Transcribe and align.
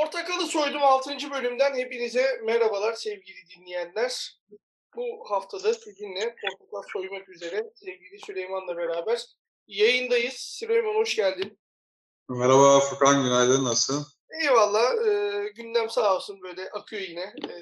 Portakalı 0.00 0.46
Soydum 0.46 0.82
6. 0.82 1.30
bölümden 1.30 1.74
hepinize 1.74 2.40
merhabalar 2.44 2.92
sevgili 2.92 3.38
dinleyenler. 3.56 4.40
Bu 4.96 5.30
haftada 5.30 5.74
sizinle 5.74 6.36
portakal 6.42 6.82
soymak 6.92 7.28
üzere 7.28 7.70
sevgili 7.74 8.18
Süleyman'la 8.26 8.76
beraber 8.76 9.22
yayındayız. 9.66 10.34
Süleyman 10.34 10.94
hoş 10.94 11.16
geldin. 11.16 11.58
Merhaba 12.28 12.80
Furkan, 12.80 13.22
günaydın. 13.22 13.64
Nasılsın? 13.64 14.06
Eyvallah. 14.42 15.06
E, 15.06 15.48
gündem 15.48 15.90
sağ 15.90 16.16
olsun 16.16 16.42
böyle 16.42 16.70
akıyor 16.70 17.02
yine. 17.02 17.34
E, 17.48 17.54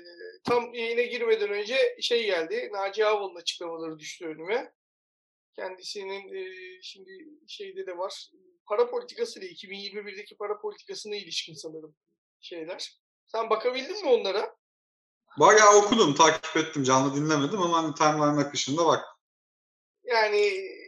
tam 0.44 0.74
yayına 0.74 1.02
girmeden 1.02 1.50
önce 1.50 1.96
şey 2.00 2.26
geldi. 2.26 2.70
Naci 2.72 3.06
Ağbal'ın 3.06 3.36
açıklamaları 3.36 3.98
düştü 3.98 4.26
önüme. 4.26 4.72
Kendisinin 5.56 6.34
e, 6.34 6.52
şimdi 6.82 7.28
şeyde 7.46 7.86
de 7.86 7.98
var. 7.98 8.30
Para 8.66 8.90
politikası 8.90 9.40
ile 9.40 9.46
2021'deki 9.46 10.36
para 10.36 10.60
politikasına 10.60 11.16
ilişkin 11.16 11.54
sanırım 11.54 11.94
şeyler. 12.40 13.00
Sen 13.26 13.50
bakabildin 13.50 14.04
mi 14.04 14.10
onlara? 14.10 14.56
Bayağı 15.38 15.76
okudum, 15.76 16.14
takip 16.14 16.56
ettim. 16.56 16.82
Canlı 16.82 17.14
dinlemedim 17.14 17.62
ama 17.62 17.82
hani 17.82 17.94
timeline 17.94 18.40
akışında 18.40 18.86
bak. 18.86 19.04
Yani 20.04 20.40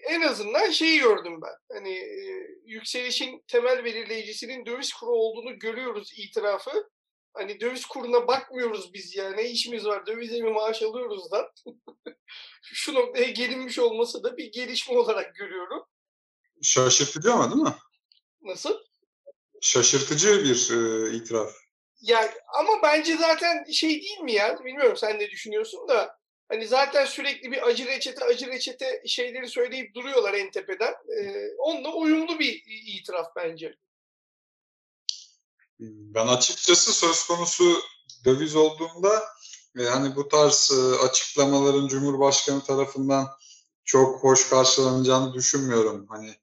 en 0.09 0.21
azından 0.21 0.71
şeyi 0.71 1.01
gördüm 1.01 1.41
ben. 1.43 1.77
Hani 1.77 1.93
e, 1.93 2.47
yükselişin 2.65 3.45
temel 3.49 3.85
belirleyicisinin 3.85 4.67
döviz 4.67 4.93
kuru 4.93 5.11
olduğunu 5.11 5.59
görüyoruz 5.59 6.13
itirafı. 6.17 6.91
Hani 7.35 7.61
döviz 7.61 7.87
kuruna 7.87 8.29
bakmıyoruz 8.29 8.95
biz 8.95 9.17
yani. 9.17 9.37
Ne 9.37 9.51
işimiz 9.51 9.87
var? 9.87 10.07
Dövize 10.07 10.43
mi 10.43 10.51
maaş 10.51 10.83
alıyoruz 10.83 11.31
da. 11.31 11.53
Şu 12.63 12.95
noktaya 12.95 13.31
gelinmiş 13.31 13.79
olması 13.79 14.25
da 14.25 14.37
bir 14.37 14.53
gelişme 14.53 14.99
olarak 14.99 15.35
görüyorum. 15.35 15.85
Şaşırtıcı 16.63 17.33
ama 17.33 17.51
değil 17.51 17.63
mi? 17.63 17.75
Nasıl? 18.43 18.79
Şaşırtıcı 19.61 20.45
bir 20.45 20.71
e, 20.71 21.13
itiraf. 21.17 21.53
Ya 22.01 22.35
ama 22.59 22.83
bence 22.83 23.17
zaten 23.17 23.65
şey 23.73 23.89
değil 23.89 24.21
mi 24.21 24.33
ya? 24.33 24.65
Bilmiyorum 24.65 24.97
sen 24.97 25.19
ne 25.19 25.31
düşünüyorsun 25.31 25.89
da 25.89 26.19
hani 26.49 26.67
zaten 26.67 27.05
sürekli 27.05 27.53
bir 27.53 27.69
acı 27.69 27.87
reçete 27.87 28.25
acı 28.25 28.47
reçete 28.47 29.03
şeyleri 29.07 29.49
söyleyip 29.49 29.95
duruyorlar 29.95 30.35
en 30.35 30.51
tepeden. 30.51 30.95
Ee, 31.19 31.49
onunla 31.59 31.95
uyumlu 31.95 32.39
bir 32.39 32.63
itiraf 32.67 33.27
bence. 33.37 33.75
Ben 35.81 36.27
açıkçası 36.27 36.93
söz 36.93 37.27
konusu 37.27 37.83
döviz 38.25 38.57
olduğunda 38.57 39.25
yani 39.75 40.17
bu 40.17 40.29
tarz 40.29 40.71
e, 40.73 41.05
açıklamaların 41.05 41.89
Cumhurbaşkanı 41.89 42.65
tarafından 42.65 43.29
çok 43.85 44.25
hoş 44.25 44.51
karşılanacağını 44.51 45.35
düşünmüyorum. 45.35 46.07
Hani 46.09 46.35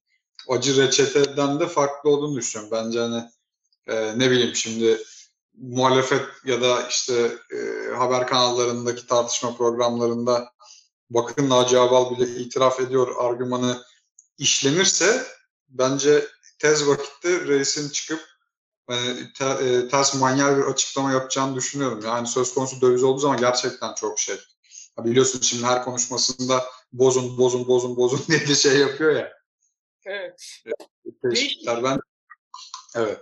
acı 0.49 0.81
reçeteden 0.81 1.59
de 1.59 1.67
farklı 1.67 2.09
olduğunu 2.09 2.37
düşünüyorum. 2.37 2.77
Bence 2.77 2.99
hani 2.99 3.23
e, 3.87 4.19
ne 4.19 4.31
bileyim 4.31 4.55
şimdi 4.55 5.03
muhalefet 5.57 6.25
ya 6.45 6.61
da 6.61 6.87
işte 6.87 7.37
e, 7.51 7.89
haber 7.95 8.27
kanallarındaki 8.27 9.07
tartışma 9.07 9.57
programlarında 9.57 10.53
bakın 11.09 11.49
Naci 11.49 11.79
Abal 11.79 12.17
bile 12.17 12.25
itiraf 12.25 12.79
ediyor 12.79 13.15
argümanı 13.17 13.83
işlenirse 14.37 15.27
bence 15.69 16.27
tez 16.59 16.87
vakitte 16.87 17.47
reisin 17.47 17.89
çıkıp 17.89 18.21
yani 18.89 19.33
te, 19.33 19.45
e, 19.45 19.87
ters 19.87 20.15
manyel 20.15 20.57
bir 20.57 20.63
açıklama 20.63 21.11
yapacağını 21.11 21.55
düşünüyorum. 21.55 22.01
Yani 22.05 22.27
söz 22.27 22.53
konusu 22.53 22.81
döviz 22.81 23.03
olduğu 23.03 23.19
zaman 23.19 23.37
gerçekten 23.37 23.93
çok 23.93 24.19
şey. 24.19 24.39
Biliyorsun 24.99 25.41
şimdi 25.41 25.65
her 25.65 25.83
konuşmasında 25.83 26.65
bozun 26.91 27.37
bozun 27.37 27.67
bozun 27.67 27.97
bozun 27.97 28.21
diye 28.27 28.39
bir 28.39 28.55
şey 28.55 28.77
yapıyor 28.77 29.15
ya. 29.15 29.36
Evet. 30.07 30.63
Teşekkürler. 31.31 31.83
Ben 31.83 31.99
evet. 32.95 33.17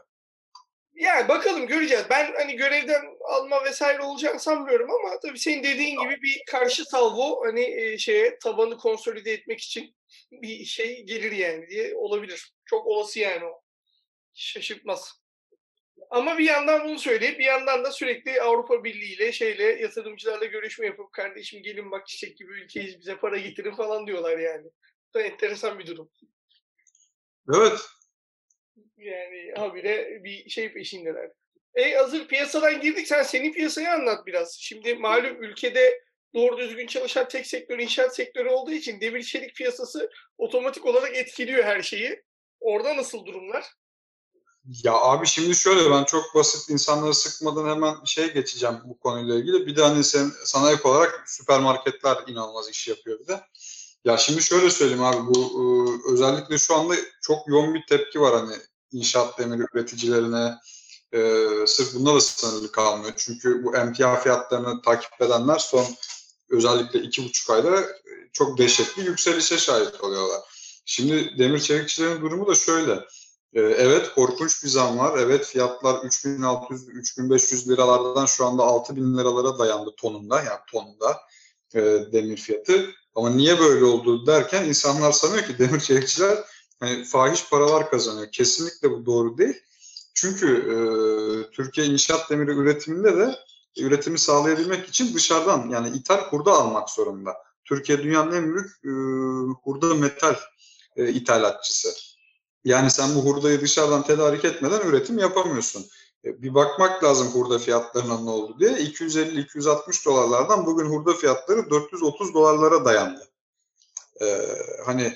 Yani 0.95 1.27
bakalım 1.27 1.67
göreceğiz. 1.67 2.05
Ben 2.09 2.33
hani 2.33 2.55
görevden 2.55 3.01
alma 3.23 3.63
vesaire 3.65 4.01
olacağını 4.01 4.39
sanmıyorum 4.39 4.89
ama 4.91 5.19
tabii 5.19 5.39
senin 5.39 5.63
dediğin 5.63 6.01
gibi 6.01 6.21
bir 6.21 6.41
karşı 6.51 6.85
salvo 6.85 7.45
hani 7.45 7.81
e, 7.81 7.97
şeye 7.97 8.39
tabanı 8.39 8.77
konsolide 8.77 9.33
etmek 9.33 9.61
için 9.61 9.95
bir 10.31 10.65
şey 10.65 11.03
gelir 11.03 11.31
yani 11.31 11.67
diye 11.67 11.95
olabilir. 11.95 12.53
Çok 12.65 12.87
olası 12.87 13.19
yani 13.19 13.45
o. 13.45 13.61
Şaşırtmaz. 14.33 15.13
Ama 16.09 16.37
bir 16.37 16.45
yandan 16.45 16.87
bunu 16.87 16.99
söyleyip 16.99 17.39
bir 17.39 17.45
yandan 17.45 17.83
da 17.83 17.91
sürekli 17.91 18.41
Avrupa 18.41 18.83
Birliği 18.83 19.15
ile 19.15 19.31
şeyle 19.31 19.63
yatırımcılarla 19.63 20.45
görüşme 20.45 20.85
yapıp 20.85 21.13
kardeşim 21.13 21.63
gelin 21.63 21.91
bak 21.91 22.07
çiçek 22.07 22.37
gibi 22.37 22.53
ülkeyiz 22.53 22.99
bize 22.99 23.17
para 23.17 23.37
getirin 23.37 23.75
falan 23.75 24.07
diyorlar 24.07 24.37
yani. 24.37 24.65
Bu 25.09 25.19
da 25.19 25.21
enteresan 25.21 25.79
bir 25.79 25.87
durum. 25.87 26.11
Evet. 27.53 27.79
Yani 28.97 29.53
habire 29.57 30.23
bir 30.23 30.49
şey 30.49 30.73
peşindeler. 30.73 31.31
E 31.75 31.93
hazır 31.93 32.27
piyasadan 32.27 32.81
girdik 32.81 33.07
sen 33.07 33.23
senin 33.23 33.53
piyasayı 33.53 33.91
anlat 33.91 34.25
biraz. 34.25 34.57
Şimdi 34.59 34.95
malum 34.95 35.43
ülkede 35.43 36.01
doğru 36.33 36.57
düzgün 36.57 36.87
çalışan 36.87 37.27
tek 37.27 37.47
sektör 37.47 37.79
inşaat 37.79 38.15
sektörü 38.15 38.49
olduğu 38.49 38.71
için 38.71 39.01
demir 39.01 39.23
çelik 39.23 39.55
piyasası 39.55 40.09
otomatik 40.37 40.85
olarak 40.85 41.15
etkiliyor 41.15 41.63
her 41.63 41.81
şeyi. 41.81 42.23
Orada 42.59 42.97
nasıl 42.97 43.25
durumlar? 43.25 43.65
Ya 44.83 44.93
abi 44.93 45.27
şimdi 45.27 45.55
şöyle 45.55 45.91
ben 45.91 46.03
çok 46.03 46.35
basit 46.35 46.69
insanları 46.69 47.13
sıkmadan 47.13 47.69
hemen 47.69 47.95
şey 48.05 48.33
geçeceğim 48.33 48.75
bu 48.85 48.99
konuyla 48.99 49.35
ilgili. 49.35 49.67
Bir 49.67 49.75
de 49.75 49.81
hani 49.81 50.03
sen, 50.03 50.31
sana 50.45 50.71
ek 50.71 50.81
olarak 50.83 51.23
süpermarketler 51.29 52.17
inanılmaz 52.27 52.69
iş 52.69 52.87
yapıyor 52.87 53.19
bir 53.19 53.27
de. 53.27 53.41
Ya 54.05 54.17
şimdi 54.17 54.41
şöyle 54.41 54.69
söyleyeyim 54.69 55.03
abi 55.03 55.27
bu 55.27 55.39
e, 55.39 55.63
özellikle 56.13 56.57
şu 56.57 56.75
anda 56.75 56.95
çok 57.21 57.47
yoğun 57.47 57.73
bir 57.73 57.83
tepki 57.89 58.21
var 58.21 58.35
hani 58.35 58.55
inşaat 58.91 59.39
demiri 59.39 59.65
üreticilerine 59.73 60.55
e, 61.11 61.19
sırf 61.67 61.95
bunda 61.95 62.15
da 62.15 62.19
sınırlı 62.21 62.71
kalmıyor. 62.71 63.13
Çünkü 63.17 63.63
bu 63.63 63.75
emtia 63.75 64.15
fiyatlarını 64.15 64.81
takip 64.81 65.21
edenler 65.21 65.57
son 65.57 65.85
özellikle 66.49 66.99
iki 66.99 67.25
buçuk 67.25 67.49
ayda 67.49 67.85
çok 68.33 68.57
dehşetli 68.57 69.05
yükselişe 69.05 69.57
şahit 69.57 70.01
oluyorlar. 70.03 70.41
Şimdi 70.85 71.37
demir 71.39 71.59
çelikçilerin 71.59 72.21
durumu 72.21 72.47
da 72.47 72.55
şöyle. 72.55 72.91
Ee, 73.53 73.61
evet 73.61 74.13
korkunç 74.15 74.63
bir 74.63 74.69
zam 74.69 74.99
var. 74.99 75.17
Evet 75.19 75.45
fiyatlar 75.45 75.95
3600-3500 75.95 77.69
liralardan 77.69 78.25
şu 78.25 78.45
anda 78.45 78.63
6000 78.63 79.17
liralara 79.17 79.59
dayandı 79.59 79.95
tonunda 79.97 80.37
yani 80.37 80.59
tonunda 80.71 81.21
e, 81.75 81.81
demir 82.11 82.37
fiyatı. 82.37 82.89
Ama 83.15 83.29
niye 83.29 83.59
böyle 83.59 83.85
oldu 83.85 84.27
derken 84.27 84.63
insanlar 84.63 85.11
sanıyor 85.11 85.43
ki 85.43 85.59
demir 85.59 85.79
çelikçiler 85.79 86.37
hani 86.79 87.03
fahiş 87.03 87.49
paralar 87.49 87.89
kazanıyor. 87.89 88.31
Kesinlikle 88.31 88.91
bu 88.91 89.05
doğru 89.05 89.37
değil. 89.37 89.55
Çünkü 90.13 90.47
e, 90.47 90.75
Türkiye 91.51 91.87
inşaat 91.87 92.29
demiri 92.29 92.51
üretiminde 92.51 93.17
de 93.17 93.35
üretimi 93.77 94.19
sağlayabilmek 94.19 94.89
için 94.89 95.13
dışarıdan 95.13 95.69
yani 95.69 95.97
ithal 95.97 96.17
hurda 96.17 96.51
almak 96.51 96.89
zorunda. 96.89 97.33
Türkiye 97.65 98.03
dünyanın 98.03 98.31
en 98.31 98.53
büyük 98.53 98.71
e, 98.85 98.91
hurda 99.63 99.95
metal 99.95 100.35
e, 100.95 101.09
ithalatçısı. 101.09 101.89
Yani 102.65 102.91
sen 102.91 103.15
bu 103.15 103.25
hurdayı 103.25 103.61
dışarıdan 103.61 104.03
tedarik 104.03 104.45
etmeden 104.45 104.81
üretim 104.81 105.17
yapamıyorsun. 105.17 105.85
E, 106.25 106.41
bir 106.41 106.53
bakmak 106.53 107.03
lazım 107.03 107.27
hurda 107.27 107.59
fiyatlarına 107.59 108.19
ne 108.19 108.29
oldu 108.29 108.59
diye. 108.59 108.71
250-260 108.71 110.05
dolarlardan 110.05 110.65
bugün 110.65 110.85
hurda 110.85 111.13
fiyatları 111.13 111.69
430 111.69 112.33
dolarlara 112.33 112.85
dayandı. 112.85 113.27
Ee, 114.21 114.47
hani 114.85 115.13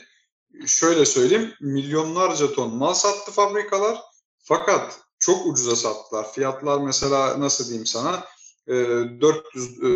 şöyle 0.68 1.06
söyleyeyim 1.06 1.53
milyonlarca 1.62 2.53
ton 2.53 2.75
mal 2.75 2.94
sattı 2.94 3.31
fabrikalar 3.31 4.02
fakat 4.44 5.00
çok 5.20 5.46
ucuza 5.46 5.75
sattılar. 5.75 6.31
Fiyatlar 6.31 6.78
mesela 6.78 7.40
nasıl 7.40 7.66
diyeyim 7.66 7.86
sana 7.86 8.26
400 8.68 9.84
e, 9.84 9.88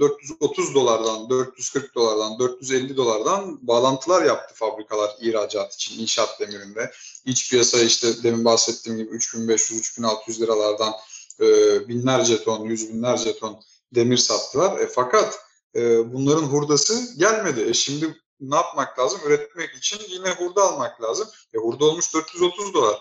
430 0.00 0.70
e, 0.70 0.74
dolardan, 0.74 1.30
440 1.30 1.94
dolardan, 1.94 2.38
450 2.38 2.96
dolardan 2.96 3.66
bağlantılar 3.66 4.22
yaptı 4.22 4.54
fabrikalar 4.54 5.16
ihracat 5.20 5.74
için 5.74 6.02
inşaat 6.02 6.40
demirinde. 6.40 6.92
İç 7.24 7.50
piyasa 7.50 7.80
işte 7.80 8.22
demin 8.22 8.44
bahsettiğim 8.44 8.98
gibi 8.98 9.16
3500-3600 9.16 10.40
liralardan 10.40 10.92
e, 11.40 11.44
binlerce 11.88 12.44
ton, 12.44 12.64
yüz 12.64 12.88
binlerce 12.88 13.38
ton 13.38 13.60
demir 13.94 14.16
sattılar. 14.16 14.78
E, 14.78 14.86
fakat 14.86 15.38
e, 15.76 16.12
bunların 16.12 16.42
hurdası 16.42 17.18
gelmedi. 17.18 17.60
E, 17.60 17.74
şimdi 17.74 18.16
ne 18.40 18.56
yapmak 18.56 18.98
lazım? 18.98 19.20
Üretmek 19.26 19.74
için 19.74 20.00
yine 20.08 20.30
hurda 20.30 20.62
almak 20.62 21.02
lazım. 21.02 21.28
E, 21.54 21.58
hurda 21.58 21.84
olmuş 21.84 22.14
430 22.14 22.74
dolar. 22.74 22.98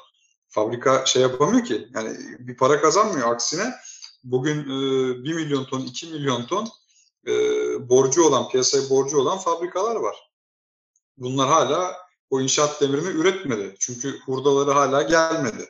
Fabrika 0.49 1.05
şey 1.05 1.21
yapamıyor 1.21 1.65
ki. 1.65 1.87
Yani 1.95 2.17
bir 2.39 2.57
para 2.57 2.81
kazanmıyor. 2.81 3.31
Aksine 3.31 3.73
bugün 4.23 4.59
e, 4.59 5.23
1 5.23 5.33
milyon 5.33 5.65
ton, 5.65 5.81
2 5.81 6.07
milyon 6.07 6.45
ton 6.45 6.69
e, 7.27 7.33
borcu 7.89 8.23
olan, 8.23 8.49
piyasaya 8.49 8.89
borcu 8.89 9.17
olan 9.17 9.37
fabrikalar 9.37 9.95
var. 9.95 10.29
Bunlar 11.17 11.49
hala 11.49 11.97
o 12.29 12.41
inşaat 12.41 12.81
demirini 12.81 13.07
üretmedi. 13.07 13.75
Çünkü 13.79 14.19
hurdaları 14.25 14.71
hala 14.71 15.01
gelmedi. 15.01 15.69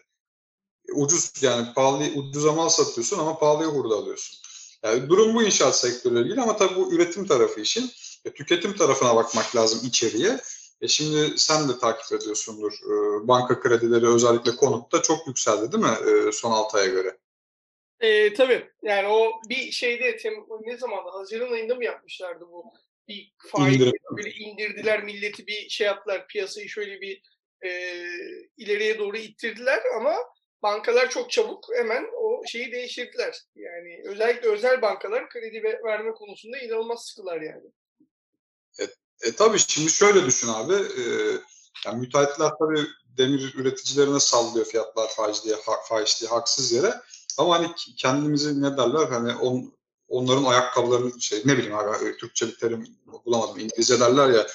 Ucuz 0.94 1.31
yani 1.41 1.73
pahalı, 1.73 2.03
ucuza 2.15 2.51
mal 2.51 2.69
satıyorsun 2.69 3.19
ama 3.19 3.39
pahalıya 3.39 3.69
hurda 3.69 3.95
alıyorsun. 3.95 4.39
Yani 4.83 5.09
durum 5.09 5.35
bu 5.35 5.44
inşaat 5.44 5.79
sektörüyle 5.79 6.21
ilgili 6.21 6.41
ama 6.41 6.57
tabii 6.57 6.75
bu 6.75 6.94
üretim 6.94 7.27
tarafı 7.27 7.61
işin. 7.61 7.91
E, 8.25 8.33
tüketim 8.33 8.75
tarafına 8.75 9.15
bakmak 9.15 9.56
lazım 9.56 9.79
içeriye. 9.83 10.41
E 10.81 10.88
şimdi 10.88 11.33
sen 11.38 11.69
de 11.69 11.79
takip 11.79 12.21
ediyorsundur. 12.21 12.73
E, 12.73 13.27
banka 13.27 13.59
kredileri 13.59 14.07
özellikle 14.07 14.56
konutta 14.56 15.01
çok 15.01 15.27
yükseldi 15.27 15.71
değil 15.71 15.83
mi 15.83 15.97
e, 16.09 16.31
son 16.31 16.51
6 16.51 16.77
aya 16.77 16.88
göre? 16.88 17.17
E, 18.00 18.34
tabii. 18.34 18.69
Yani 18.84 19.07
o 19.07 19.31
bir 19.50 19.72
şeyde 19.72 20.18
tem, 20.18 20.34
ne 20.62 20.78
zamanda 20.78 21.13
Haziran 21.13 21.51
ayında 21.51 21.75
mı 21.75 21.84
yapmışlardı 21.84 22.45
bu? 22.51 22.74
Bir 23.07 23.34
faiz 23.51 23.80
böyle 24.18 24.31
indirdiler 24.31 25.04
milleti 25.04 25.48
bir 25.48 25.69
şey 25.69 25.88
yaptılar 25.88 26.28
piyasayı 26.28 26.69
şöyle 26.69 27.01
bir 27.01 27.22
e, 27.66 28.00
ileriye 28.57 29.00
doğru 29.00 29.18
ittirdiler 29.18 29.81
ama 29.98 30.16
bankalar 30.63 31.10
çok 31.10 31.31
çabuk 31.31 31.66
hemen 31.75 32.06
o 32.18 32.42
şeyi 32.48 32.72
değiştirdiler. 32.72 33.42
Yani 33.56 34.01
özellikle 34.06 34.50
özel 34.50 34.81
bankalar 34.81 35.30
kredi 35.30 35.63
verme 35.63 36.12
konusunda 36.12 36.57
inanılmaz 36.57 37.06
sıkılar 37.06 37.42
yani. 37.42 37.66
E, 38.80 38.84
e 39.28 39.36
tabii 39.36 39.60
şimdi 39.60 39.92
şöyle 39.92 40.25
düşün 40.25 40.48
abi. 40.48 40.74
E, 40.74 41.04
yani 41.86 42.00
müteahhitler 42.00 42.51
tabii 42.60 42.88
demir 43.18 43.54
üreticilerine 43.56 44.19
sallıyor 44.19 44.66
fiyatlar 44.66 45.10
faiz 45.10 45.45
diye, 45.45 45.56
faiz 45.90 46.22
diye 46.22 46.30
haksız 46.30 46.72
yere. 46.72 46.94
Ama 47.38 47.56
hani 47.56 47.71
kendimizi 47.97 48.62
ne 48.62 48.77
derler 48.77 49.07
hani 49.07 49.35
on, 49.35 49.74
onların 50.07 50.44
ayakkabılarını 50.44 51.21
şey 51.21 51.41
ne 51.45 51.57
bileyim 51.57 51.75
abi 51.75 52.18
Türkçe 52.18 52.47
bir 52.47 52.57
terim 52.57 52.88
bulamadım. 53.25 53.59
İngilizce 53.59 54.00
derler 54.00 54.30
ya 54.30 54.47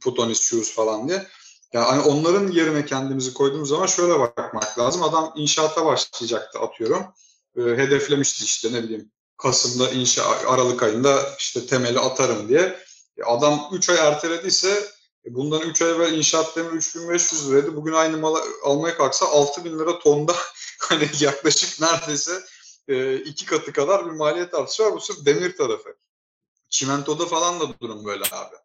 put 0.00 0.18
on 0.18 0.28
his 0.28 0.40
shoes 0.40 0.72
falan 0.72 1.08
diye. 1.08 1.26
Yani 1.72 1.86
hani 1.86 2.00
onların 2.00 2.50
yerine 2.50 2.86
kendimizi 2.86 3.34
koyduğumuz 3.34 3.68
zaman 3.68 3.86
şöyle 3.86 4.18
bakmak 4.18 4.78
lazım. 4.78 5.02
Adam 5.02 5.32
inşaata 5.36 5.86
başlayacaktı 5.86 6.58
atıyorum. 6.58 7.06
E, 7.56 7.60
hedeflemişti 7.60 8.44
işte 8.44 8.72
ne 8.72 8.82
bileyim 8.82 9.10
Kasım'da 9.36 9.90
inşa 9.90 10.24
Aralık 10.48 10.82
ayında 10.82 11.22
işte 11.38 11.66
temeli 11.66 11.98
atarım 12.00 12.48
diye. 12.48 12.78
E, 13.18 13.22
adam 13.24 13.68
3 13.72 13.90
ay 13.90 13.96
ertelediyse 13.96 14.70
e, 14.70 14.99
bundan 15.26 15.60
3 15.60 15.82
ay 15.82 15.90
evvel 15.90 16.12
inşaat 16.12 16.56
demiri 16.56 16.76
3500 16.76 17.50
liraydı. 17.50 17.76
Bugün 17.76 17.92
aynı 17.92 18.16
malı 18.16 18.42
almaya 18.64 18.96
kalksa 18.96 19.26
6000 19.26 19.78
lira 19.78 19.98
tonda 19.98 20.36
hani 20.80 21.08
yaklaşık 21.20 21.80
neredeyse 21.80 22.40
e, 22.88 23.16
iki 23.16 23.46
katı 23.46 23.72
kadar 23.72 24.06
bir 24.06 24.10
maliyet 24.10 24.54
artışı 24.54 24.82
var. 24.82 24.92
Bu 24.92 25.00
sırf 25.00 25.26
demir 25.26 25.56
tarafı. 25.56 25.96
Çimentoda 26.70 27.26
falan 27.26 27.60
da 27.60 27.64
durum 27.80 28.04
böyle 28.04 28.24
abi. 28.32 28.56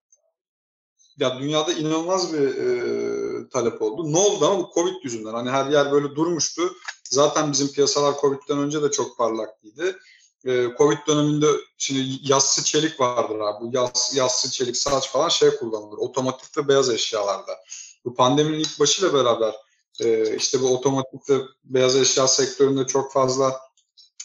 Ya 1.18 1.40
dünyada 1.40 1.74
inanılmaz 1.74 2.34
bir 2.34 2.56
e, 2.56 3.50
talep 3.50 3.82
oldu. 3.82 4.14
Ne 4.14 4.18
oldu 4.18 4.46
ama 4.46 4.60
bu 4.60 4.72
Covid 4.74 5.04
yüzünden. 5.04 5.34
Hani 5.34 5.50
her 5.50 5.66
yer 5.66 5.92
böyle 5.92 6.16
durmuştu. 6.16 6.76
Zaten 7.10 7.52
bizim 7.52 7.68
piyasalar 7.68 8.22
Covid'den 8.22 8.58
önce 8.58 8.82
de 8.82 8.92
çok 8.92 9.18
parlaklıydı. 9.18 10.00
E, 10.46 10.68
Covid 10.78 10.98
döneminde 11.08 11.48
şimdi 11.78 12.20
yassı 12.22 12.64
çelik 12.64 13.00
vardır 13.00 13.40
abi. 13.40 13.66
Bu 13.66 13.70
yas, 13.74 14.16
yassı 14.16 14.52
çelik 14.52 14.78
saç 14.78 15.10
falan 15.10 15.30
şey 15.30 15.50
kullanılır. 15.58 15.98
Otomotiv 15.98 16.64
ve 16.64 16.68
beyaz 16.68 16.90
eşyalarda. 16.90 17.60
Bu 18.06 18.16
pandeminin 18.16 18.60
ilk 18.60 18.80
başıyla 18.80 19.14
beraber 19.14 19.56
e, 20.00 20.36
işte 20.36 20.62
bu 20.62 20.78
otomotiv 20.78 21.20
ve 21.30 21.42
beyaz 21.64 21.96
eşya 21.96 22.28
sektöründe 22.28 22.88
çok 22.88 23.14
fazla 23.14 23.60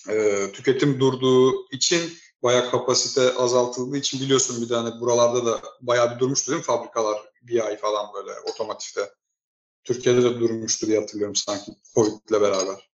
e, 0.08 0.46
tüketim 0.52 1.00
durduğu 1.00 1.68
için 1.72 2.18
bayağı 2.42 2.70
kapasite 2.70 3.34
azaltıldığı 3.34 3.96
için 3.96 4.20
biliyorsun 4.20 4.62
bir 4.62 4.68
tane 4.68 5.00
buralarda 5.00 5.46
da 5.46 5.60
bayağı 5.80 6.14
bir 6.14 6.18
durmuştu 6.18 6.50
değil 6.50 6.58
mi 6.58 6.64
fabrikalar 6.64 7.30
bir 7.42 7.66
ay 7.66 7.76
falan 7.76 8.06
böyle 8.14 8.40
otomotivde. 8.40 9.14
Türkiye'de 9.84 10.22
de 10.22 10.40
durmuştu 10.40 10.86
diye 10.86 11.00
hatırlıyorum 11.00 11.36
sanki 11.36 11.72
Covid'le 11.94 12.40
beraber. 12.40 12.89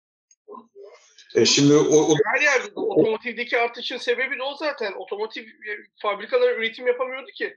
E 1.34 1.46
şimdi 1.46 1.74
o, 1.74 1.96
o... 1.96 2.14
Her 2.34 2.40
yerde 2.40 2.72
otomotivdeki 2.74 3.58
artışın 3.58 3.98
sebebi 3.98 4.38
de 4.38 4.42
o 4.42 4.56
zaten. 4.56 4.92
Otomotiv 4.92 5.42
e, 5.42 5.72
fabrikalar 6.02 6.56
üretim 6.56 6.86
yapamıyordu 6.86 7.30
ki. 7.34 7.56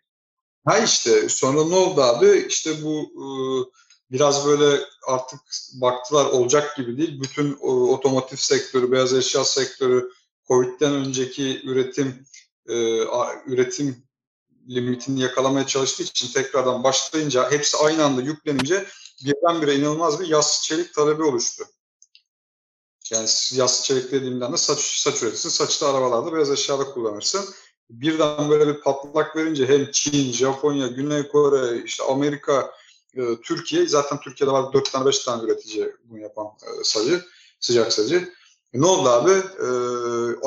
Ha 0.65 0.77
işte 0.77 1.29
sonra 1.29 1.65
ne 1.65 1.75
oldu 1.75 2.01
abi? 2.01 2.45
İşte 2.49 2.83
bu 2.83 3.01
e, 3.01 3.27
biraz 4.11 4.47
böyle 4.47 4.83
artık 5.07 5.39
baktılar 5.73 6.25
olacak 6.25 6.77
gibi 6.77 6.97
değil. 6.97 7.21
Bütün 7.21 7.51
e, 7.51 7.65
otomotiv 7.65 8.37
sektörü, 8.37 8.91
beyaz 8.91 9.13
eşya 9.13 9.43
sektörü 9.43 10.09
Covid'den 10.47 10.93
önceki 10.93 11.61
üretim 11.63 12.25
üretim 13.45 14.05
limitini 14.69 15.21
yakalamaya 15.21 15.67
çalıştığı 15.67 16.03
için 16.03 16.33
tekrardan 16.33 16.83
başlayınca 16.83 17.51
hepsi 17.51 17.77
aynı 17.77 18.05
anda 18.05 18.21
yüklenince 18.21 18.85
birdenbire 19.25 19.75
inanılmaz 19.75 20.19
bir 20.19 20.27
yas 20.27 20.63
çelik 20.63 20.93
talebi 20.93 21.23
oluştu. 21.23 21.63
Yani 23.11 23.29
yassı 23.51 23.83
çelik 23.83 24.11
dediğimden 24.11 24.53
de 24.53 24.57
saç, 24.57 24.79
saç 24.79 25.23
üretirsin. 25.23 25.49
Saçta 25.49 25.89
arabalarda 25.89 26.33
beyaz 26.33 26.51
eşyada 26.51 26.85
kullanırsın. 26.85 27.45
Birden 27.89 28.49
böyle 28.49 28.67
bir 28.67 28.81
patlak 28.81 29.35
verince 29.35 29.67
hem 29.67 29.91
Çin, 29.91 30.31
Japonya, 30.31 30.87
Güney 30.87 31.27
Kore, 31.27 31.83
işte 31.83 32.03
Amerika, 32.03 32.71
e, 33.15 33.21
Türkiye 33.43 33.87
zaten 33.87 34.19
Türkiye'de 34.19 34.51
var 34.51 34.73
4 34.73 34.91
tane 34.91 35.05
5 35.05 35.19
tane 35.19 35.43
üretici 35.43 35.95
bunu 36.03 36.19
yapan 36.19 36.45
e, 36.45 36.83
sacı, 36.83 37.25
sıcak 37.59 37.93
sacı. 37.93 38.29
E, 38.73 38.81
ne 38.81 38.85
oldu 38.85 39.09
abi? 39.09 39.31
E, 39.31 39.67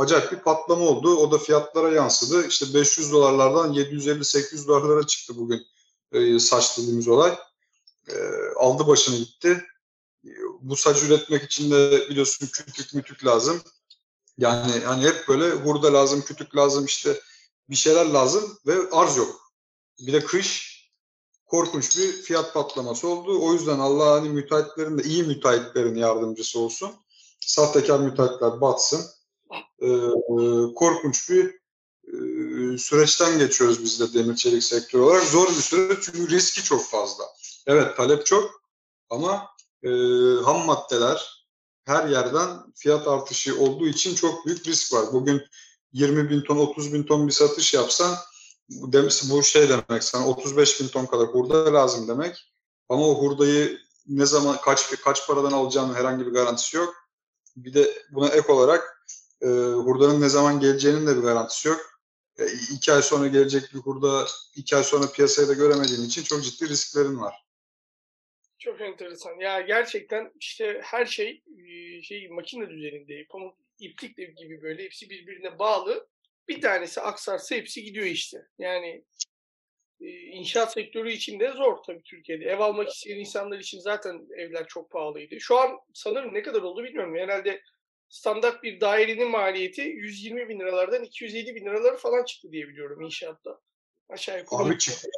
acayip 0.01 0.33
bir 0.33 0.39
patlama 0.39 0.85
oldu. 0.85 1.17
O 1.17 1.33
da 1.33 1.39
fiyatlara 1.39 1.95
yansıdı. 1.95 2.47
İşte 2.47 2.67
500 2.75 3.13
dolarlardan 3.13 3.73
750-800 3.73 4.69
dolarlara 4.69 5.07
çıktı 5.07 5.37
bugün 5.37 5.61
e, 6.13 6.39
saç 6.39 6.79
dediğimiz 6.79 7.09
olay. 7.09 7.39
E, 8.09 8.15
aldı 8.57 8.87
başını 8.87 9.17
gitti 9.17 9.65
bu 10.61 10.77
saç 10.77 11.03
üretmek 11.03 11.43
için 11.43 11.71
de 11.71 12.07
biliyorsun 12.11 12.49
kütük 12.53 12.95
mütük 12.95 13.25
lazım. 13.25 13.63
Yani 14.39 14.73
hani 14.85 15.05
hep 15.05 15.29
böyle 15.29 15.51
hurda 15.51 15.93
lazım, 15.93 16.23
kütük 16.23 16.57
lazım 16.57 16.85
işte 16.85 17.21
bir 17.71 17.77
şeyler 17.77 18.07
lazım 18.07 18.59
ve 18.67 18.91
arz 18.93 19.17
yok. 19.17 19.53
Bir 20.01 20.13
de 20.13 20.25
kış 20.25 20.79
korkunç 21.47 21.99
bir 21.99 22.13
fiyat 22.13 22.55
patlaması 22.55 23.09
oldu. 23.09 23.39
O 23.43 23.53
yüzden 23.53 23.79
Allah 23.79 24.11
hani 24.11 24.29
müteahhitlerin 24.29 24.99
de 24.99 25.03
iyi 25.03 25.23
müteahhitlerin 25.23 25.95
yardımcısı 25.95 26.61
olsun. 26.61 26.91
Sahtekar 27.41 28.01
müteahhitler 28.01 28.61
batsın. 28.61 29.01
Ee, 29.83 29.87
korkunç 30.75 31.31
bir 31.31 31.59
e, 32.07 32.79
süreçten 32.79 33.39
geçiyoruz 33.39 33.85
biz 33.85 34.01
de 34.01 34.15
demir 34.15 34.37
çelik 34.37 34.65
sektörü 34.65 35.03
olarak. 35.03 35.25
Zor 35.25 35.49
bir 35.49 35.53
süreç 35.53 35.99
çünkü 36.03 36.31
riski 36.31 36.65
çok 36.65 36.85
fazla. 36.85 37.25
Evet 37.67 37.97
talep 37.97 38.27
çok 38.27 38.63
ama 39.11 39.47
e, 39.83 39.91
ham 40.45 40.67
maddeler 40.67 41.47
her 41.85 42.09
yerden 42.09 42.73
fiyat 42.77 43.09
artışı 43.09 43.61
olduğu 43.61 43.87
için 43.87 44.15
çok 44.15 44.47
büyük 44.47 44.67
risk 44.67 44.93
var. 44.93 45.07
Bugün 45.13 45.43
20 45.93 46.31
bin 46.31 46.41
ton, 46.41 46.57
30 46.57 46.93
bin 46.93 47.03
ton 47.03 47.27
bir 47.27 47.33
satış 47.33 47.75
yapsan 47.75 48.17
bu 49.31 49.43
şey 49.43 49.69
demek 49.69 50.05
sana 50.05 50.27
35 50.27 50.81
bin 50.81 50.89
ton 50.89 51.07
kadar 51.07 51.27
hurda 51.27 51.75
lazım 51.75 52.09
demek. 52.09 52.53
Ama 52.89 53.09
o 53.09 53.23
hurdayı 53.23 53.79
ne 54.07 54.27
zaman 54.27 54.61
kaç 54.61 55.01
kaç 55.05 55.27
paradan 55.27 55.53
alacağının 55.53 55.95
herhangi 55.95 56.27
bir 56.27 56.31
garantisi 56.33 56.77
yok. 56.77 56.95
Bir 57.57 57.75
de 57.75 58.05
buna 58.11 58.29
ek 58.29 58.53
olarak 58.53 59.05
e, 59.43 59.47
hurdanın 59.75 60.21
ne 60.21 60.29
zaman 60.29 60.61
geleceğinin 60.61 61.07
de 61.07 61.17
bir 61.17 61.23
garantisi 61.23 61.69
yok. 61.69 61.81
E, 62.39 62.47
iki 62.53 62.93
ay 62.93 63.03
sonra 63.03 63.27
gelecek 63.27 63.75
bir 63.75 63.79
hurda 63.79 64.27
iki 64.57 64.77
ay 64.77 64.85
sonra 64.85 65.07
piyasaya 65.07 65.49
da 65.49 65.53
göremediğin 65.53 66.03
için 66.03 66.23
çok 66.23 66.45
ciddi 66.45 66.69
risklerin 66.69 67.21
var. 67.21 67.48
Çok 68.59 68.81
enteresan. 68.81 69.41
Ya 69.41 69.61
gerçekten 69.61 70.33
işte 70.41 70.81
her 70.85 71.07
şey 71.07 71.43
şey 72.03 72.29
makine 72.29 72.71
düzeninde, 72.71 73.25
pamuk 73.31 73.59
iplik 73.79 74.17
gibi 74.17 74.63
böyle 74.63 74.85
hepsi 74.85 75.11
birbirine 75.11 75.59
bağlı. 75.59 76.09
Bir 76.49 76.61
tanesi 76.61 77.01
aksarsa 77.01 77.57
hepsi 77.57 77.83
gidiyor 77.83 78.07
işte. 78.07 78.39
Yani 78.59 79.05
inşaat 80.33 80.73
sektörü 80.73 81.13
için 81.13 81.41
de 81.41 81.51
zor 81.51 81.77
tabii 81.87 82.03
Türkiye'de. 82.03 82.45
Ev 82.45 82.59
almak 82.59 82.89
isteyen 82.89 83.19
insanlar 83.19 83.59
için 83.59 83.81
zaten 83.81 84.29
evler 84.37 84.67
çok 84.67 84.91
pahalıydı. 84.91 85.41
Şu 85.41 85.59
an 85.59 85.79
sanırım 85.95 86.35
ne 86.35 86.43
kadar 86.43 86.63
oldu 86.63 86.85
bilmiyorum. 86.85 87.17
Herhalde 87.17 87.63
standart 88.09 88.63
bir 88.63 88.81
dairenin 88.81 89.31
maliyeti 89.31 89.83
120 89.83 90.49
bin 90.49 90.61
liralardan 90.61 91.05
250 91.05 91.55
bin 91.55 91.65
liraları 91.65 91.97
falan 91.97 92.25
çıktı 92.25 92.53
diye 92.53 92.69
biliyorum 92.69 93.01
inşaatta. 93.01 93.61
Aşağı 94.09 94.39
yukarı. 94.39 94.69
Abi 94.69 94.79
çıktı 94.79 95.09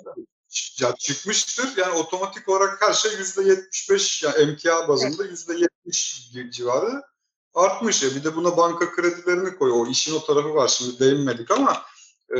ya 0.80 0.94
çıkmıştır. 0.98 1.76
Yani 1.76 1.92
otomatik 1.92 2.48
olarak 2.48 2.82
her 2.82 2.92
şey 2.92 3.12
yüzde 3.12 3.42
yetmiş 3.42 3.90
beş 3.90 4.22
yani 4.22 4.36
emtia 4.36 4.88
bazında 4.88 5.24
yüzde 5.24 5.54
yetmiş 5.54 6.30
civarı 6.50 7.02
artmış. 7.54 8.02
Ya. 8.02 8.10
Bir 8.14 8.24
de 8.24 8.36
buna 8.36 8.56
banka 8.56 8.92
kredilerini 8.92 9.56
koy. 9.56 9.70
O 9.70 9.86
işin 9.86 10.14
o 10.14 10.24
tarafı 10.24 10.54
var. 10.54 10.68
Şimdi 10.68 10.98
değinmedik 10.98 11.50
ama 11.50 11.82
e, 12.36 12.38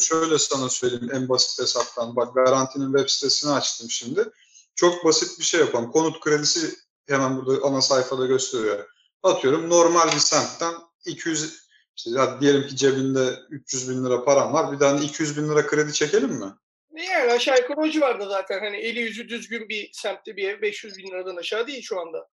şöyle 0.00 0.38
sana 0.38 0.68
söyleyeyim 0.68 1.10
en 1.12 1.28
basit 1.28 1.60
hesaptan. 1.60 2.16
Bak 2.16 2.34
garantinin 2.34 2.92
web 2.92 3.08
sitesini 3.08 3.50
açtım 3.50 3.90
şimdi. 3.90 4.30
Çok 4.74 5.04
basit 5.04 5.38
bir 5.38 5.44
şey 5.44 5.60
yapalım. 5.60 5.92
Konut 5.92 6.20
kredisi 6.20 6.74
hemen 7.08 7.36
burada 7.36 7.66
ana 7.66 7.82
sayfada 7.82 8.26
gösteriyor. 8.26 8.88
Atıyorum 9.22 9.70
normal 9.70 10.12
bir 10.12 10.18
semtten 10.18 10.74
200 11.06 11.60
işte 11.96 12.10
diyelim 12.40 12.66
ki 12.66 12.76
cebinde 12.76 13.40
300 13.50 13.90
bin 13.90 14.04
lira 14.04 14.24
param 14.24 14.52
var. 14.52 14.72
Bir 14.72 14.78
tane 14.78 15.04
200 15.04 15.36
bin 15.36 15.48
lira 15.48 15.66
kredi 15.66 15.92
çekelim 15.92 16.30
mi? 16.30 16.54
Yani 17.02 17.32
aşağı 17.32 17.58
yukarı 17.58 17.80
o 17.80 17.88
civarda 17.88 18.28
zaten. 18.28 18.60
Hani 18.60 18.76
eli 18.76 19.00
yüzü 19.00 19.28
düzgün 19.28 19.68
bir 19.68 19.90
semtte 19.92 20.36
bir 20.36 20.48
ev 20.48 20.62
500 20.62 20.98
bin 20.98 21.06
liradan 21.06 21.36
aşağı 21.36 21.66
değil 21.66 21.82
şu 21.82 22.00
anda. 22.00 22.28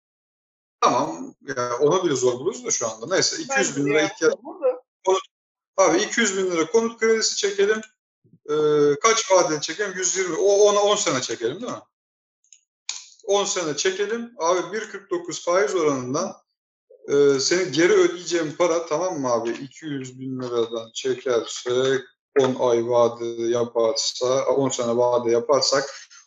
Tamam. 0.82 1.36
Ya 1.42 1.78
ona 1.80 2.04
bile 2.04 2.16
zor 2.16 2.34
buluruz 2.34 2.66
da 2.66 2.72
şu 2.72 2.88
anda. 2.88 3.16
Neyse 3.16 3.44
200 3.44 3.78
bin 3.78 3.86
lira 3.86 4.02
ihtiyaç. 4.02 4.34
Abi 5.78 5.98
200 5.98 6.38
bin 6.38 6.52
lira 6.52 6.72
konut 6.72 7.00
kredisi 7.00 7.36
çekelim. 7.36 7.82
Ee, 8.50 9.00
kaç 9.02 9.32
vadeli 9.32 9.62
çekelim? 9.62 9.94
120. 9.96 10.36
O 10.36 10.46
ona 10.46 10.80
10 10.80 10.96
sene 10.96 11.22
çekelim 11.22 11.62
değil 11.62 11.72
mi? 11.72 11.80
10 13.24 13.46
sene 13.46 13.78
çekelim. 13.78 14.34
Abi 14.38 14.78
1.49 14.78 15.44
faiz 15.44 15.76
oranından 15.76 16.34
e, 17.08 17.40
senin 17.40 17.72
geri 17.72 17.94
ödeyeceğin 17.94 18.52
para 18.52 18.86
tamam 18.86 19.20
mı 19.20 19.32
abi 19.32 19.50
200 19.50 20.20
bin 20.20 20.40
liradan 20.40 20.92
çekersek 20.94 22.02
10 22.40 22.56
ay 22.60 22.90
vade 22.90 23.26
yaparsa 23.26 24.46
10 24.46 24.70
sene 24.70 24.98
vade 24.98 25.32
yaparsak 25.32 25.84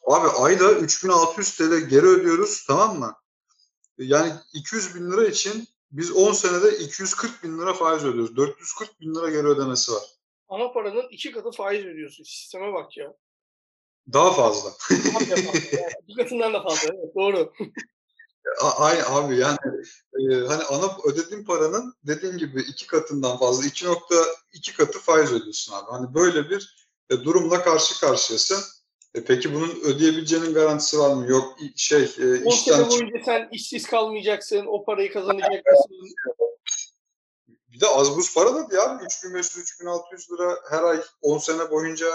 abi 0.07 0.29
ayda 0.29 0.73
3600 0.73 1.57
TL 1.57 1.88
geri 1.88 2.07
ödüyoruz 2.07 2.67
tamam 2.67 2.99
mı? 2.99 3.15
Yani 3.99 4.33
200 4.53 4.95
bin 4.95 5.12
lira 5.12 5.27
için 5.27 5.69
biz 5.91 6.12
10 6.12 6.33
senede 6.33 6.79
240 6.79 7.43
bin 7.43 7.59
lira 7.59 7.75
faiz 7.75 8.05
ödüyoruz. 8.05 8.37
440 8.37 9.00
bin 9.00 9.15
lira 9.15 9.31
geri 9.31 9.47
ödemesi 9.47 9.93
var. 9.93 10.03
Ana 10.49 10.73
paranın 10.73 11.09
iki 11.11 11.33
katı 11.33 11.50
faiz 11.50 11.85
ödüyorsun. 11.85 12.25
Sisteme 12.25 12.73
bak 12.73 12.97
ya. 12.97 13.15
Daha 14.12 14.33
fazla. 14.33 14.71
Bir 16.09 16.17
katından 16.17 16.55
da 16.55 16.62
fazla. 16.62 16.88
Evet, 16.88 17.15
doğru. 17.15 17.53
Aynı 18.76 19.09
abi 19.09 19.38
yani 19.38 19.59
e, 20.21 20.35
hani 20.47 20.64
ana 20.64 20.97
ödediğin 21.04 21.45
paranın 21.45 21.95
dediğin 22.02 22.38
gibi 22.38 22.61
iki 22.61 22.87
katından 22.87 23.38
fazla 23.38 23.66
2.2 23.66 24.76
katı 24.76 24.99
faiz 24.99 25.33
ödüyorsun 25.33 25.73
abi. 25.73 25.90
Hani 25.90 26.14
böyle 26.14 26.50
bir 26.50 26.88
e, 27.11 27.14
durumla 27.25 27.62
karşı 27.62 28.00
karşıyasın. 28.00 28.64
E, 29.14 29.25
peki 29.25 29.54
bunun 29.54 29.80
ödeyebileceğinin 29.85 30.54
garantisi 30.54 30.99
var 30.99 31.14
mı? 31.14 31.30
Yok 31.30 31.59
şey 31.76 32.02
e, 32.02 32.45
o 32.45 32.49
işten 32.49 32.75
sene 32.75 32.90
boyunca 32.90 33.25
sen 33.25 33.49
işsiz 33.52 33.87
kalmayacaksın, 33.87 34.66
o 34.66 34.85
parayı 34.85 35.12
kazanacaksın. 35.12 35.64
Bir 37.68 37.80
de 37.80 37.87
az 37.87 38.16
buz 38.16 38.35
para 38.35 38.54
da 38.54 38.76
ya 38.76 38.85
3500-3600 38.85 40.33
lira 40.33 40.59
her 40.71 40.83
ay 40.83 41.02
10 41.23 41.38
sene 41.38 41.71
boyunca 41.71 42.07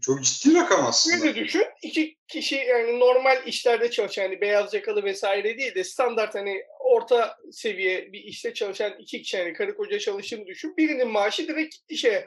çok 0.00 0.24
ciddi 0.24 0.54
rakam 0.54 0.86
aslında. 0.86 1.18
Şöyle 1.18 1.34
düşün. 1.34 1.64
iki 1.82 2.16
kişi 2.28 2.54
yani 2.54 3.00
normal 3.00 3.46
işlerde 3.46 3.90
çalışan 3.90 4.22
hani 4.22 4.40
beyaz 4.40 4.74
yakalı 4.74 5.04
vesaire 5.04 5.58
değil 5.58 5.74
de 5.74 5.84
standart 5.84 6.34
hani 6.34 6.64
orta 6.80 7.38
seviye 7.52 8.12
bir 8.12 8.20
işte 8.20 8.54
çalışan 8.54 8.98
iki 8.98 9.22
kişi 9.22 9.36
yani 9.36 9.52
karı 9.52 9.76
koca 9.76 9.98
çalıştığını 9.98 10.46
düşün. 10.46 10.76
Birinin 10.76 11.08
maaşı 11.08 11.48
direkt 11.48 11.74
gitti 11.74 11.96
şeye. 11.96 12.24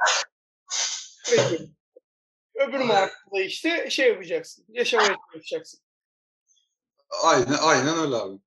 Öbür 2.55 2.79
maaşla 2.79 3.41
işte 3.45 3.89
şey 3.89 4.09
yapacaksın. 4.09 4.65
Yaşamaya 4.69 5.15
çalışacaksın. 5.33 5.79
Aynen, 7.23 7.57
aynen 7.61 7.97
öyle 7.97 8.15
abi. 8.15 8.37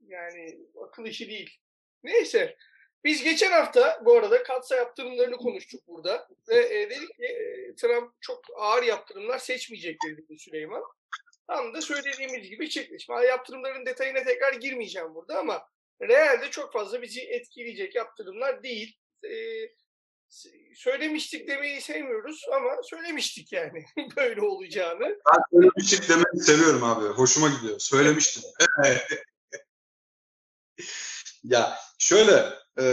Yani 0.00 0.58
akıl 0.86 1.06
işi 1.06 1.28
değil. 1.28 1.58
Neyse. 2.02 2.56
Biz 3.04 3.22
geçen 3.22 3.52
hafta 3.52 4.02
bu 4.04 4.14
arada 4.14 4.42
katsa 4.42 4.76
yaptırımlarını 4.76 5.36
konuştuk 5.36 5.88
burada. 5.88 6.28
Ve 6.48 6.80
e, 6.80 6.90
dedik 6.90 7.16
ki 7.16 7.24
e, 7.24 7.74
Trump 7.74 8.12
çok 8.20 8.44
ağır 8.56 8.82
yaptırımlar 8.82 9.38
seçmeyecek 9.38 9.98
dedi 10.06 10.38
Süleyman. 10.38 10.82
Tam 11.46 11.74
da 11.74 11.80
söylediğimiz 11.80 12.50
gibi 12.50 12.70
çıktı. 12.70 13.00
Şimdi 13.00 13.26
yaptırımların 13.26 13.86
detayına 13.86 14.24
tekrar 14.24 14.52
girmeyeceğim 14.52 15.14
burada 15.14 15.38
ama 15.38 15.68
realde 16.02 16.50
çok 16.50 16.72
fazla 16.72 17.02
bizi 17.02 17.20
etkileyecek 17.20 17.94
yaptırımlar 17.94 18.62
değil. 18.62 18.96
E, 19.24 19.30
söylemiştik 20.74 21.48
demeyi 21.48 21.80
sevmiyoruz 21.80 22.46
ama 22.52 22.82
söylemiştik 22.82 23.52
yani 23.52 23.84
böyle 24.16 24.40
olacağını. 24.40 25.18
Ben 25.26 25.42
söylemiştik 25.52 26.08
demeyi 26.08 26.40
seviyorum 26.40 26.84
abi. 26.84 27.06
Hoşuma 27.06 27.48
gidiyor. 27.48 27.78
Söylemiştim. 27.78 28.42
ya 31.44 31.78
şöyle 31.98 32.59
e, 32.78 32.84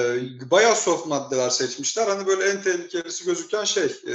bayağı 0.52 0.76
soft 0.76 1.08
maddeler 1.08 1.50
seçmişler. 1.50 2.08
Hani 2.08 2.28
böyle 2.28 2.50
en 2.50 2.62
tehlikelisi 2.62 3.26
gözüken 3.26 3.64
şey 3.64 3.86
e, 3.86 4.14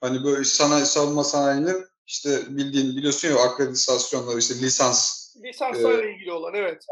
hani 0.00 0.24
böyle 0.24 0.44
sanayi 0.44 0.86
savunma 0.86 1.24
sanayinin 1.24 1.86
işte 2.06 2.42
bildiğin 2.48 2.96
biliyorsun 2.96 3.28
ya 3.28 3.38
akreditasyonları 3.38 4.38
işte 4.38 4.54
lisans 4.54 5.24
lisanslarla 5.36 6.04
e, 6.04 6.14
ilgili 6.14 6.32
olan 6.32 6.54
evet. 6.54 6.82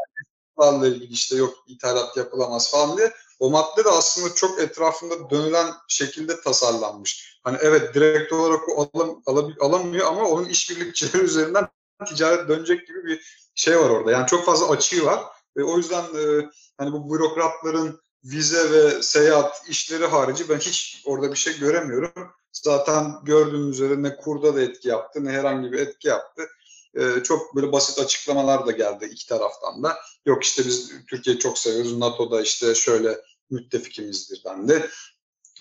Lisanslarla 0.57 0.87
ilgili 0.87 1.13
işte 1.13 1.35
yok 1.35 1.53
ithalat 1.67 2.17
yapılamaz 2.17 2.71
falan 2.71 2.97
diye 2.97 3.13
o 3.39 3.49
madde 3.49 3.85
de 3.85 3.89
aslında 3.89 4.35
çok 4.35 4.59
etrafında 4.59 5.29
dönülen 5.29 5.73
şekilde 5.87 6.41
tasarlanmış. 6.41 7.39
Hani 7.43 7.57
evet 7.61 7.93
direkt 7.93 8.33
olarak 8.33 8.69
o 8.69 8.89
alam, 8.93 9.21
alam, 9.25 9.53
alamıyor 9.59 10.07
ama 10.07 10.27
onun 10.27 10.45
işbirlikçileri 10.45 11.23
üzerinden 11.23 11.67
ticaret 12.07 12.49
dönecek 12.49 12.87
gibi 12.87 13.03
bir 13.05 13.21
şey 13.55 13.79
var 13.79 13.89
orada. 13.89 14.11
Yani 14.11 14.27
çok 14.27 14.45
fazla 14.45 14.69
açığı 14.69 15.05
var. 15.05 15.23
Ve 15.57 15.63
o 15.63 15.77
yüzden 15.77 16.03
e, 16.03 16.49
hani 16.77 16.91
bu 16.91 17.13
bürokratların 17.13 17.99
vize 18.23 18.71
ve 18.71 19.03
seyahat 19.03 19.61
işleri 19.69 20.05
harici 20.05 20.49
ben 20.49 20.59
hiç 20.59 21.01
orada 21.05 21.31
bir 21.31 21.37
şey 21.37 21.59
göremiyorum. 21.59 22.11
Zaten 22.51 23.13
gördüğüm 23.23 23.69
üzere 23.69 24.03
ne 24.03 24.15
kurda 24.15 24.55
da 24.55 24.61
etki 24.61 24.87
yaptı 24.87 25.25
ne 25.25 25.31
herhangi 25.31 25.71
bir 25.71 25.79
etki 25.79 26.07
yaptı. 26.07 26.47
Ee, 26.95 27.23
çok 27.23 27.55
böyle 27.55 27.71
basit 27.71 27.99
açıklamalar 27.99 28.67
da 28.67 28.71
geldi 28.71 29.05
iki 29.11 29.27
taraftan 29.27 29.83
da. 29.83 29.97
Yok 30.25 30.43
işte 30.43 30.65
biz 30.65 30.91
Türkiye'yi 31.09 31.39
çok 31.39 31.57
seviyoruz. 31.57 31.97
NATO'da 31.97 32.41
işte 32.41 32.75
şöyle 32.75 33.21
müttefikimizdir 33.49 34.43
dendi. 34.43 34.89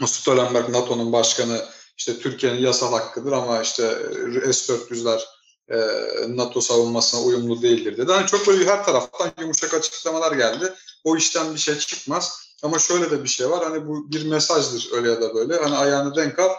Stoltenberg 0.07 0.69
NATO'nun 0.69 1.13
başkanı 1.13 1.65
işte 1.97 2.19
Türkiye'nin 2.19 2.61
yasal 2.61 2.93
hakkıdır 2.93 3.33
ama 3.33 3.63
işte 3.63 3.83
S-400'ler 4.53 5.21
e, 5.73 5.77
NATO 6.29 6.61
savunmasına 6.61 7.21
uyumlu 7.21 7.63
değildir 7.63 7.97
dedi. 7.97 8.13
Hani 8.13 8.27
çok 8.27 8.47
böyle 8.47 8.67
her 8.67 8.85
taraftan 8.85 9.33
yumuşak 9.41 9.75
açıklamalar 9.75 10.33
geldi. 10.33 10.75
O 11.05 11.17
işten 11.17 11.55
bir 11.55 11.59
şey 11.59 11.79
çıkmaz. 11.79 12.43
Ama 12.63 12.79
şöyle 12.79 13.11
de 13.11 13.23
bir 13.23 13.29
şey 13.29 13.51
var. 13.51 13.65
Hani 13.65 13.89
bu 13.89 14.13
bir 14.13 14.27
mesajdır 14.27 14.89
öyle 14.93 15.11
ya 15.11 15.23
da 15.23 15.35
böyle. 15.35 15.57
Hani 15.57 15.77
ayağını 15.77 16.17
denk 16.17 16.39
al. 16.39 16.51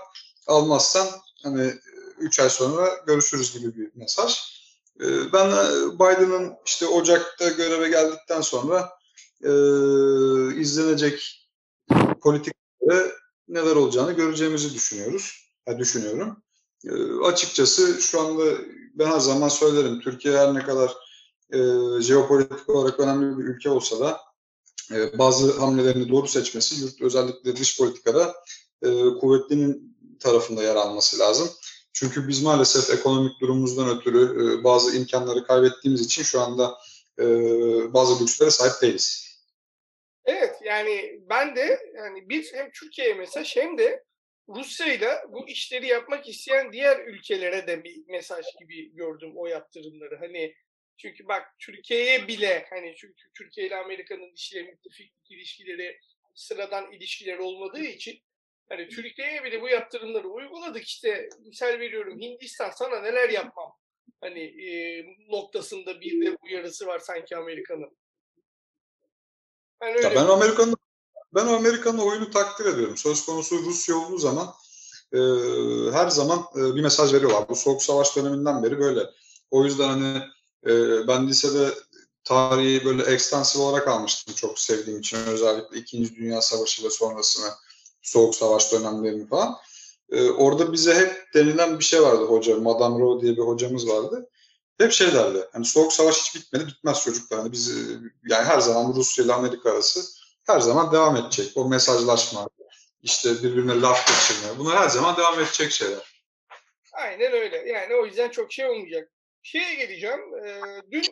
Almazsan 0.48 1.08
hani 1.44 1.74
3 2.20 2.40
ay 2.40 2.50
sonra 2.50 2.90
görüşürüz 3.08 3.54
gibi 3.54 3.76
bir 3.78 3.92
mesaj. 3.96 4.40
E, 5.00 5.34
ben 5.34 5.52
Biden'ın 6.00 6.54
işte 6.66 6.88
Ocak'ta 6.88 7.50
göreve 7.50 7.90
geldikten 7.90 8.42
sonra 8.42 8.90
e, 9.44 9.52
izlenecek 10.56 11.48
politikaya 12.22 13.12
neler 13.48 13.76
olacağını 13.76 14.12
göreceğimizi 14.12 14.74
düşünüyoruz. 14.74 15.50
Yani 15.68 15.80
düşünüyorum. 15.80 16.43
E, 16.86 16.92
açıkçası 17.24 18.02
şu 18.02 18.22
anda 18.22 18.44
ben 18.94 19.06
her 19.06 19.20
zaman 19.20 19.48
söylerim 19.48 20.00
Türkiye 20.00 20.38
her 20.38 20.54
ne 20.54 20.64
kadar 20.64 20.94
e, 21.54 21.58
jeopolitik 22.02 22.70
olarak 22.70 23.00
önemli 23.00 23.38
bir 23.38 23.44
ülke 23.44 23.70
olsa 23.70 24.00
da 24.00 24.22
e, 24.92 25.18
bazı 25.18 25.60
hamlelerini 25.60 26.10
doğru 26.10 26.28
seçmesi 26.28 26.82
yurt 26.82 27.02
özellikle 27.02 27.56
dış 27.56 27.80
politikada 27.80 28.36
e, 28.82 28.90
kuvvetlinin 29.20 29.98
tarafında 30.20 30.64
yer 30.64 30.76
alması 30.76 31.20
lazım. 31.20 31.50
Çünkü 31.94 32.28
biz 32.28 32.44
maalesef 32.44 33.00
ekonomik 33.00 33.42
durumumuzdan 33.42 33.98
ötürü 33.98 34.24
e, 34.24 34.64
bazı 34.64 34.98
imkanları 34.98 35.44
kaybettiğimiz 35.44 36.02
için 36.02 36.24
şu 36.24 36.42
anda 36.42 36.78
e, 37.20 37.26
bazı 37.94 38.24
lükslere 38.24 38.52
sahip 38.52 38.82
değiliz. 38.82 39.34
Evet 40.26 40.56
yani 40.64 41.22
ben 41.30 41.56
de 41.56 41.80
yani 41.96 42.30
biz 42.30 42.54
hem 42.54 42.72
Türkiye'ye 42.72 43.14
mesaj 43.14 43.56
hem 43.56 43.78
de 43.78 44.04
Rusya 44.50 44.94
ile 44.94 45.10
bu 45.30 45.48
işleri 45.48 45.88
yapmak 45.88 46.30
isteyen 46.30 46.74
diğer 46.74 47.00
ülkelere 47.08 47.68
de 47.68 47.84
bir 47.84 48.08
mesaj 48.08 48.46
gibi 48.60 48.96
gördüm 48.96 49.32
o 49.36 49.48
yaptırımları. 49.48 50.18
Hani 50.20 50.56
çünkü 50.98 51.28
bak 51.28 51.56
Türkiye'ye 51.60 52.28
bile 52.28 52.66
hani 52.70 52.96
çünkü 52.98 53.32
Türkiye 53.38 53.68
ile 53.68 53.76
Amerika'nın 53.76 54.30
ilişkileri, 54.30 54.64
müttefiklik 54.64 55.32
ilişkileri 55.32 56.00
sıradan 56.36 56.92
ilişkiler 56.92 57.38
olmadığı 57.38 57.84
için 57.84 58.20
hani 58.70 58.88
Türkiye'ye 58.88 59.44
bile 59.44 59.62
bu 59.62 59.70
yaptırımları 59.70 60.28
uyguladık 60.28 60.84
işte 60.84 61.30
misal 61.40 61.80
veriyorum 61.80 62.20
Hindistan 62.20 62.70
sana 62.70 63.00
neler 63.00 63.30
yapmam 63.30 63.74
hani 64.22 64.40
e, 64.40 65.06
noktasında 65.30 66.02
bir 66.02 66.26
de 66.26 66.38
uyarısı 66.42 66.86
var 66.86 67.00
sanki 67.00 67.38
Amerika'nın. 67.38 67.98
Yani. 69.82 70.04
Ya 70.04 70.12
ben 70.12 70.26
Amerika'nın 70.26 70.76
ben 71.36 71.48
Amerika'nın 71.48 71.98
oyunu 71.98 72.32
takdir 72.32 72.66
ediyorum. 72.66 72.98
Söz 72.98 73.26
konusu 73.26 73.56
Rusya 73.66 73.96
olduğu 73.96 74.18
zaman 74.18 74.54
e, 75.14 75.20
her 75.92 76.10
zaman 76.10 76.46
e, 76.56 76.76
bir 76.76 76.82
mesaj 76.82 77.14
veriyorlar. 77.14 77.50
Bu 77.50 77.56
Soğuk 77.56 77.84
Savaş 77.84 78.16
döneminden 78.16 78.64
beri 78.64 78.80
böyle. 78.80 79.10
O 79.52 79.64
yüzden 79.64 79.88
hani 79.88 80.18
e, 80.68 81.08
ben 81.08 81.28
lisede 81.28 81.70
tarihi 82.24 82.86
böyle 82.86 83.04
ekstansif 83.04 83.62
olarak 83.62 83.88
almıştım 83.88 84.34
çok 84.36 84.60
sevdiğim 84.60 85.00
için. 85.00 85.18
Özellikle 85.18 85.80
İkinci 85.80 86.16
Dünya 86.16 86.42
Savaşı 86.42 86.84
ve 86.84 86.90
sonrasını 86.90 87.50
Soğuk 88.02 88.36
Savaş 88.36 88.72
dönemlerini 88.72 89.28
falan. 89.28 89.56
E, 90.12 90.30
orada 90.30 90.74
bize 90.74 90.96
hep 90.96 91.34
denilen 91.34 91.80
bir 91.80 91.84
şey 91.84 92.02
vardı 92.02 92.24
hoca. 92.26 92.58
Madame 92.58 93.00
Rowe 93.00 93.26
diye 93.26 93.38
bir 93.38 93.42
hocamız 93.42 93.88
vardı. 93.88 94.30
Hep 94.78 94.92
şey 94.92 95.14
derdi. 95.14 95.48
Hani 95.54 95.66
Soğuk 95.66 95.94
Savaş 95.94 96.16
hiç 96.18 96.36
bitmedi, 96.36 96.68
bitmez 96.68 97.04
çocuklar. 97.04 97.40
Hani 97.40 97.52
biz 97.52 97.72
yani 98.30 98.44
her 98.44 98.60
zaman 98.60 98.94
Rusya 98.96 99.26
ile 99.26 99.34
Amerika 99.34 99.72
arası 99.72 100.23
her 100.46 100.60
zaman 100.60 100.92
devam 100.92 101.16
edecek. 101.16 101.52
O 101.56 101.70
mesajlaşma, 101.70 102.50
işte 103.02 103.30
birbirine 103.30 103.82
laf 103.82 104.08
geçirme. 104.08 104.60
Bunlar 104.60 104.78
her 104.78 104.90
zaman 104.90 105.18
devam 105.18 105.40
edecek 105.40 105.72
şeyler. 105.72 106.24
Aynen 106.94 107.32
öyle. 107.34 107.58
Yani 107.58 107.96
o 107.96 108.06
yüzden 108.06 108.30
çok 108.30 108.54
şey 108.54 108.70
olmayacak. 108.70 109.12
Şeye 109.42 109.76
geleceğim. 109.76 110.46
Ee, 110.46 110.82
dün 110.92 111.04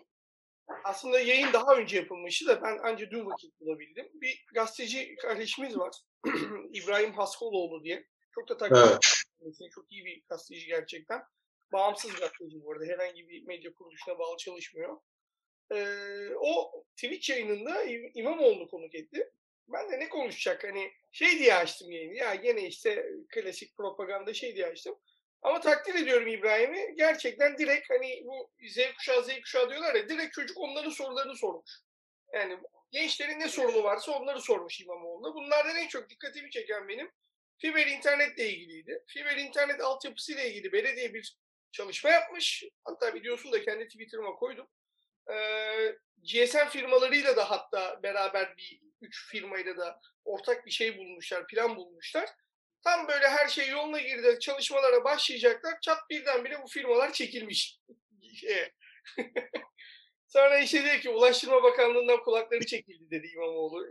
aslında 0.84 1.20
yayın 1.20 1.54
daha 1.54 1.76
önce 1.76 1.98
yapılmıştı 1.98 2.48
da 2.48 2.64
ben 2.64 2.80
ancak 2.84 3.12
dün 3.12 3.26
vakit 3.26 3.60
bulabildim. 3.60 4.10
Bir 4.14 4.46
gazeteci 4.54 5.16
kardeşimiz 5.16 5.78
var. 5.78 5.92
İbrahim 6.74 7.14
Haskoloğlu 7.14 7.84
diye. 7.84 8.08
Çok 8.36 8.50
da 8.50 8.58
takip 8.58 8.78
evet. 8.78 9.72
Çok 9.76 9.92
iyi 9.92 10.06
bir 10.06 10.24
gazeteci 10.30 10.68
gerçekten. 10.68 11.22
Bağımsız 11.72 12.12
gazeteci 12.12 12.64
bu 12.64 12.72
arada. 12.72 12.86
Herhangi 12.86 13.30
bir 13.30 13.44
medya 13.48 13.74
kuruluşuna 13.74 14.20
bağlı 14.20 14.38
çalışmıyor. 14.38 14.98
E, 15.72 15.78
o 16.36 16.84
Twitch 16.96 17.30
yayınında 17.30 17.84
İmamoğlu'nu 18.14 18.68
konuk 18.68 18.96
etti. 18.96 19.32
Ben 19.68 19.92
de 19.92 20.00
ne 20.00 20.10
konuşacak 20.10 20.64
hani 20.64 20.92
şey 21.12 21.40
diye 21.40 21.56
açtım 21.56 21.92
yayını. 21.92 22.16
Ya 22.16 22.36
gene 22.36 22.68
işte 22.68 23.06
klasik 23.30 23.78
propaganda 23.78 24.34
şey 24.34 24.56
diye 24.56 24.66
açtım. 24.68 25.00
Ama 25.42 25.60
takdir 25.60 25.96
ediyorum 25.96 26.28
İbrahim'i. 26.28 26.96
Gerçekten 26.96 27.58
direkt 27.58 27.90
hani 27.90 28.24
bu 28.26 28.52
Z 28.70 28.78
kuşağı 28.98 29.24
Z 29.24 29.42
kuşağı 29.42 29.70
diyorlar 29.70 29.96
ya 29.96 30.10
direkt 30.10 30.34
çocuk 30.34 30.58
onların 30.58 30.90
sorularını 30.90 31.36
sormuş. 31.36 31.72
Yani 32.34 32.58
gençlerin 32.92 33.40
ne 33.40 33.48
sorunu 33.48 33.84
varsa 33.84 34.12
onları 34.12 34.42
sormuş 34.42 34.82
İmamoğlu'na. 34.82 35.34
Bunlardan 35.36 35.76
en 35.76 35.88
çok 35.88 36.10
dikkatimi 36.10 36.52
çeken 36.52 36.88
benim 36.88 37.12
fiber 37.58 37.88
internetle 37.88 38.50
ilgiliydi. 38.50 39.04
Fiber 39.08 39.38
internet 39.38 39.82
altyapısıyla 39.82 40.44
ilgili 40.44 40.72
belediye 40.72 41.14
bir 41.14 41.38
çalışma 41.72 42.10
yapmış. 42.10 42.64
Hatta 42.84 43.14
videosunu 43.14 43.52
da 43.52 43.62
kendi 43.62 43.88
Twitter'ıma 43.88 44.36
koydum. 44.36 44.68
Ee, 45.30 45.96
GSM 46.24 46.68
firmalarıyla 46.70 47.36
da 47.36 47.52
hatta 47.52 48.04
beraber 48.04 48.58
bir 48.58 48.82
üç 49.02 49.30
firmayla 49.32 49.78
da 49.78 50.02
ortak 50.26 50.66
bir 50.66 50.72
şey 50.72 50.98
bulmuşlar, 50.98 51.48
plan 51.48 51.76
bulmuşlar. 51.76 52.30
Tam 52.84 53.08
böyle 53.08 53.28
her 53.28 53.48
şey 53.48 53.70
yoluna 53.70 54.00
girdi, 54.00 54.40
çalışmalara 54.40 55.04
başlayacaklar. 55.04 55.80
Çat 55.82 56.10
birdenbire 56.10 56.64
bu 56.64 56.68
firmalar 56.68 57.14
çekilmiş. 57.14 57.80
Sonra 60.28 60.60
işte 60.60 60.86
dedi 60.86 61.00
ki 61.00 61.10
Ulaştırma 61.10 61.64
Bakanlığı'ndan 61.64 62.24
kulakları 62.24 62.66
çekildi 62.66 63.12
dedi 63.12 63.28
İmamoğlu. 63.28 63.88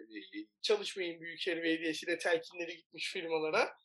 Çalışmayın 0.63 1.21
Büyükşehir 1.21 1.63
Belediyesi'ne 1.63 2.19
telkinleri 2.19 2.77
gitmiş 2.77 3.13
firmalara. 3.13 3.77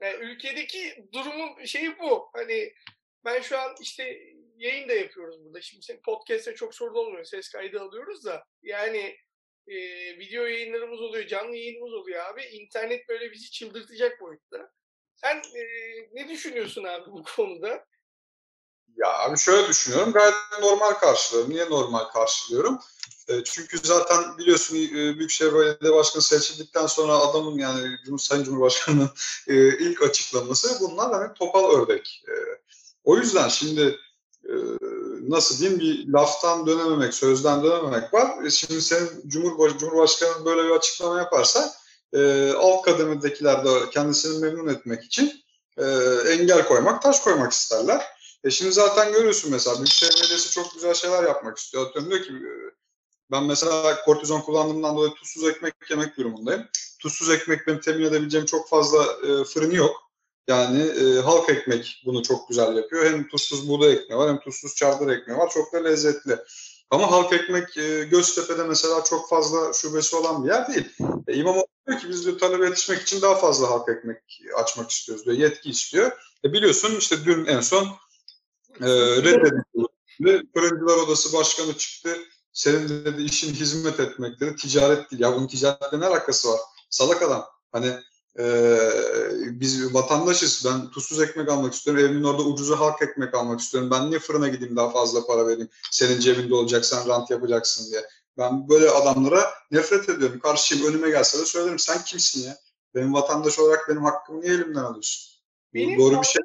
Yani 0.00 0.16
ülkedeki 0.24 1.08
durumun 1.12 1.64
şeyi 1.64 1.98
bu. 1.98 2.30
Hani 2.32 2.72
ben 3.24 3.40
şu 3.40 3.58
an 3.58 3.74
işte 3.80 4.18
yayın 4.56 4.88
da 4.88 4.92
yapıyoruz 4.92 5.44
burada. 5.44 5.60
Şimdi 5.60 5.82
senin 5.82 6.02
podcast'te 6.02 6.54
çok 6.54 6.74
sorun 6.74 6.94
olmuyor. 6.94 7.24
Ses 7.24 7.48
kaydı 7.48 7.80
alıyoruz 7.80 8.24
da. 8.24 8.44
Yani 8.62 9.16
e, 9.68 9.76
video 10.18 10.44
yayınlarımız 10.44 11.00
oluyor, 11.00 11.26
canlı 11.26 11.56
yayınımız 11.56 11.92
oluyor 11.92 12.24
abi. 12.24 12.42
İnternet 12.42 13.08
böyle 13.08 13.32
bizi 13.32 13.50
çıldırtacak 13.50 14.20
boyutta. 14.20 14.70
Sen 15.16 15.36
e, 15.36 15.62
ne 16.12 16.28
düşünüyorsun 16.28 16.84
abi 16.84 17.12
bu 17.12 17.24
konuda? 17.36 17.86
Ya 18.96 19.18
abi 19.18 19.38
şöyle 19.38 19.68
düşünüyorum. 19.68 20.12
Gayet 20.12 20.34
normal 20.60 20.92
karşılıyorum. 20.92 21.52
Niye 21.52 21.70
normal 21.70 22.04
karşılıyorum? 22.04 22.80
E, 23.28 23.44
çünkü 23.44 23.78
zaten 23.78 24.38
biliyorsun 24.38 24.76
e, 24.76 25.18
Büyükşehir 25.18 25.54
Belediye 25.54 25.92
Başkanı 25.92 26.22
seçildikten 26.22 26.86
sonra 26.86 27.12
adamın 27.12 27.58
yani 27.58 27.88
Cumhur, 28.04 28.18
Sayın 28.18 28.44
Cumhurbaşkanı'nın 28.44 29.10
e, 29.46 29.54
ilk 29.78 30.02
açıklaması 30.02 30.80
bunlar 30.80 31.12
hani 31.12 31.34
topal 31.34 31.70
ördek. 31.70 32.24
E, 32.28 32.34
o 33.04 33.16
yüzden 33.16 33.48
şimdi 33.48 33.98
nasıl 35.28 35.58
diyeyim 35.58 35.80
bir 35.80 36.12
laftan 36.12 36.66
dönememek, 36.66 37.14
sözden 37.14 37.64
dönememek 37.64 38.14
var. 38.14 38.44
E, 38.44 38.50
şimdi 38.50 38.82
senin 38.82 39.10
Cumhurbaş 39.26 39.78
Cumhurbaşkanı 39.78 40.44
böyle 40.44 40.64
bir 40.64 40.70
açıklama 40.70 41.18
yaparsa 41.18 41.72
e, 42.12 42.52
alt 42.52 42.82
kademedekiler 42.82 43.64
de 43.64 43.90
kendisini 43.90 44.38
memnun 44.38 44.68
etmek 44.68 45.04
için 45.04 45.32
e, 45.78 45.84
engel 46.28 46.64
koymak, 46.68 47.02
taş 47.02 47.20
koymak 47.20 47.52
isterler. 47.52 48.02
E 48.44 48.50
şimdi 48.50 48.72
zaten 48.72 49.12
görüyorsun 49.12 49.50
mesela 49.50 49.76
Büyükşehir 49.76 50.20
Belediyesi 50.20 50.50
çok 50.50 50.74
güzel 50.74 50.94
şeyler 50.94 51.22
yapmak 51.22 51.58
istiyor. 51.58 51.86
Atıyorum 51.86 52.10
diyor 52.10 52.22
ki 52.22 52.32
e, 52.32 52.52
ben 53.30 53.44
mesela 53.44 54.04
kortizon 54.04 54.40
kullandığımdan 54.40 54.96
dolayı 54.96 55.14
tuzsuz 55.14 55.44
ekmek 55.44 55.74
yemek 55.90 56.16
durumundayım. 56.16 56.66
Tuzsuz 57.02 57.30
ekmek 57.30 57.66
benim 57.66 57.80
temin 57.80 58.04
edebileceğim 58.04 58.46
çok 58.46 58.68
fazla 58.68 59.02
e, 59.02 59.44
fırını 59.44 59.74
yok. 59.74 60.05
Yani 60.48 60.82
e, 60.82 61.20
halk 61.20 61.48
ekmek 61.48 62.02
bunu 62.06 62.22
çok 62.22 62.48
güzel 62.48 62.76
yapıyor. 62.76 63.04
Hem 63.04 63.28
tuzsuz 63.28 63.68
buğday 63.68 63.92
ekmeği 63.92 64.18
var 64.18 64.28
hem 64.28 64.40
tuzsuz 64.40 64.74
çavdar 64.74 65.12
ekmeği 65.12 65.38
var. 65.38 65.50
Çok 65.50 65.72
da 65.72 65.78
lezzetli. 65.78 66.36
Ama 66.90 67.10
halk 67.10 67.32
ekmek 67.32 67.76
e, 67.76 68.04
Göztepe'de 68.04 68.64
mesela 68.64 69.04
çok 69.04 69.28
fazla 69.28 69.72
şubesi 69.72 70.16
olan 70.16 70.44
bir 70.44 70.48
yer 70.48 70.68
değil. 70.68 70.88
E, 71.28 71.34
İmamoğlu 71.34 71.66
diyor 71.86 72.00
ki 72.00 72.08
biz 72.08 72.24
diyor 72.24 72.38
talebe 72.38 72.66
yetişmek 72.66 73.02
için 73.02 73.22
daha 73.22 73.34
fazla 73.34 73.70
halk 73.70 73.88
ekmek 73.88 74.42
açmak 74.56 74.90
istiyoruz 74.90 75.24
diyor. 75.24 75.36
Yetki 75.36 75.70
istiyor. 75.70 76.12
E, 76.44 76.52
biliyorsun 76.52 76.96
işte 76.96 77.24
dün 77.24 77.44
en 77.44 77.60
son 77.60 77.84
e, 78.80 78.88
reddedildi. 79.22 80.46
Fırıncılar 80.54 80.96
Odası 80.96 81.32
Başkanı 81.32 81.76
çıktı. 81.76 82.18
Senin 82.52 82.88
dedi 82.88 83.22
işin 83.22 83.54
hizmet 83.54 84.00
etmek 84.00 84.40
dedi. 84.40 84.56
Ticaret 84.56 85.10
değil. 85.10 85.22
Ya 85.22 85.36
bunun 85.36 85.46
ticaretle 85.46 86.00
ne 86.00 86.06
alakası 86.06 86.48
var? 86.48 86.60
Salak 86.90 87.22
adam. 87.22 87.46
Hani 87.72 87.92
ee, 88.38 88.78
biz 89.60 89.94
vatandaşız. 89.94 90.66
Ben 90.66 90.90
tuzsuz 90.90 91.20
ekmek 91.20 91.48
almak 91.48 91.74
istiyorum. 91.74 92.04
Evimin 92.04 92.24
orada 92.24 92.42
ucuza 92.42 92.80
halk 92.80 93.02
ekmek 93.02 93.34
almak 93.34 93.60
istiyorum. 93.60 93.90
Ben 93.90 94.10
niye 94.10 94.18
fırına 94.18 94.48
gideyim 94.48 94.76
daha 94.76 94.90
fazla 94.90 95.26
para 95.26 95.46
vereyim? 95.46 95.68
Senin 95.90 96.20
cebinde 96.20 96.54
olacaksan 96.54 97.08
rant 97.08 97.30
yapacaksın 97.30 97.90
diye. 97.90 98.02
Ben 98.38 98.68
böyle 98.68 98.90
adamlara 98.90 99.50
nefret 99.70 100.08
ediyorum. 100.08 100.38
Karşıyım 100.38 100.86
önüme 100.86 101.10
gelse 101.10 101.38
de 101.38 101.44
söylerim. 101.44 101.78
Sen 101.78 102.04
kimsin 102.04 102.48
ya? 102.48 102.56
Benim 102.94 103.14
vatandaş 103.14 103.58
olarak 103.58 103.88
benim 103.88 104.04
hakkımı 104.04 104.40
niye 104.40 104.54
elimden 104.54 104.84
alıyorsun? 104.84 105.36
Benim 105.74 105.98
Doğru 105.98 106.20
bir 106.20 106.26
şey. 106.26 106.42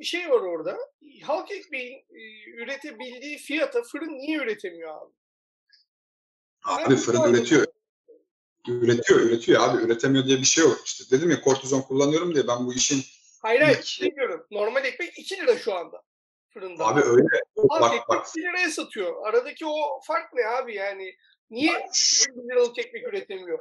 bir 0.00 0.04
şey 0.04 0.30
var 0.30 0.40
orada. 0.40 0.78
Halk 1.22 1.50
ekmeğin 1.50 1.98
e, 1.98 2.50
üretebildiği 2.62 3.38
fiyata 3.38 3.82
fırın 3.82 4.18
niye 4.18 4.38
üretemiyor 4.38 5.02
abi? 5.02 5.12
Abi 6.64 6.96
fırın 6.96 7.34
üretiyor. 7.34 7.66
Üretiyor, 8.68 9.20
üretiyor 9.20 9.62
abi. 9.62 9.82
Üretemiyor 9.82 10.26
diye 10.26 10.38
bir 10.38 10.44
şey 10.44 10.64
yok. 10.64 10.78
İşte 10.84 11.16
dedim 11.16 11.30
ya 11.30 11.40
kortizon 11.40 11.80
kullanıyorum 11.80 12.34
diye 12.34 12.48
ben 12.48 12.66
bu 12.66 12.74
işin 12.74 13.02
Hayır 13.42 13.60
hayır 13.60 13.98
ilk... 14.00 14.10
demiyorum. 14.10 14.46
Normal 14.50 14.84
ekmek 14.84 15.18
2 15.18 15.36
lira 15.36 15.58
şu 15.58 15.74
anda 15.74 16.02
fırında. 16.48 16.86
Abi 16.86 17.00
öyle. 17.00 17.28
Halk 17.68 17.80
bak, 17.80 17.94
ekmek 17.94 18.08
bak. 18.08 18.26
1 18.36 18.42
liraya 18.42 18.70
satıyor. 18.70 19.26
Aradaki 19.26 19.66
o 19.66 20.00
fark 20.06 20.34
ne 20.34 20.46
abi 20.46 20.74
yani? 20.74 21.14
Niye 21.50 21.72
1 21.72 22.50
liralık 22.50 22.78
ekmek 22.78 23.06
üretemiyor? 23.06 23.58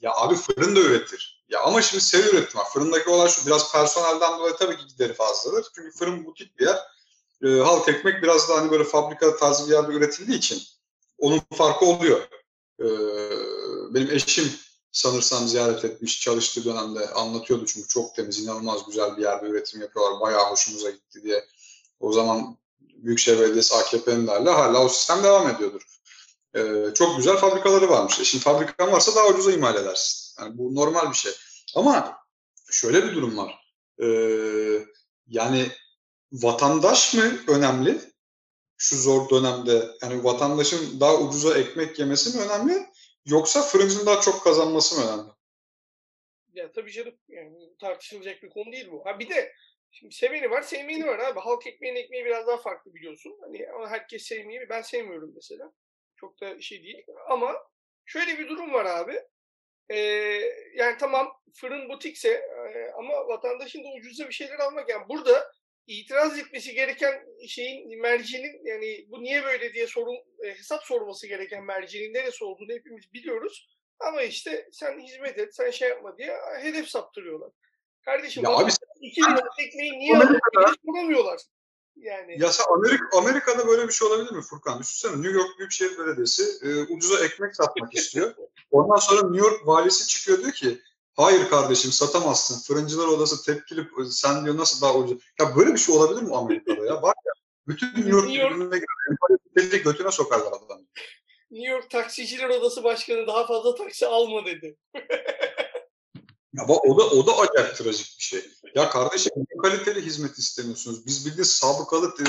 Ya 0.00 0.12
abi 0.16 0.34
fırın 0.34 0.76
da 0.76 0.80
üretir. 0.80 1.44
Ya 1.48 1.60
ama 1.60 1.82
şimdi 1.82 2.04
seri 2.04 2.28
üretim 2.28 2.60
var. 2.60 2.66
Fırındaki 2.72 3.10
olay 3.10 3.28
şu 3.28 3.46
biraz 3.46 3.72
personelden 3.72 4.38
dolayı 4.38 4.54
tabii 4.54 4.76
ki 4.76 4.86
gideri 4.86 5.12
fazladır. 5.12 5.66
Çünkü 5.74 5.90
fırın 5.90 6.24
butik 6.24 6.58
bir 6.58 6.66
yer. 6.66 6.78
E, 7.44 7.48
halk 7.62 7.88
ekmek 7.88 8.22
biraz 8.22 8.48
da 8.48 8.56
hani 8.56 8.70
böyle 8.70 8.84
fabrika 8.84 9.36
tarzı 9.36 9.68
bir 9.68 9.72
yerde 9.74 9.92
üretildiği 9.92 10.38
için 10.38 10.62
onun 11.18 11.40
farkı 11.54 11.84
oluyor. 11.84 12.20
E, 12.80 12.86
benim 13.94 14.10
eşim 14.10 14.52
sanırsam 14.92 15.48
ziyaret 15.48 15.84
etmiş 15.84 16.20
çalıştığı 16.20 16.64
dönemde 16.64 17.08
anlatıyordu 17.08 17.66
çünkü 17.66 17.88
çok 17.88 18.14
temiz, 18.14 18.40
inanılmaz 18.40 18.86
güzel 18.86 19.16
bir 19.16 19.22
yerde 19.22 19.46
üretim 19.46 19.80
yapıyorlar. 19.80 20.20
Bayağı 20.20 20.50
hoşumuza 20.50 20.90
gitti 20.90 21.22
diye. 21.22 21.44
O 22.00 22.12
zaman 22.12 22.56
Büyükşehir 22.80 23.40
Belediyesi 23.40 23.74
AKP'nin 23.74 24.26
hala 24.26 24.84
o 24.84 24.88
sistem 24.88 25.24
devam 25.24 25.48
ediyordur. 25.48 25.82
Ee, 26.54 26.94
çok 26.94 27.16
güzel 27.16 27.36
fabrikaları 27.36 27.90
varmış. 27.90 28.20
E 28.20 28.24
şimdi 28.24 28.44
fabrikan 28.44 28.92
varsa 28.92 29.14
daha 29.14 29.28
ucuza 29.28 29.52
imal 29.52 29.76
edersin. 29.76 30.42
Yani 30.42 30.58
bu 30.58 30.74
normal 30.74 31.10
bir 31.10 31.16
şey. 31.16 31.32
Ama 31.74 32.16
şöyle 32.70 33.04
bir 33.04 33.14
durum 33.14 33.36
var. 33.36 33.58
Ee, 34.02 34.86
yani 35.26 35.70
vatandaş 36.32 37.14
mı 37.14 37.38
önemli? 37.46 38.00
Şu 38.76 38.96
zor 38.96 39.30
dönemde 39.30 39.90
yani 40.02 40.24
vatandaşın 40.24 41.00
daha 41.00 41.18
ucuza 41.18 41.58
ekmek 41.58 41.98
yemesi 41.98 42.38
mi 42.38 42.44
önemli? 42.44 42.86
Yoksa 43.26 43.62
fırıncının 43.62 44.06
daha 44.06 44.20
çok 44.20 44.44
kazanması 44.44 45.00
mı 45.00 45.06
önemli? 45.06 45.30
Ya 46.52 46.72
tabii 46.72 46.92
canım 46.92 47.14
yani 47.28 47.76
tartışılacak 47.80 48.42
bir 48.42 48.50
konu 48.50 48.72
değil 48.72 48.90
bu. 48.90 49.06
Ha 49.06 49.18
bir 49.18 49.30
de 49.30 49.52
şimdi 49.90 50.14
seveni 50.14 50.50
var, 50.50 50.62
sevmeyeni 50.62 51.06
var 51.06 51.18
abi. 51.18 51.40
Halk 51.40 51.66
ekmeğin 51.66 51.96
ekmeği 51.96 52.24
biraz 52.24 52.46
daha 52.46 52.56
farklı 52.56 52.94
biliyorsun. 52.94 53.38
Hani 53.40 53.66
herkes 53.88 54.22
sevmeyi 54.22 54.68
ben 54.68 54.82
sevmiyorum 54.82 55.32
mesela. 55.34 55.72
Çok 56.16 56.40
da 56.40 56.60
şey 56.60 56.82
değil. 56.82 57.06
Ama 57.28 57.56
şöyle 58.04 58.38
bir 58.38 58.48
durum 58.48 58.72
var 58.72 58.84
abi. 58.84 59.20
Ee, 59.88 59.96
yani 60.74 60.96
tamam 60.98 61.32
fırın 61.54 61.88
butikse 61.88 62.28
e, 62.28 62.92
ama 62.98 63.28
vatandaşın 63.28 63.84
da 63.84 63.88
ucuza 63.88 64.28
bir 64.28 64.32
şeyler 64.34 64.58
almak. 64.58 64.88
Yani 64.88 65.08
burada 65.08 65.52
itiraz 65.86 66.38
etmesi 66.38 66.74
gereken 66.74 67.14
şeyin 67.48 68.00
mercinin 68.00 68.60
yani 68.64 69.06
bu 69.08 69.22
niye 69.22 69.44
böyle 69.44 69.72
diye 69.72 69.86
sorun 69.86 70.16
e, 70.44 70.48
hesap 70.58 70.82
sorması 70.84 71.26
gereken 71.26 71.64
mercinin 71.64 72.14
neresi 72.14 72.44
olduğunu 72.44 72.72
hepimiz 72.72 73.12
biliyoruz. 73.12 73.68
Ama 74.00 74.22
işte 74.22 74.68
sen 74.72 75.00
hizmet 75.00 75.38
et, 75.38 75.54
sen 75.54 75.70
şey 75.70 75.88
yapma 75.88 76.18
diye 76.18 76.36
hedef 76.60 76.88
saptırıyorlar. 76.88 77.50
Kardeşim 78.04 78.44
ya 78.44 78.50
abi, 78.50 78.70
iki 79.00 79.20
lira 79.20 79.40
ekmeği 79.58 79.98
niye 79.98 80.20
soramıyorlar. 80.86 81.40
Yani. 81.96 82.42
Ya 82.42 82.52
sen 82.52 82.64
Amerika, 82.74 83.18
Amerika'da 83.18 83.66
böyle 83.66 83.88
bir 83.88 83.92
şey 83.92 84.08
olabilir 84.08 84.32
mi 84.32 84.42
Furkan? 84.42 84.80
Düşünsene 84.80 85.22
New 85.22 85.38
York 85.38 85.58
Büyükşehir 85.58 85.98
Belediyesi 85.98 86.42
e, 86.62 86.82
ucuza 86.82 87.24
ekmek 87.24 87.56
satmak 87.56 87.94
istiyor. 87.94 88.34
Ondan 88.70 88.96
sonra 88.96 89.30
New 89.30 89.48
York 89.48 89.66
valisi 89.66 90.08
çıkıyor 90.08 90.38
diyor 90.38 90.52
ki 90.52 90.78
Hayır 91.16 91.48
kardeşim 91.50 91.92
satamazsın. 91.92 92.74
Fırıncılar 92.74 93.06
odası 93.06 93.44
tepkili 93.44 93.86
sen 94.10 94.44
diyor 94.44 94.56
nasıl 94.56 94.80
daha 94.80 94.94
ucuz. 94.94 95.22
Ya 95.40 95.56
böyle 95.56 95.72
bir 95.72 95.78
şey 95.78 95.94
olabilir 95.94 96.22
mi 96.22 96.36
Amerika'da 96.36 96.86
ya? 96.86 97.02
Var 97.02 97.14
ya 97.26 97.32
bütün 97.68 97.86
New 97.86 98.10
York, 98.10 98.28
New 98.28 98.42
York 98.42 98.72
birbirine 99.56 99.78
götüne 99.78 100.10
sokarlar 100.10 100.52
adam. 100.66 100.80
New 101.50 101.72
York 101.72 101.90
Taksiciler 101.90 102.48
Odası 102.48 102.84
Başkanı 102.84 103.26
daha 103.26 103.46
fazla 103.46 103.74
taksi 103.74 104.06
alma 104.06 104.46
dedi. 104.46 104.76
ya 106.54 106.68
bak 106.68 106.84
o 106.84 106.98
da 106.98 107.02
o 107.02 107.26
da 107.26 107.32
acayip 107.38 107.76
trajik 107.76 108.16
bir 108.18 108.24
şey. 108.24 108.50
Ya 108.74 108.90
kardeşim 108.90 109.32
ne 109.36 109.62
kaliteli 109.62 110.00
hizmet 110.00 110.38
istemiyorsunuz? 110.38 111.06
Biz 111.06 111.26
bildiğin 111.26 111.44
sabıkalı 111.44 112.06
e, 112.06 112.26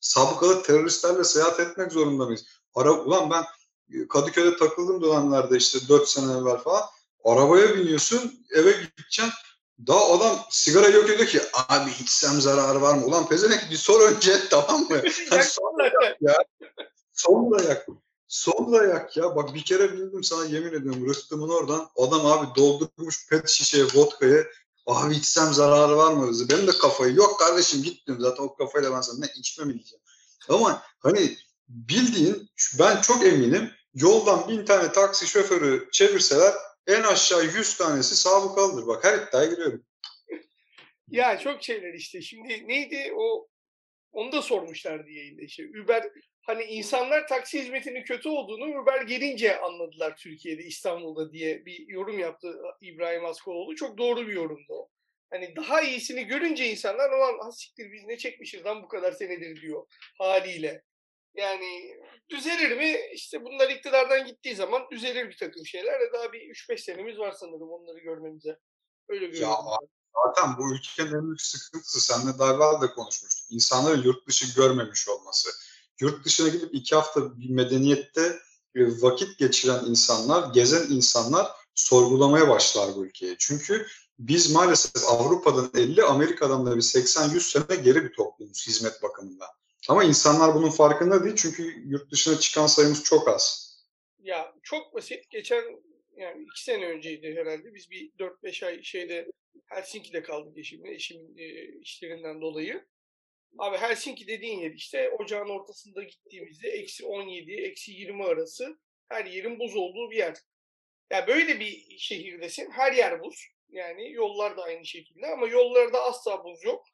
sabıkalı 0.00 0.62
teröristlerle 0.62 1.24
seyahat 1.24 1.60
etmek 1.60 1.92
zorunda 1.92 2.24
mıyız? 2.24 2.44
Ara, 2.74 2.92
ulan 2.92 3.30
ben 3.30 3.44
Kadıköy'de 4.08 4.56
takıldım 4.56 5.02
dönemlerde 5.02 5.56
işte 5.56 5.78
4 5.88 6.08
sene 6.08 6.32
evvel 6.32 6.56
falan. 6.56 6.82
Arabaya 7.24 7.76
biniyorsun 7.76 8.46
eve 8.54 8.70
gideceksin. 8.72 9.32
Daha 9.86 10.12
adam 10.12 10.38
sigara 10.50 10.88
yok 10.88 11.08
diyor 11.08 11.26
ki 11.26 11.40
abi 11.68 11.90
içsem 12.00 12.40
zararı 12.40 12.82
var 12.82 12.94
mı? 12.94 13.06
Ulan 13.06 13.28
pezenek 13.28 13.70
bir 13.70 13.76
sor 13.76 14.10
önce 14.10 14.40
tamam 14.50 14.80
mı? 14.80 15.02
sonra 15.42 15.84
yak 16.02 16.16
ya. 16.20 16.34
Sonra 17.12 17.62
yak. 17.62 17.86
Sonra 18.28 18.86
yak 18.86 19.16
ya. 19.16 19.36
Bak 19.36 19.54
bir 19.54 19.64
kere 19.64 19.92
bindim 19.92 20.24
sana 20.24 20.44
yemin 20.44 20.72
ediyorum 20.72 21.08
rıhtımın 21.08 21.48
oradan. 21.48 21.90
Adam 21.96 22.26
abi 22.26 22.46
doldurmuş 22.56 23.28
pet 23.28 23.48
şişeye 23.48 23.84
vodkayı. 23.84 24.46
Abi 24.86 25.14
içsem 25.14 25.52
zararı 25.52 25.96
var 25.96 26.12
mı? 26.12 26.32
Benim 26.50 26.66
de 26.66 26.72
kafayı 26.72 27.14
yok 27.14 27.38
kardeşim 27.38 27.82
gittim 27.82 28.16
zaten 28.20 28.44
o 28.44 28.56
kafayla 28.56 28.92
ben 28.92 29.00
sana 29.00 29.18
ne 29.18 29.26
içme 29.36 29.64
mi 29.64 29.74
diyeceğim. 29.74 30.02
Ama 30.48 30.82
hani 30.98 31.36
bildiğin 31.68 32.50
ben 32.78 33.00
çok 33.00 33.26
eminim 33.26 33.70
yoldan 33.94 34.48
bin 34.48 34.64
tane 34.64 34.92
taksi 34.92 35.26
şoförü 35.26 35.88
çevirseler 35.92 36.54
en 36.86 37.02
aşağı 37.02 37.44
100 37.44 37.76
tanesi 37.76 38.16
sabıkalıdır. 38.16 38.86
Bak 38.86 39.04
her 39.04 39.18
iddiaya 39.18 39.50
giriyorum. 39.50 39.84
Ya 41.10 41.38
çok 41.38 41.62
şeyler 41.62 41.94
işte. 41.94 42.22
Şimdi 42.22 42.68
neydi 42.68 43.12
o 43.16 43.48
onu 44.12 44.32
da 44.32 44.42
sormuşlardı 44.42 45.10
yayında 45.10 45.42
işte. 45.42 45.62
Uber 45.84 46.04
hani 46.42 46.64
insanlar 46.64 47.28
taksi 47.28 47.62
hizmetinin 47.62 48.04
kötü 48.04 48.28
olduğunu 48.28 48.82
Uber 48.82 49.02
gelince 49.02 49.60
anladılar 49.60 50.16
Türkiye'de, 50.16 50.62
İstanbul'da 50.62 51.32
diye 51.32 51.66
bir 51.66 51.88
yorum 51.88 52.18
yaptı 52.18 52.56
İbrahim 52.80 53.24
Askoloğlu. 53.24 53.76
Çok 53.76 53.98
doğru 53.98 54.28
bir 54.28 54.32
yorumdu 54.32 54.72
o. 54.72 54.88
Hani 55.30 55.56
daha 55.56 55.82
iyisini 55.82 56.24
görünce 56.24 56.70
insanlar 56.70 57.10
o 57.10 57.44
an 57.44 57.50
siktir 57.50 57.92
biz 57.92 58.04
ne 58.04 58.18
çekmişiz 58.18 58.64
lan 58.64 58.82
bu 58.82 58.88
kadar 58.88 59.12
senedir 59.12 59.60
diyor 59.60 59.86
haliyle. 60.18 60.82
Yani 61.34 61.96
düzelir 62.30 62.76
mi? 62.76 62.96
İşte 63.14 63.44
bunlar 63.44 63.70
iktidardan 63.70 64.26
gittiği 64.26 64.56
zaman 64.56 64.82
düzelir 64.90 65.28
bir 65.28 65.36
takım 65.36 65.66
şeyler. 65.66 66.00
E 66.00 66.12
daha 66.12 66.32
bir 66.32 66.40
3-5 66.40 66.78
senemiz 66.78 67.18
var 67.18 67.32
sanırım 67.32 67.70
onları 67.70 67.98
görmemize. 67.98 68.58
Öyle 69.08 69.26
görüyorum. 69.26 69.50
Ya 69.50 69.76
zaten 70.26 70.58
bu 70.58 70.74
ülkenin 70.74 71.14
en 71.14 71.26
büyük 71.26 71.40
sıkıntısı 71.40 72.00
seninle 72.00 72.38
daha 72.38 72.54
evvel 72.54 72.80
de 72.80 72.86
konuşmuştuk. 72.94 73.46
İnsanların 73.50 74.02
yurt 74.02 74.28
dışı 74.28 74.54
görmemiş 74.56 75.08
olması. 75.08 75.50
Yurt 76.00 76.24
dışına 76.24 76.48
gidip 76.48 76.74
iki 76.74 76.94
hafta 76.94 77.38
bir 77.38 77.50
medeniyette 77.50 78.38
vakit 78.76 79.38
geçiren 79.38 79.84
insanlar, 79.84 80.52
gezen 80.54 80.86
insanlar 80.90 81.50
sorgulamaya 81.74 82.48
başlar 82.48 82.94
bu 82.96 83.06
ülkeyi. 83.06 83.36
Çünkü 83.38 83.86
biz 84.18 84.50
maalesef 84.50 85.08
Avrupa'dan 85.08 85.70
50, 85.74 86.02
Amerika'dan 86.02 86.66
da 86.66 86.76
bir 86.76 86.82
80-100 86.82 87.40
sene 87.40 87.80
geri 87.82 88.04
bir 88.04 88.12
toplumuz 88.12 88.66
hizmet 88.66 89.02
bakımından. 89.02 89.48
Ama 89.88 90.04
insanlar 90.04 90.54
bunun 90.54 90.70
farkında 90.70 91.24
değil 91.24 91.36
çünkü 91.36 91.82
yurt 91.86 92.12
dışına 92.12 92.38
çıkan 92.38 92.66
sayımız 92.66 93.04
çok 93.04 93.28
az. 93.28 93.74
Ya 94.18 94.54
çok 94.62 94.94
basit. 94.94 95.30
Geçen 95.30 95.62
yani 96.16 96.42
iki 96.42 96.64
sene 96.64 96.86
önceydi 96.86 97.34
herhalde. 97.36 97.74
Biz 97.74 97.90
bir 97.90 98.10
4-5 98.18 98.66
ay 98.66 98.82
şeyde 98.82 99.32
Helsinki'de 99.66 100.22
kaldık 100.22 100.58
eşimle. 100.58 100.94
Eşimin 100.94 101.38
e, 101.38 101.78
işlerinden 101.80 102.40
dolayı. 102.40 102.86
Abi 103.58 103.76
Helsinki 103.76 104.26
dediğin 104.26 104.60
yer 104.60 104.70
işte 104.70 105.10
ocağın 105.10 105.48
ortasında 105.48 106.02
gittiğimizde 106.02 106.68
eksi 106.68 107.06
17, 107.06 107.52
eksi 107.52 107.92
20 107.92 108.24
arası 108.24 108.78
her 109.08 109.24
yerin 109.24 109.58
buz 109.58 109.76
olduğu 109.76 110.10
bir 110.10 110.16
yer. 110.16 110.34
Ya 111.10 111.18
yani 111.18 111.26
böyle 111.26 111.60
bir 111.60 111.98
şehirdesin. 111.98 112.70
Her 112.70 112.92
yer 112.92 113.20
buz. 113.20 113.46
Yani 113.68 114.12
yollar 114.12 114.56
da 114.56 114.62
aynı 114.62 114.86
şekilde 114.86 115.26
ama 115.26 115.46
yollarda 115.46 116.02
asla 116.02 116.44
buz 116.44 116.64
yok. 116.64 116.84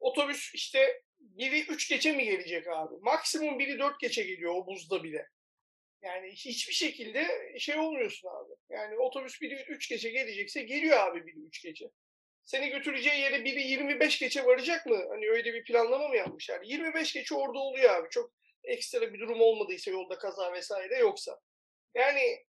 Otobüs 0.00 0.54
işte 0.54 1.02
biri 1.20 1.60
3 1.60 1.88
geçe 1.88 2.12
mi 2.12 2.24
gelecek 2.24 2.68
abi? 2.68 2.94
Maksimum 3.00 3.58
biri 3.58 3.78
4 3.78 4.00
geçe 4.00 4.22
geliyor 4.22 4.54
o 4.54 4.66
buzda 4.66 5.02
bile. 5.04 5.26
Yani 6.02 6.30
hiçbir 6.32 6.74
şekilde 6.74 7.26
şey 7.58 7.78
olmuyorsun 7.78 8.28
abi. 8.28 8.52
Yani 8.70 8.98
otobüs 8.98 9.40
biri 9.40 9.64
3 9.68 9.88
geçe 9.88 10.10
gelecekse 10.10 10.62
geliyor 10.62 10.98
abi 10.98 11.26
biri 11.26 11.40
3 11.46 11.62
geçe. 11.62 11.90
Seni 12.44 12.68
götüreceği 12.68 13.20
yere 13.20 13.44
biri 13.44 13.62
25 13.62 14.18
geçe 14.18 14.44
varacak 14.44 14.86
mı? 14.86 15.06
Hani 15.08 15.30
öyle 15.30 15.54
bir 15.54 15.64
planlama 15.64 16.08
mı 16.08 16.16
yapmışlar? 16.16 16.60
25 16.62 17.12
geçe 17.12 17.34
orada 17.34 17.58
oluyor 17.58 17.94
abi. 17.94 18.08
Çok 18.10 18.32
ekstra 18.64 19.12
bir 19.14 19.20
durum 19.20 19.40
olmadıysa 19.40 19.90
yolda 19.90 20.18
kaza 20.18 20.52
vesaire 20.52 20.98
yoksa. 20.98 21.40
Yani 21.94 22.44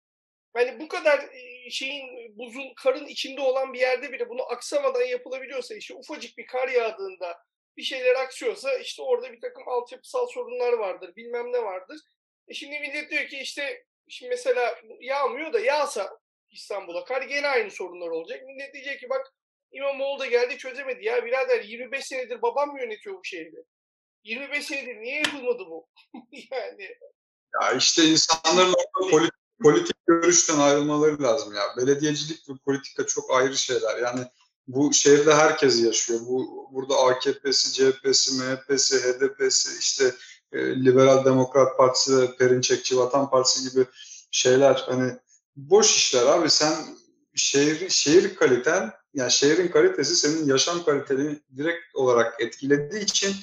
hani 0.54 0.80
bu 0.80 0.88
kadar 0.88 1.26
şeyin 1.70 2.38
buzun 2.38 2.74
karın 2.84 3.08
içinde 3.08 3.42
olan 3.42 3.74
bir 3.74 3.80
yerde 3.80 4.12
bile 4.12 4.30
bunu 4.30 4.52
aksamadan 4.52 5.04
yapılabiliyorsa 5.04 5.76
işte 5.76 5.94
ufacık 5.94 6.38
bir 6.38 6.46
kar 6.46 6.68
yağdığında 6.68 7.38
bir 7.78 7.84
şeyler 7.84 8.16
aksıyorsa 8.16 8.78
işte 8.78 9.02
orada 9.02 9.32
bir 9.32 9.42
takım 9.42 9.64
altyapısal 9.68 10.28
sorunlar 10.28 10.74
vardır, 10.74 11.16
bilmem 11.16 11.54
ne 11.54 11.64
vardır. 11.64 12.00
E 12.48 12.54
şimdi 12.54 12.80
millet 12.80 13.12
diyor 13.12 13.28
ki 13.28 13.38
işte 13.38 13.86
şimdi 14.08 14.30
mesela 14.30 14.76
yağmıyor 15.00 15.54
da 15.54 15.60
yağsa 15.60 16.20
İstanbul'a 16.50 17.06
kar 17.06 17.22
gene 17.22 17.48
aynı 17.48 17.72
sorunlar 17.72 18.08
olacak. 18.08 18.44
Millet 18.46 18.74
diyecek 18.74 19.00
ki 19.00 19.10
bak 19.10 19.34
İmamoğlu 19.72 20.20
da 20.20 20.26
geldi 20.26 20.58
çözemedi. 20.58 21.06
Ya 21.06 21.26
birader 21.26 21.64
25 21.64 22.06
senedir 22.06 22.42
babam 22.42 22.70
mı 22.70 22.82
yönetiyor 22.82 23.16
bu 23.16 23.24
şehri? 23.24 23.64
25 24.24 24.66
senedir 24.66 24.96
niye 24.96 25.18
yapılmadı 25.18 25.64
bu? 25.66 25.88
yani. 26.52 26.96
Ya 27.62 27.72
işte 27.72 28.04
insanların 28.04 28.74
politik, 29.12 29.34
politik 29.64 29.96
görüşten 30.08 30.60
ayrılmaları 30.60 31.24
lazım 31.24 31.54
ya. 31.54 31.64
Belediyecilik 31.78 32.50
ve 32.50 32.54
politika 32.66 33.06
çok 33.08 33.32
ayrı 33.32 33.58
şeyler. 33.58 33.98
Yani 33.98 34.22
bu 34.68 34.94
şehirde 34.94 35.34
herkes 35.34 35.84
yaşıyor. 35.84 36.20
Bu 36.28 36.68
burada 36.72 36.96
AKP'si, 36.98 37.74
CHP'si, 37.74 38.34
MHP'si, 38.34 38.98
HDP'si, 38.98 39.80
işte 39.80 40.14
e, 40.52 40.86
Liberal 40.86 41.26
Demokrat 41.26 41.78
Partisi, 41.78 42.30
Perinçekçi 42.40 42.98
Vatan 42.98 43.30
Partisi 43.30 43.70
gibi 43.70 43.86
şeyler 44.32 44.84
hani 44.86 45.12
boş 45.56 45.96
işler 45.96 46.26
abi. 46.26 46.50
Sen 46.50 46.74
şehir 47.36 47.90
şehir 47.90 48.36
kaliten 48.36 48.92
yani 49.14 49.32
şehrin 49.32 49.68
kalitesi 49.68 50.16
senin 50.16 50.46
yaşam 50.46 50.84
kaliteni 50.84 51.40
direkt 51.58 51.96
olarak 51.96 52.42
etkilediği 52.42 53.04
için 53.04 53.36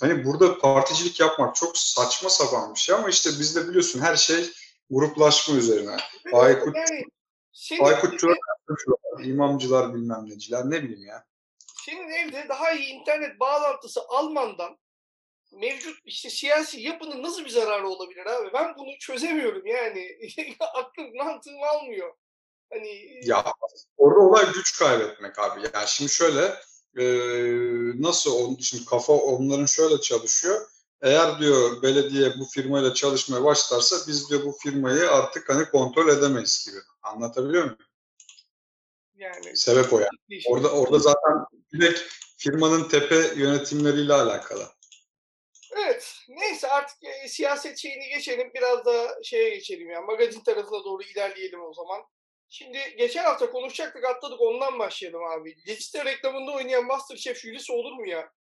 hani 0.00 0.24
burada 0.24 0.58
particilik 0.58 1.20
yapmak 1.20 1.56
çok 1.56 1.78
saçma 1.78 2.30
sapan 2.30 2.74
bir 2.74 2.80
şey 2.80 2.94
ama 2.94 3.08
işte 3.08 3.30
bizde 3.30 3.68
biliyorsun 3.68 4.00
her 4.00 4.16
şey 4.16 4.50
gruplaşma 4.90 5.56
üzerine. 5.56 5.96
Aykut 6.32 6.76
yani, 7.70 7.82
Aykutçular, 7.82 8.36
imamcılar 9.24 9.94
bilmem 9.94 10.24
neciler 10.26 10.64
ne 10.64 10.82
bileyim 10.82 11.06
ya. 11.06 11.24
Senin 11.86 12.10
evde 12.10 12.48
daha 12.48 12.72
iyi 12.72 12.88
internet 12.88 13.40
bağlantısı 13.40 14.00
almandan 14.08 14.78
mevcut 15.52 15.98
işte 16.04 16.30
siyasi 16.30 16.80
yapının 16.80 17.22
nasıl 17.22 17.44
bir 17.44 17.50
zararı 17.50 17.88
olabilir 17.88 18.26
abi? 18.26 18.52
Ben 18.52 18.74
bunu 18.78 18.98
çözemiyorum 19.00 19.66
yani. 19.66 20.18
Aklım 20.74 21.16
mantığım 21.16 21.62
almıyor. 21.62 22.14
Hani 22.72 23.20
ya 23.22 23.44
orada 23.96 24.20
olay 24.20 24.52
güç 24.52 24.78
kaybetmek 24.78 25.38
abi. 25.38 25.60
Yani 25.74 25.88
şimdi 25.88 26.10
şöyle 26.10 26.54
e, 26.98 27.04
nasıl 28.02 28.58
şimdi 28.60 28.84
kafa 28.84 29.12
onların 29.12 29.66
şöyle 29.66 30.00
çalışıyor. 30.00 30.70
Eğer 31.02 31.38
diyor 31.38 31.82
belediye 31.82 32.34
bu 32.38 32.44
firmayla 32.44 32.94
çalışmaya 32.94 33.44
başlarsa 33.44 33.96
biz 34.08 34.30
diyor 34.30 34.44
bu 34.44 34.52
firmayı 34.62 35.10
artık 35.10 35.48
hani 35.48 35.64
kontrol 35.64 36.08
edemeyiz 36.08 36.66
gibi. 36.66 36.80
Anlatabiliyor 37.02 37.64
muyum? 37.64 37.78
Yani 39.14 39.56
sebep 39.56 39.92
o 39.92 40.00
yani. 40.00 40.42
Orada 40.48 40.70
orada 40.70 40.98
zaten 40.98 41.32
direkt 41.72 42.00
firmanın 42.38 42.88
tepe 42.88 43.16
yönetimleriyle 43.36 44.12
alakalı. 44.12 44.66
Evet. 45.76 46.14
Neyse 46.28 46.68
artık 46.68 47.04
e, 47.04 47.28
siyaset 47.28 47.78
şeyini 47.78 48.08
geçelim. 48.08 48.50
Biraz 48.54 48.84
da 48.84 49.18
şeye 49.22 49.50
geçelim 49.50 49.90
yani. 49.90 50.06
Magazin 50.06 50.40
tarafına 50.40 50.84
doğru 50.84 51.02
ilerleyelim 51.02 51.60
o 51.60 51.74
zaman. 51.74 52.02
Şimdi 52.48 52.78
geçen 52.98 53.24
hafta 53.24 53.50
konuşacaktık 53.50 54.04
atladık 54.04 54.40
ondan 54.40 54.78
başlayalım 54.78 55.24
abi. 55.24 55.56
Geçişte 55.66 56.04
reklamında 56.04 56.52
oynayan 56.52 56.86
Masterchef 56.86 57.38
jürisi 57.38 57.72
olur 57.72 57.92
mu 57.92 58.08
ya? 58.08 58.32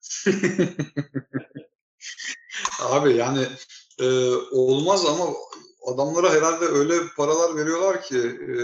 abi 2.80 3.16
yani 3.16 3.46
e, 3.98 4.34
olmaz 4.52 5.04
ama 5.06 5.26
adamlara 5.86 6.32
herhalde 6.32 6.64
öyle 6.64 6.94
paralar 7.16 7.56
veriyorlar 7.56 8.02
ki 8.02 8.18
e, 8.18 8.62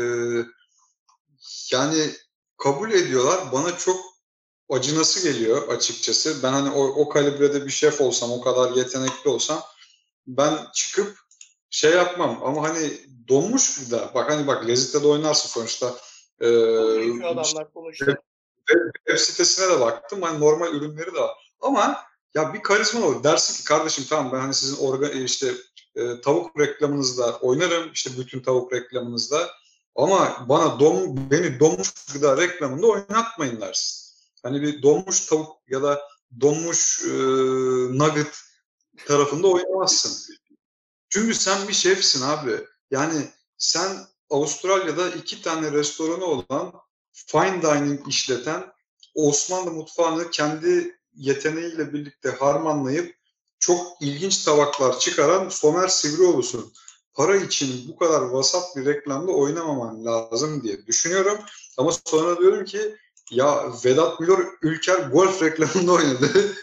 yani 1.72 2.11
kabul 2.57 2.90
ediyorlar. 2.90 3.53
Bana 3.53 3.77
çok 3.77 4.01
acınası 4.70 5.33
geliyor 5.33 5.68
açıkçası. 5.68 6.42
Ben 6.42 6.53
hani 6.53 6.70
o, 6.70 6.85
o 6.85 7.09
kalibrede 7.09 7.66
bir 7.66 7.70
şef 7.70 8.01
olsam, 8.01 8.33
o 8.33 8.40
kadar 8.40 8.72
yetenekli 8.72 9.31
olsam 9.31 9.62
ben 10.27 10.59
çıkıp 10.74 11.18
şey 11.70 11.92
yapmam 11.92 12.40
ama 12.44 12.62
hani 12.62 12.92
donmuş 13.29 13.81
bir 13.81 13.90
da 13.90 14.11
bak 14.14 14.31
hani 14.31 14.46
bak 14.46 14.68
Lezzet'te 14.68 15.03
de 15.03 15.07
oynarsın 15.07 15.48
sonuçta. 15.48 15.94
Ee, 16.40 16.46
adamlar 17.24 17.72
konuşuyor. 17.72 18.16
Web, 18.68 18.81
web 19.07 19.18
sitesine 19.18 19.68
de 19.68 19.81
baktım. 19.81 20.22
Hani 20.22 20.40
normal 20.40 20.74
ürünleri 20.74 21.14
de 21.14 21.20
var. 21.20 21.55
Ama 21.61 22.08
ya 22.34 22.54
bir 22.54 22.62
karizma 22.62 23.06
olur. 23.06 23.24
Dersin 23.24 23.54
ki 23.54 23.64
kardeşim 23.64 24.04
tamam 24.08 24.32
ben 24.32 24.40
hani 24.40 24.54
sizin 24.54 24.76
organ 24.76 25.22
işte 25.22 25.54
e, 25.96 26.20
tavuk 26.20 26.58
reklamınızda 26.58 27.38
oynarım. 27.38 27.92
işte 27.92 28.10
bütün 28.18 28.40
tavuk 28.40 28.72
reklamınızda. 28.72 29.50
Ama 29.94 30.46
bana 30.48 30.80
don, 30.80 31.30
beni 31.30 31.60
donmuş 31.60 31.92
gıda 32.12 32.36
reklamında 32.36 32.86
oynatmayın 32.86 33.60
dersin. 33.60 34.14
Hani 34.42 34.62
bir 34.62 34.82
donmuş 34.82 35.26
tavuk 35.26 35.56
ya 35.68 35.82
da 35.82 36.02
donmuş 36.40 37.02
e, 37.04 37.08
nugget 37.98 38.40
tarafında 39.06 39.48
oynamazsın. 39.48 40.34
Çünkü 41.08 41.34
sen 41.34 41.68
bir 41.68 41.72
şefsin 41.72 42.22
abi. 42.22 42.64
Yani 42.90 43.28
sen 43.58 44.06
Avustralya'da 44.30 45.10
iki 45.10 45.42
tane 45.42 45.72
restoranı 45.72 46.24
olan 46.24 46.72
fine 47.12 47.62
dining 47.62 48.08
işleten 48.08 48.72
Osmanlı 49.14 49.70
mutfağını 49.70 50.30
kendi 50.30 50.97
yeteneğiyle 51.18 51.92
birlikte 51.92 52.31
harmanlayıp 52.31 53.14
çok 53.59 53.87
ilginç 54.00 54.44
tabaklar 54.44 54.98
çıkaran 54.98 55.48
Somer 55.48 55.88
Sivrioğlu'sun. 55.88 56.72
Para 57.14 57.37
için 57.37 57.88
bu 57.88 57.96
kadar 57.96 58.20
vasat 58.20 58.76
bir 58.76 58.85
reklamda 58.87 59.33
oynamaman 59.33 60.04
lazım 60.04 60.62
diye 60.62 60.87
düşünüyorum. 60.87 61.38
Ama 61.78 61.92
sonra 61.92 62.38
diyorum 62.38 62.64
ki 62.64 62.96
ya 63.31 63.72
Vedat 63.85 64.20
Milor 64.20 64.59
Ülker 64.62 64.98
golf 64.98 65.42
reklamında 65.42 65.92
oynadı. 65.92 66.28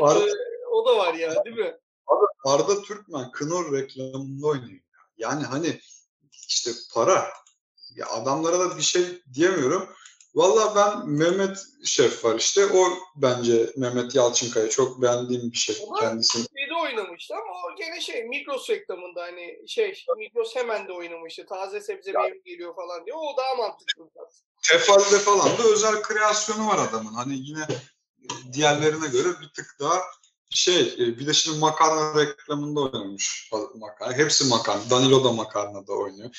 Ar- 0.00 0.28
o 0.72 0.86
da 0.86 0.96
var 0.96 1.14
ya 1.14 1.44
değil 1.44 1.56
mi? 1.56 1.78
Arda 2.44 2.82
Türkmen 2.82 3.32
Knorr 3.32 3.72
reklamında 3.72 4.46
oynuyor. 4.46 4.80
Yani 5.16 5.44
hani 5.44 5.80
işte 6.32 6.70
para. 6.94 7.28
Ya 7.94 8.06
adamlara 8.06 8.60
da 8.60 8.76
bir 8.76 8.82
şey 8.82 9.22
diyemiyorum. 9.34 9.88
Valla 10.34 10.76
ben 10.76 11.08
Mehmet 11.10 11.58
Şef 11.84 12.24
var 12.24 12.38
işte. 12.38 12.66
O 12.66 12.88
bence 13.16 13.72
Mehmet 13.76 14.14
Yalçınkaya 14.14 14.70
çok 14.70 15.02
beğendiğim 15.02 15.52
bir 15.52 15.56
şef 15.56 15.80
Ama 15.88 16.00
kendisi. 16.00 16.38
Şeyde 16.38 16.74
oynamıştı 16.82 17.34
ama 17.34 17.52
o 17.52 17.76
gene 17.76 18.00
şey 18.00 18.24
Migros 18.24 18.70
reklamında 18.70 19.22
hani 19.22 19.68
şey 19.68 20.04
Migros 20.16 20.56
hemen 20.56 20.88
de 20.88 20.92
oynamıştı. 20.92 21.46
Taze 21.46 21.80
sebze 21.80 22.12
meyve 22.12 22.38
geliyor 22.44 22.76
falan 22.76 23.06
diye. 23.06 23.14
O 23.14 23.36
daha 23.36 23.54
mantıklı. 23.54 24.10
Tefal'de 24.62 25.18
falan 25.18 25.58
da 25.58 25.62
özel 25.72 26.02
kreasyonu 26.02 26.68
var 26.68 26.88
adamın. 26.88 27.14
Hani 27.14 27.34
yine 27.36 27.66
diğerlerine 28.52 29.08
göre 29.08 29.28
bir 29.40 29.52
tık 29.56 29.76
daha 29.80 30.02
şey 30.50 30.80
e, 30.80 31.18
bir 31.18 31.26
de 31.26 31.32
şimdi 31.32 31.58
makarna 31.58 32.20
reklamında 32.20 32.80
oynamış 32.80 33.50
makarna. 33.74 34.16
Hepsi 34.16 34.44
makarna. 34.44 34.90
Danilo 34.90 35.24
da 35.24 35.32
makarnada 35.32 35.92
oynuyor. 35.92 36.30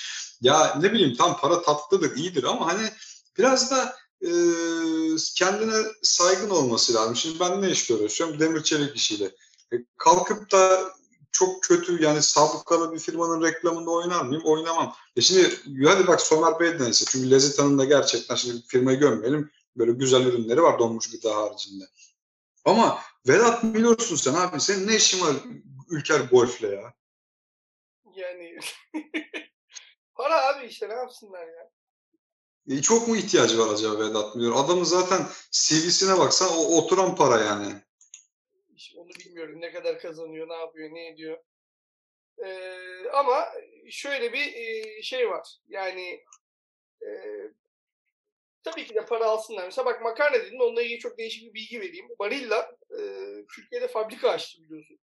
Ya 0.41 0.75
ne 0.81 0.91
bileyim 0.91 1.15
tam 1.15 1.37
para 1.37 1.61
tatlıdır, 1.61 2.15
iyidir 2.15 2.43
ama 2.43 2.67
hani 2.67 2.89
biraz 3.37 3.71
da 3.71 3.95
e, 4.21 4.31
kendine 5.35 5.87
saygın 6.03 6.49
olması 6.49 6.93
lazım. 6.93 7.15
Şimdi 7.15 7.39
ben 7.39 7.61
ne 7.61 7.69
iş 7.69 7.87
görüyorum? 7.87 8.39
Demir 8.39 8.63
çelik 8.63 8.95
işiyle. 8.95 9.25
E, 9.73 9.75
kalkıp 9.97 10.51
da 10.51 10.93
çok 11.31 11.63
kötü 11.63 12.03
yani 12.03 12.21
sabıkalı 12.21 12.93
bir 12.93 12.99
firmanın 12.99 13.43
reklamında 13.43 13.91
oynar 13.91 14.21
mıyım? 14.21 14.43
Oynamam. 14.45 14.95
E 15.15 15.21
şimdi 15.21 15.49
hadi 15.85 16.07
bak 16.07 16.21
Somer 16.21 16.59
Bey 16.59 16.79
denese. 16.79 17.05
Çünkü 17.05 17.31
Lezzet 17.31 17.57
da 17.57 17.85
gerçekten 17.85 18.35
şimdi 18.35 18.61
firmayı 18.67 18.99
gömmeyelim. 18.99 19.51
Böyle 19.75 19.91
güzel 19.91 20.25
ürünleri 20.25 20.61
var 20.61 20.79
donmuş 20.79 21.11
gıda 21.11 21.35
haricinde. 21.35 21.83
Ama 22.65 22.99
Vedat 23.27 23.63
Milor'sun 23.63 24.15
sen 24.15 24.33
abi. 24.33 24.59
Senin 24.59 24.87
ne 24.87 24.95
işin 24.95 25.21
var 25.21 25.35
Ülker 25.89 26.19
Golf'le 26.19 26.63
ya? 26.63 26.93
Yani 28.15 28.59
para 30.15 30.47
abi 30.47 30.67
işte 30.67 30.89
ne 30.89 30.93
yapsınlar 30.93 31.47
ya. 31.47 31.71
E, 32.69 32.81
çok 32.81 33.07
mu 33.07 33.15
ihtiyacı 33.15 33.59
var 33.59 33.73
acaba 33.73 33.99
Vedat 33.99 34.35
Milor? 34.35 34.65
Adamın 34.65 34.83
zaten 34.83 35.21
CV'sine 35.51 36.19
baksan 36.19 36.49
o 36.57 36.77
oturan 36.77 37.15
para 37.15 37.39
yani. 37.39 37.73
İşte 38.75 38.99
onu 38.99 39.09
bilmiyorum 39.09 39.61
ne 39.61 39.71
kadar 39.71 39.99
kazanıyor, 39.99 40.49
ne 40.49 40.53
yapıyor, 40.53 40.89
ne 40.93 41.07
ediyor. 41.07 41.37
Ee, 42.45 43.09
ama 43.13 43.45
şöyle 43.89 44.33
bir 44.33 44.53
e, 44.53 45.01
şey 45.01 45.29
var. 45.29 45.57
Yani 45.67 46.23
e, 47.01 47.09
tabii 48.63 48.85
ki 48.85 48.95
de 48.95 49.05
para 49.05 49.25
alsınlar. 49.25 49.65
Mesela 49.65 49.85
bak 49.85 50.01
makarna 50.01 50.35
dedin 50.35 50.59
onunla 50.59 50.81
ilgili 50.81 50.99
çok 50.99 51.17
değişik 51.17 51.47
bir 51.47 51.53
bilgi 51.53 51.81
vereyim. 51.81 52.09
Barilla 52.19 52.77
e, 52.91 52.99
Türkiye'de 53.55 53.87
fabrika 53.87 54.29
açtı 54.29 54.61
biliyorsun. 54.63 54.99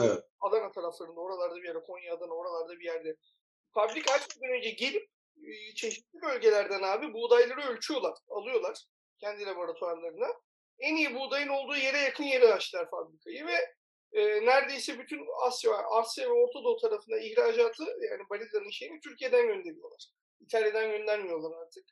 Evet. 0.00 0.24
Adana 0.40 0.72
taraflarında 0.72 1.20
oralarda 1.20 1.56
bir 1.56 1.64
yerde 1.64 1.82
Konya 1.82 2.14
Adana 2.14 2.32
oralarda 2.32 2.78
bir 2.78 2.84
yerde. 2.84 3.16
Fabrika 3.74 4.12
açmadan 4.12 4.56
önce 4.56 4.70
gelip 4.70 5.08
çeşitli 5.76 6.22
bölgelerden 6.22 6.82
abi 6.82 7.12
buğdayları 7.12 7.60
ölçüyorlar. 7.60 8.18
Alıyorlar 8.28 8.84
kendi 9.22 9.46
laboratuvarlarına. 9.46 10.28
En 10.78 10.96
iyi 10.96 11.14
buğdayın 11.14 11.48
olduğu 11.48 11.76
yere 11.76 11.98
yakın 11.98 12.24
yere 12.24 12.52
açtılar 12.52 12.90
fabrikayı 12.90 13.46
ve 13.46 13.74
e, 14.12 14.46
neredeyse 14.46 14.98
bütün 14.98 15.26
Asya, 15.46 15.72
Asya 15.72 16.28
ve 16.28 16.32
Orta 16.32 16.64
Doğu 16.64 16.76
tarafına 16.76 17.16
ihracatı 17.16 17.84
yani 18.10 18.22
Barilla'nın 18.30 18.70
şeyini 18.70 19.00
Türkiye'den 19.00 19.46
gönderiyorlar. 19.46 20.06
İtalya'dan 20.40 20.90
göndermiyorlar 20.90 21.58
artık. 21.62 21.84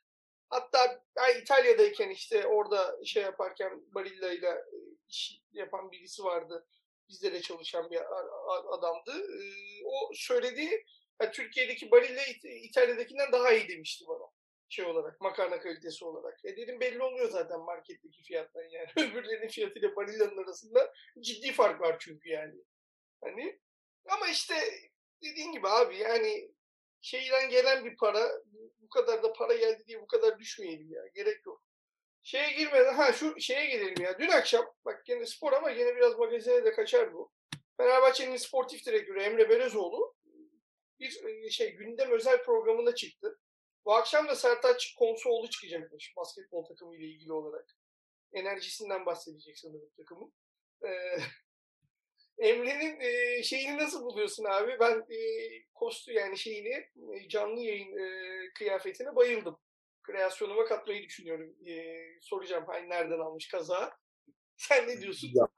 Hatta 0.48 1.02
ben 1.16 1.40
İtalya'dayken 1.40 2.10
işte 2.10 2.46
orada 2.46 2.96
şey 3.04 3.22
yaparken 3.22 3.94
Barilla 3.94 4.32
ile 4.32 4.64
iş 5.08 5.40
yapan 5.52 5.90
birisi 5.90 6.24
vardı. 6.24 6.66
Bizde 7.08 7.32
de 7.32 7.40
çalışan 7.42 7.90
bir 7.90 8.00
adamdı. 8.68 9.26
O 9.84 10.10
söylediği 10.14 10.84
yani 11.20 11.32
Türkiye'deki 11.32 11.90
Barilla 11.90 12.22
İtalya'dakinden 12.44 13.32
daha 13.32 13.52
iyi 13.52 13.68
demişti 13.68 14.04
bana. 14.08 14.30
Şey 14.68 14.84
olarak, 14.84 15.20
makarna 15.20 15.60
kalitesi 15.60 16.04
olarak. 16.04 16.44
E 16.44 16.56
dedim 16.56 16.80
belli 16.80 17.02
oluyor 17.02 17.30
zaten 17.30 17.60
marketteki 17.60 18.22
fiyattan 18.22 18.62
yani. 18.62 18.88
Öbürlerinin 19.10 19.48
fiyatıyla 19.48 19.96
Barilla'nın 19.96 20.44
arasında 20.44 20.92
ciddi 21.20 21.52
fark 21.52 21.80
var 21.80 21.96
çünkü 22.00 22.28
yani. 22.28 22.54
Hani 23.24 23.58
ama 24.08 24.28
işte 24.28 24.54
dediğin 25.22 25.52
gibi 25.52 25.68
abi 25.68 25.96
yani 25.96 26.50
şeyden 27.00 27.50
gelen 27.50 27.84
bir 27.84 27.96
para 27.96 28.30
bu 28.78 28.88
kadar 28.88 29.22
da 29.22 29.32
para 29.32 29.54
geldi 29.54 29.82
diye 29.86 30.00
bu 30.00 30.06
kadar 30.06 30.38
düşmeyelim 30.38 30.92
ya. 30.92 31.02
Gerek 31.14 31.46
yok. 31.46 31.62
Şeye 32.22 32.52
girmeden 32.52 32.94
ha 32.94 33.12
şu 33.12 33.40
şeye 33.40 33.66
gelelim 33.66 34.04
ya. 34.04 34.18
Dün 34.18 34.28
akşam 34.28 34.66
bak 34.84 35.02
yine 35.08 35.26
spor 35.26 35.52
ama 35.52 35.70
yine 35.70 35.96
biraz 35.96 36.18
magazine 36.18 36.64
de 36.64 36.72
kaçar 36.72 37.12
bu. 37.12 37.32
Fenerbahçe'nin 37.76 38.36
sportif 38.36 38.86
direktörü 38.86 39.20
Emre 39.20 39.48
Belözoğlu 39.48 40.09
bir 41.00 41.24
e, 41.24 41.50
şey 41.50 41.72
gündem 41.72 42.10
özel 42.10 42.42
programında 42.44 42.94
çıktı. 42.94 43.38
Bu 43.84 43.94
akşam 43.94 44.28
da 44.28 44.36
Sertaç 44.36 44.94
Konsoğlu 44.98 45.50
çıkacakmış 45.50 46.14
basketbol 46.16 46.64
takımı 46.64 46.96
ile 46.96 47.06
ilgili 47.06 47.32
olarak. 47.32 47.66
Enerjisinden 48.32 49.06
bahsedecek 49.06 49.58
sanırım 49.58 49.90
takımın. 49.96 50.32
Ee, 50.84 51.16
Emre'nin 52.48 53.00
e, 53.00 53.42
şeyini 53.42 53.78
nasıl 53.78 54.04
buluyorsun 54.04 54.44
abi? 54.44 54.76
Ben 54.80 54.98
e, 54.98 55.20
kostü 55.74 56.12
yani 56.12 56.38
şeyini 56.38 56.68
e, 57.14 57.28
canlı 57.28 57.60
yayın 57.60 57.98
e, 57.98 58.08
kıyafetine 58.54 59.16
bayıldım. 59.16 59.58
Kreasyonuma 60.02 60.64
katmayı 60.64 61.02
düşünüyorum. 61.02 61.56
E, 61.66 61.96
soracağım 62.20 62.64
hani 62.66 62.88
nereden 62.88 63.18
almış 63.18 63.48
kaza. 63.48 63.92
Sen 64.56 64.88
ne 64.88 65.00
diyorsun? 65.00 65.30
Ya, 65.34 65.48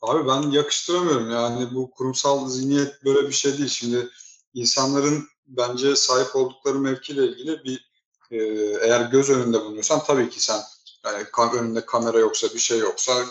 abi 0.00 0.28
ben 0.28 0.50
yakıştıramıyorum 0.50 1.30
yani 1.30 1.74
bu 1.74 1.90
kurumsal 1.90 2.48
zihniyet 2.48 3.04
böyle 3.04 3.28
bir 3.28 3.32
şey 3.32 3.58
değil. 3.58 3.68
Şimdi 3.68 4.08
insanların 4.54 5.28
bence 5.46 5.96
sahip 5.96 6.36
oldukları 6.36 6.78
mevkiyle 6.78 7.26
ilgili 7.26 7.64
bir 7.64 7.92
e, 8.30 8.36
eğer 8.80 9.10
göz 9.10 9.30
önünde 9.30 9.60
bulunuyorsan 9.60 10.04
tabii 10.04 10.30
ki 10.30 10.40
sen 10.40 10.60
yani 11.04 11.26
önünde 11.54 11.86
kamera 11.86 12.18
yoksa 12.18 12.48
bir 12.54 12.58
şey 12.58 12.78
yoksa 12.78 13.24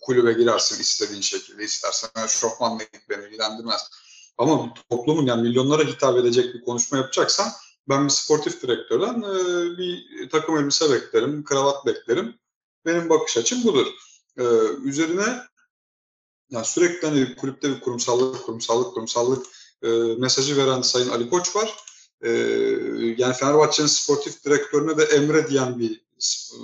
kulübe 0.00 0.32
girersin 0.32 0.80
istediğin 0.80 1.20
şekilde 1.20 1.64
istersen 1.64 2.26
şofmanla 2.26 2.82
git 2.82 3.10
beni 3.10 3.24
ilgilendirmez. 3.24 3.90
Ama 4.38 4.74
toplumun 4.90 5.26
yani 5.26 5.42
milyonlara 5.42 5.82
hitap 5.82 6.16
edecek 6.16 6.54
bir 6.54 6.64
konuşma 6.64 6.98
yapacaksan 6.98 7.48
ben 7.88 8.04
bir 8.04 8.10
sportif 8.10 8.62
direktörden 8.62 9.22
e, 9.22 9.78
bir 9.78 10.28
takım 10.30 10.56
elbise 10.56 10.92
beklerim, 10.92 11.44
kravat 11.44 11.86
beklerim. 11.86 12.38
Benim 12.86 13.08
bakış 13.08 13.36
açım 13.36 13.64
budur. 13.64 13.86
E, 14.38 14.44
üzerine 14.84 15.42
yani 16.50 16.64
sürekli 16.64 17.08
hani 17.08 17.36
kulüpte 17.36 17.70
bir 17.70 17.80
kurumsallık, 17.80 18.42
kurumsallık, 18.46 18.94
kurumsallık 18.94 19.46
e, 19.82 19.88
mesajı 20.18 20.56
veren 20.56 20.82
Sayın 20.82 21.08
Ali 21.08 21.30
Koç 21.30 21.56
var. 21.56 21.76
E, 22.22 22.30
yani 23.16 23.34
Fenerbahçe'nin 23.34 23.88
sportif 23.88 24.44
direktörüne 24.44 24.98
de 24.98 25.04
Emre 25.04 25.48
diyen 25.48 25.78
bir 25.78 25.94
e, 26.52 26.56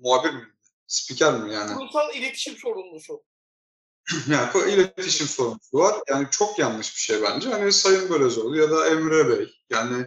muhabir 0.00 0.30
mi? 0.30 0.46
Spiker 0.86 1.40
mi 1.40 1.54
yani? 1.54 1.74
Kurumsal 1.74 2.14
iletişim 2.14 2.56
sorumlusu. 2.56 3.22
yani 4.28 4.72
iletişim 4.72 5.26
sorumlusu 5.26 5.78
var. 5.78 5.96
Yani 6.08 6.28
çok 6.30 6.58
yanlış 6.58 6.94
bir 6.96 7.00
şey 7.00 7.22
bence. 7.22 7.48
Hani 7.48 7.72
Sayın 7.72 8.08
Börezoğlu 8.10 8.56
ya 8.56 8.70
da 8.70 8.88
Emre 8.88 9.28
Bey 9.28 9.54
yani 9.70 10.06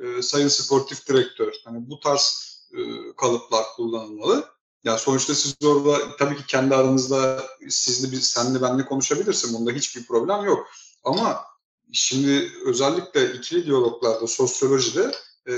e, 0.00 0.22
Sayın 0.22 0.48
Sportif 0.48 1.08
Direktör 1.08 1.52
hani 1.64 1.90
bu 1.90 2.00
tarz 2.00 2.50
e, 2.72 2.78
kalıplar 3.16 3.64
kullanılmalı. 3.76 4.48
Yani 4.84 4.98
sonuçta 4.98 5.34
siz 5.34 5.56
orada 5.64 6.16
tabii 6.16 6.36
ki 6.36 6.46
kendi 6.46 6.74
aranızda 6.74 7.46
sizli 7.68 8.12
bir 8.12 8.20
senle 8.20 8.62
benle 8.62 8.86
konuşabilirsin. 8.86 9.54
Bunda 9.54 9.70
hiçbir 9.70 10.06
problem 10.06 10.44
yok. 10.44 10.66
Ama 11.04 11.44
şimdi 11.92 12.52
özellikle 12.66 13.34
ikili 13.34 13.66
diyaloglarda, 13.66 14.26
sosyolojide 14.26 15.12
e, 15.46 15.52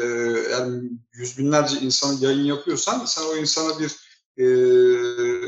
yani 0.51 0.91
yüz 1.13 1.39
binlerce 1.39 1.79
insan 1.81 2.17
yayın 2.21 2.45
yapıyorsan 2.45 3.05
sen 3.05 3.23
o 3.23 3.37
insana 3.37 3.79
bir 3.79 3.97
e, 4.37 4.47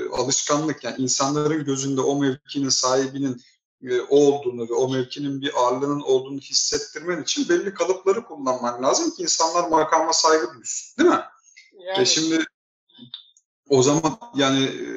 alışkanlık 0.08 0.84
yani 0.84 0.96
insanların 0.98 1.64
gözünde 1.64 2.00
o 2.00 2.20
mevkinin 2.20 2.68
sahibinin 2.68 3.42
e, 3.82 4.00
o 4.00 4.16
olduğunu 4.16 4.68
ve 4.68 4.74
o 4.74 4.92
mevkinin 4.92 5.40
bir 5.40 5.52
ağırlığının 5.60 6.00
olduğunu 6.00 6.38
hissettirmen 6.38 7.22
için 7.22 7.48
belli 7.48 7.74
kalıpları 7.74 8.24
kullanman 8.24 8.82
lazım 8.82 9.10
ki 9.10 9.22
insanlar 9.22 9.68
makama 9.68 10.12
saygı 10.12 10.54
duysun. 10.54 10.98
Değil 10.98 11.10
mi? 11.10 11.20
Yani. 11.86 12.02
E 12.02 12.04
şimdi 12.04 12.44
o 13.68 13.82
zaman 13.82 14.18
yani 14.34 14.64
e, 14.64 14.93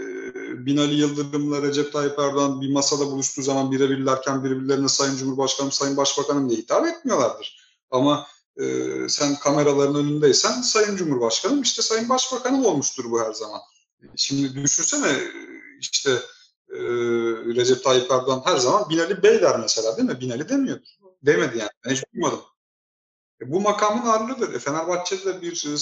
Binali 0.67 0.95
Yıldırım'la 0.95 1.62
Recep 1.62 1.93
Tayyip 1.93 2.19
Erdoğan 2.19 2.62
bir 2.62 2.71
masada 2.71 3.06
buluştuğu 3.06 3.41
zaman 3.41 3.71
birebirlerken 3.71 4.43
birbirlerine 4.43 4.89
Sayın 4.89 5.17
Cumhurbaşkanım, 5.17 5.71
Sayın 5.71 5.97
Başbakanım 5.97 6.49
diye 6.49 6.60
hitap 6.60 6.88
etmiyorlardır. 6.88 7.60
Ama 7.91 8.27
e, 8.58 8.63
sen 9.10 9.36
kameraların 9.36 9.95
önündeysen 9.95 10.62
Sayın 10.62 10.95
Cumhurbaşkanım 10.95 11.62
işte 11.62 11.82
Sayın 11.82 12.10
Başbakanım 12.10 12.65
olmuştur 12.65 13.12
bu 13.12 13.21
her 13.21 13.34
zaman. 13.34 13.62
Şimdi 14.15 14.63
düşünsene 14.63 15.17
işte 15.80 16.12
e, 16.69 16.80
Recep 17.56 17.84
Tayyip 17.84 18.12
Erdoğan 18.12 18.41
her 18.45 18.58
zaman 18.58 18.89
Binali 18.89 19.23
Bey 19.23 19.41
der 19.41 19.60
mesela 19.60 19.97
değil 19.97 20.10
mi? 20.10 20.21
Binali 20.21 20.49
demiyor. 20.49 20.80
Demedi 21.23 21.58
yani. 21.58 21.69
Ben 21.86 21.91
hiç 21.91 22.03
duymadım. 22.13 22.39
E, 23.41 23.52
bu 23.52 23.62
makamın 23.62 24.06
ağırlığıdır. 24.06 24.54
E, 24.54 24.60
bir 25.41 25.52
e, 25.52 25.78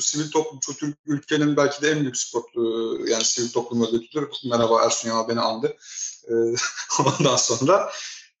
sivil 0.00 0.30
toplum, 0.30 0.60
Türk 0.60 0.98
ülkenin 1.06 1.56
belki 1.56 1.82
de 1.82 1.90
en 1.90 2.00
büyük 2.00 2.16
spor, 2.16 2.42
e, 2.42 3.10
yani 3.10 3.24
sivil 3.24 3.52
toplum 3.52 3.86
örgütüdür. 3.86 4.28
Merhaba 4.44 4.84
Ersun 4.84 5.08
Yanal 5.08 5.28
beni 5.28 5.40
andı. 5.40 5.76
E, 6.28 6.32
ondan 7.06 7.36
sonra 7.36 7.92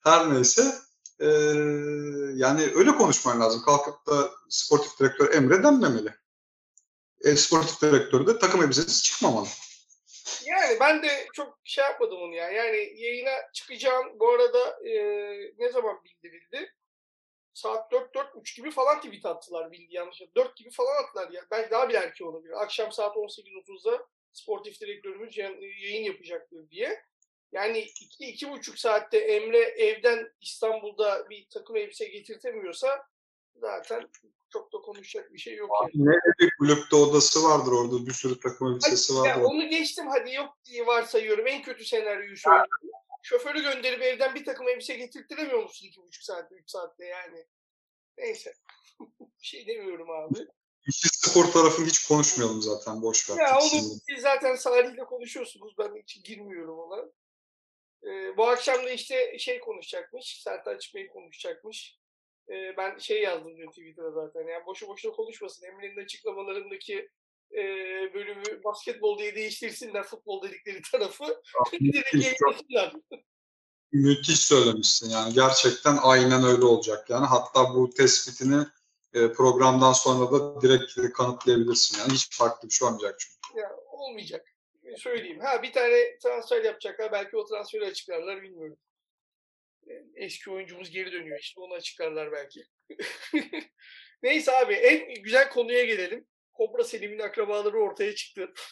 her 0.04 0.34
neyse 0.34 0.74
e, 1.20 1.26
yani 2.34 2.70
öyle 2.74 2.90
konuşman 2.90 3.40
lazım. 3.40 3.62
Kalkıp 3.62 4.06
da 4.06 4.30
sportif 4.48 5.00
direktör 5.00 5.34
Emre 5.34 5.62
denmemeli. 5.62 6.14
E, 7.24 7.36
sportif 7.36 7.82
direktörü 7.82 8.26
de 8.26 8.38
takım 8.38 8.62
elbisesi 8.62 9.02
çıkmamalı. 9.02 9.48
Yani 10.44 10.76
ben 10.80 11.02
de 11.02 11.26
çok 11.32 11.58
şey 11.64 11.84
yapmadım 11.84 12.18
onu 12.22 12.34
ya. 12.34 12.50
Yani 12.50 12.92
yayına 12.96 13.52
çıkacağım 13.52 14.06
bu 14.20 14.30
arada 14.30 14.88
e, 14.88 14.94
ne 15.58 15.72
zaman 15.72 15.96
bildirildi? 16.04 16.74
Saat 17.54 17.92
4-4.30 17.92 18.56
gibi 18.56 18.70
falan 18.70 19.00
tweet 19.00 19.26
attılar 19.26 19.72
bildi 19.72 19.94
yanlış. 19.94 20.22
4 20.36 20.56
gibi 20.56 20.70
falan 20.70 21.04
attılar 21.04 21.30
ya. 21.30 21.42
Belki 21.50 21.70
daha 21.70 21.88
bir 21.88 21.94
erken 21.94 22.24
olabilir. 22.24 22.62
Akşam 22.62 22.92
saat 22.92 23.16
18.30'da 23.16 24.06
sportif 24.32 24.80
direktörümüz 24.80 25.38
yayın 25.82 26.04
yapacaktır 26.04 26.70
diye. 26.70 27.02
Yani 27.52 27.78
2-2,5 28.20 28.76
saatte 28.76 29.18
Emre 29.18 29.58
evden 29.58 30.32
İstanbul'da 30.40 31.30
bir 31.30 31.46
takım 31.50 31.76
elbise 31.76 32.08
getirtemiyorsa 32.08 33.06
zaten 33.56 34.08
çok 34.52 34.72
da 34.72 34.78
konuşacak 34.78 35.32
bir 35.32 35.38
şey 35.38 35.54
yok. 35.54 35.70
Abi 35.82 35.90
yani. 35.94 36.08
Ne 36.08 36.12
bir 36.38 36.50
kulüpte 36.58 36.96
odası 36.96 37.42
vardır 37.42 37.72
orada 37.72 38.06
bir 38.06 38.12
sürü 38.12 38.40
takım 38.40 38.68
elbisesi 38.68 39.14
vardır. 39.14 39.28
Ya 39.28 39.44
onu 39.44 39.68
geçtim 39.68 40.06
hadi 40.08 40.34
yok 40.34 40.48
diye 40.64 40.86
varsayıyorum. 40.86 41.46
En 41.46 41.62
kötü 41.62 41.84
senaryoyu 41.84 42.36
söylüyorum. 42.36 42.70
Şoförü 43.22 43.62
gönderip 43.62 44.02
evden 44.02 44.34
bir 44.34 44.44
takım 44.44 44.68
elbise 44.68 44.96
getirtiremiyor 44.96 45.62
musun 45.62 45.86
iki 45.86 46.02
buçuk 46.02 46.22
saatte, 46.22 46.54
üç 46.54 46.70
saatte 46.70 47.04
yani? 47.04 47.46
Neyse. 48.18 48.54
bir 49.20 49.46
şey 49.46 49.66
demiyorum 49.66 50.10
abi. 50.10 50.38
İşi 50.86 51.08
spor 51.08 51.44
tarafını 51.44 51.86
hiç 51.86 52.08
konuşmayalım 52.08 52.62
zaten 52.62 53.02
boş 53.02 53.30
ver. 53.30 53.36
Ya 53.36 53.58
onu 53.58 53.80
siz 54.08 54.20
zaten 54.20 54.54
Salih'le 54.54 55.04
konuşuyorsunuz. 55.04 55.74
Ben 55.78 56.02
hiç 56.02 56.24
girmiyorum 56.24 56.78
ona. 56.78 57.04
Ee, 58.04 58.36
bu 58.36 58.48
akşam 58.48 58.84
da 58.84 58.90
işte 58.90 59.38
şey 59.38 59.60
konuşacakmış. 59.60 60.42
Sertaç 60.42 60.94
Bey 60.94 61.08
konuşacakmış. 61.08 61.98
Ee, 62.48 62.76
ben 62.76 62.98
şey 62.98 63.22
yazdım 63.22 63.56
dün 63.56 63.70
Twitter'a 63.70 64.10
zaten. 64.10 64.48
Yani 64.48 64.66
boşu 64.66 64.88
boşuna 64.88 65.12
konuşmasın. 65.12 65.66
Emre'nin 65.66 66.04
açıklamalarındaki 66.04 67.08
e, 67.52 67.64
bölümü 68.14 68.64
basketbol 68.64 69.18
diye 69.18 69.34
değiştirsinler 69.34 70.02
futbol 70.02 70.42
dedikleri 70.42 70.82
tarafı. 70.92 71.42
direkt 71.72 72.14
yayınlasınlar. 72.14 72.92
Müthiş 73.92 74.40
söylemişsin 74.40 75.10
yani 75.10 75.34
gerçekten 75.34 75.98
aynen 76.02 76.44
öyle 76.44 76.64
olacak 76.64 77.10
yani 77.10 77.26
hatta 77.26 77.74
bu 77.74 77.90
tespitini 77.90 78.64
e, 79.14 79.32
programdan 79.32 79.92
sonra 79.92 80.32
da 80.32 80.62
direkt 80.62 81.12
kanıtlayabilirsin 81.14 81.98
yani 81.98 82.12
hiç 82.12 82.38
farklı 82.38 82.68
bir 82.68 82.74
şey 82.74 82.88
olmayacak 82.88 83.20
çünkü. 83.20 83.60
Ya 83.60 83.76
olmayacak 83.90 84.52
söyleyeyim. 84.96 85.40
Ha 85.40 85.62
bir 85.62 85.72
tane 85.72 86.18
transfer 86.18 86.64
yapacaklar 86.64 87.12
belki 87.12 87.36
o 87.36 87.46
transferi 87.46 87.86
açıklarlar 87.86 88.42
bilmiyorum. 88.42 88.78
Eski 90.14 90.50
oyuncumuz 90.50 90.90
geri 90.90 91.12
dönüyor 91.12 91.38
işte 91.40 91.60
onu 91.60 91.74
açıklarlar 91.74 92.32
belki. 92.32 92.64
Neyse 94.22 94.52
abi 94.52 94.74
en 94.74 95.22
güzel 95.22 95.50
konuya 95.50 95.84
gelelim. 95.84 96.26
Kobra 96.52 96.84
Selim'in 96.84 97.18
akrabaları 97.18 97.78
ortaya 97.78 98.14
çıktı. 98.14 98.52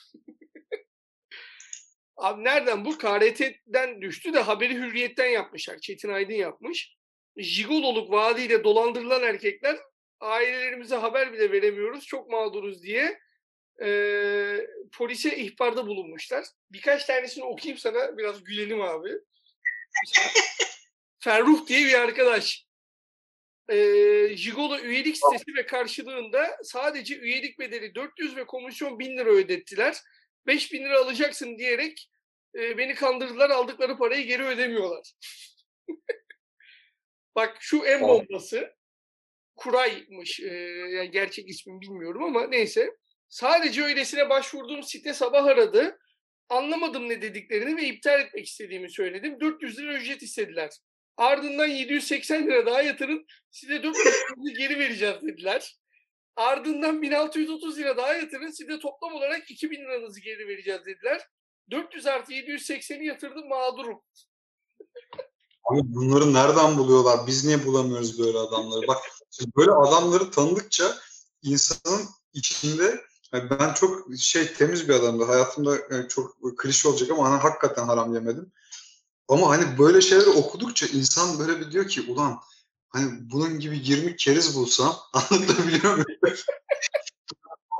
Abi 2.17 2.45
nereden 2.45 2.85
bu? 2.85 2.99
KRT'den 2.99 4.03
düştü 4.03 4.33
de 4.33 4.41
haberi 4.41 4.75
hürriyetten 4.75 5.29
yapmışlar. 5.29 5.79
Çetin 5.79 6.09
Aydın 6.09 6.35
yapmış. 6.35 6.97
Jigololuk 7.37 8.11
vaadiyle 8.11 8.65
dolandırılan 8.65 9.23
erkekler 9.23 9.79
ailelerimize 10.21 10.97
haber 10.97 11.33
bile 11.33 11.53
veremiyoruz. 11.53 12.07
Çok 12.07 12.31
mağduruz 12.31 12.83
diye 12.83 13.21
e, 13.83 13.89
polise 14.93 15.37
ihbarda 15.37 15.87
bulunmuşlar. 15.87 16.45
Birkaç 16.71 17.05
tanesini 17.05 17.45
okuyayım 17.45 17.79
sana. 17.79 18.19
Biraz 18.19 18.45
gülelim 18.45 18.81
abi. 18.81 19.11
Ferruh 21.19 21.67
diye 21.67 21.81
bir 21.81 21.95
arkadaş. 21.95 22.67
E, 23.71 23.77
Jigolo 24.37 24.79
üyelik 24.79 25.17
sitesi 25.17 25.55
ve 25.57 25.67
karşılığında 25.67 26.57
sadece 26.63 27.19
üyelik 27.19 27.59
bedeli 27.59 27.95
400 27.95 28.37
ve 28.37 28.47
komisyon 28.47 28.99
1000 28.99 29.19
lira 29.19 29.31
ödettiler. 29.31 29.97
5000 30.47 30.85
lira 30.85 30.99
alacaksın 30.99 31.59
diyerek 31.59 32.11
e, 32.55 32.79
beni 32.79 32.95
kandırdılar 32.95 33.51
aldıkları 33.51 33.99
parayı 33.99 34.27
geri 34.27 34.45
ödemiyorlar. 34.45 35.13
Bak 37.37 37.57
şu 37.61 37.85
en 37.85 38.01
bombası. 38.01 38.75
Kuray'mış. 39.57 40.41
E, 40.41 40.55
yani 40.91 41.11
gerçek 41.11 41.49
ismini 41.49 41.81
bilmiyorum 41.81 42.25
ama 42.25 42.47
neyse. 42.47 42.97
Sadece 43.29 43.83
öylesine 43.83 44.31
başvurduğum 44.31 44.83
site 44.83 45.15
sabah 45.15 45.45
aradı. 45.45 45.99
Anlamadım 46.49 47.09
ne 47.09 47.23
dediklerini 47.23 47.77
ve 47.77 47.87
iptal 47.87 48.21
etmek 48.21 48.47
istediğimi 48.47 48.91
söyledim. 48.91 49.41
400 49.41 49.79
lira 49.79 49.97
ücret 49.97 50.23
istediler. 50.23 50.71
Ardından 51.17 51.67
780 51.67 52.47
lira 52.47 52.67
daha 52.67 52.83
yatırın 52.83 53.27
size 53.51 53.83
400 53.83 54.07
lira 54.07 54.59
geri 54.59 54.79
vereceğiz 54.79 55.23
dediler. 55.23 55.77
Ardından 56.37 57.03
1630 57.03 57.79
lira 57.79 57.97
daha 57.97 58.15
yatırın 58.15 58.51
size 58.51 58.79
toplam 58.79 59.15
olarak 59.15 59.51
2000 59.51 59.81
liranızı 59.81 60.21
geri 60.21 60.49
vereceğiz 60.49 60.81
dediler. 60.87 61.29
400 61.71 62.07
artı 62.07 62.33
780'i 62.33 63.07
yatırdım 63.07 63.49
mağdurum. 63.49 64.01
Abi 65.65 65.81
bunları 65.85 66.35
nereden 66.35 66.79
buluyorlar? 66.79 67.27
Biz 67.27 67.45
niye 67.45 67.67
bulamıyoruz 67.67 68.19
böyle 68.19 68.39
adamları? 68.39 68.87
Bak 68.89 68.99
böyle 69.57 69.71
adamları 69.71 70.31
tanıdıkça 70.31 70.97
insanın 71.43 72.09
içinde 72.33 73.01
yani 73.33 73.51
ben 73.51 73.75
çok 73.75 74.15
şey 74.19 74.53
temiz 74.53 74.89
bir 74.89 74.95
adamdı. 74.95 75.25
Hayatımda 75.25 75.77
yani 75.91 76.09
çok 76.09 76.37
klişe 76.59 76.89
olacak 76.89 77.11
ama 77.11 77.31
hani 77.31 77.41
hakikaten 77.41 77.85
haram 77.87 78.15
yemedim. 78.15 78.53
Ama 79.31 79.51
hani 79.51 79.79
böyle 79.79 80.01
şeyleri 80.01 80.29
okudukça 80.29 80.87
insan 80.87 81.39
böyle 81.39 81.61
bir 81.61 81.73
diyor 81.73 81.89
ki 81.89 82.01
ulan 82.01 82.41
hani 82.89 83.11
bunun 83.21 83.61
gibi 83.61 83.81
20 83.85 84.17
keriz 84.17 84.57
bulsam 84.57 84.97
anlatabiliyor 85.13 85.93
muyum? 85.93 86.07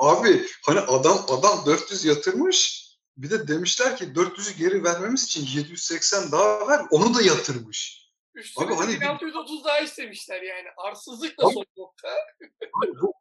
Abi 0.01 0.47
hani 0.67 0.81
adam 0.81 1.25
adam 1.29 1.67
400 1.67 2.05
yatırmış 2.05 2.91
bir 3.17 3.31
de 3.31 3.49
demişler 3.49 3.97
ki 3.97 4.05
400'ü 4.05 4.59
geri 4.59 4.85
vermemiz 4.85 5.25
için 5.25 5.47
780 5.59 6.33
daha 6.33 6.69
ver 6.69 6.87
onu 6.91 7.15
da 7.15 7.23
yatırmış. 7.23 8.11
Üstüne 8.35 8.67
Abi 8.67 8.75
hani 8.75 9.01
1630 9.01 9.65
daha 9.65 9.79
istemişler 9.79 10.43
yani. 10.43 10.69
Arsızlık 10.77 11.39
da 11.39 11.43
son 11.43 11.65
nokta. 11.77 12.09
bu, 13.03 13.13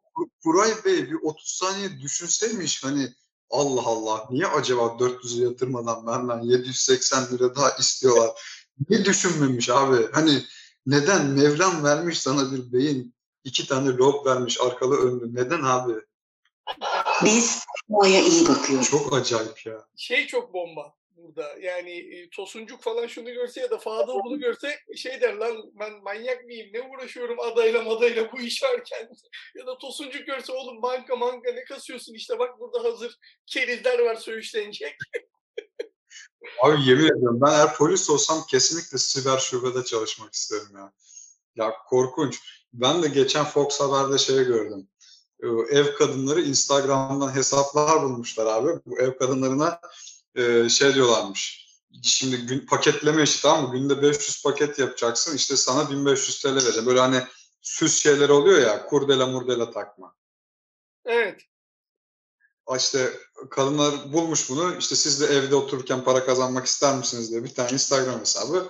Kuray 0.42 0.84
Bey 0.84 1.10
bir 1.10 1.18
30 1.22 1.48
saniye 1.48 2.00
düşünseymiş 2.00 2.84
hani 2.84 3.08
Allah 3.50 3.82
Allah 3.84 4.26
niye 4.30 4.46
acaba 4.46 4.98
400 4.98 5.38
yatırmadan 5.38 6.06
benden 6.06 6.40
780 6.40 7.26
lira 7.32 7.56
daha 7.56 7.70
istiyorlar? 7.70 8.30
Niye 8.88 9.04
düşünmemiş 9.04 9.70
abi? 9.70 10.08
Hani 10.12 10.42
neden 10.86 11.26
Mevlam 11.26 11.84
vermiş 11.84 12.20
sana 12.20 12.52
bir 12.52 12.72
beyin 12.72 13.14
iki 13.44 13.66
tane 13.66 13.88
lob 13.88 14.26
vermiş 14.26 14.60
arkalı 14.60 14.96
önlü. 14.96 15.34
Neden 15.34 15.62
abi? 15.62 15.92
Biz 17.24 17.64
Mo'ya 17.88 18.20
iyi 18.20 18.48
bakıyoruz. 18.48 18.90
Çok 18.90 19.12
acayip 19.12 19.66
ya. 19.66 19.86
Şey 19.96 20.26
çok 20.26 20.54
bomba 20.54 20.99
burada. 21.22 21.54
Yani 21.60 21.90
e, 21.90 22.30
Tosuncuk 22.30 22.82
falan 22.82 23.06
şunu 23.06 23.32
görse 23.32 23.60
ya 23.60 23.70
da 23.70 23.78
Fadıl 23.78 24.14
bunu 24.24 24.40
görse 24.40 24.78
şey 24.96 25.20
der 25.20 25.34
lan 25.34 25.72
ben 25.80 26.02
manyak 26.02 26.44
mıyım 26.44 26.68
ne 26.72 26.82
uğraşıyorum 26.82 27.40
adayla 27.40 27.82
madayla 27.82 28.32
bu 28.32 28.40
iş 28.40 28.62
varken. 28.62 29.08
ya 29.58 29.66
da 29.66 29.78
Tosuncuk 29.78 30.26
görse 30.26 30.52
oğlum 30.52 30.82
banka 30.82 31.16
manka 31.16 31.52
ne 31.52 31.64
kasıyorsun 31.64 32.14
işte 32.14 32.38
bak 32.38 32.60
burada 32.60 32.84
hazır 32.84 33.18
kerizler 33.46 33.98
var 33.98 34.14
söğüşlenecek. 34.16 34.96
Abi 36.62 36.82
yemin 36.84 37.04
ediyorum 37.04 37.40
ben 37.40 37.52
eğer 37.52 37.74
polis 37.74 38.10
olsam 38.10 38.44
kesinlikle 38.48 38.98
siber 38.98 39.38
şubede 39.38 39.84
çalışmak 39.84 40.34
isterim 40.34 40.76
ya. 40.76 40.92
Ya 41.56 41.74
korkunç. 41.88 42.40
Ben 42.72 43.02
de 43.02 43.08
geçen 43.08 43.44
Fox 43.44 43.80
Haber'de 43.80 44.18
şey 44.18 44.44
gördüm. 44.44 44.88
Ev 45.70 45.94
kadınları 45.94 46.40
Instagram'dan 46.40 47.34
hesaplar 47.34 48.02
bulmuşlar 48.02 48.46
abi. 48.46 48.80
Bu 48.86 49.00
ev 49.00 49.18
kadınlarına 49.18 49.80
e, 50.34 50.68
şey 50.68 50.94
diyorlarmış. 50.94 51.70
Şimdi 52.02 52.36
gün 52.36 52.66
paketleme 52.66 53.22
işi 53.22 53.42
tamam 53.42 53.68
mı? 53.68 53.78
Günde 53.78 54.02
500 54.02 54.42
paket 54.42 54.78
yapacaksın. 54.78 55.36
İşte 55.36 55.56
sana 55.56 55.90
1500 55.90 56.42
TL 56.42 56.54
vereceğim. 56.54 56.86
Böyle 56.86 57.00
hani 57.00 57.22
süs 57.62 58.02
şeyler 58.02 58.28
oluyor 58.28 58.60
ya. 58.60 58.86
Kurdela 58.86 59.26
murdela 59.26 59.70
takma. 59.70 60.14
Evet. 61.04 61.42
işte 62.76 63.12
kadınlar 63.50 64.12
bulmuş 64.12 64.50
bunu. 64.50 64.76
İşte 64.78 64.96
siz 64.96 65.20
de 65.20 65.26
evde 65.26 65.54
otururken 65.54 66.04
para 66.04 66.24
kazanmak 66.26 66.66
ister 66.66 66.96
misiniz 66.96 67.30
diye 67.30 67.44
bir 67.44 67.54
tane 67.54 67.70
Instagram 67.70 68.20
hesabı. 68.20 68.68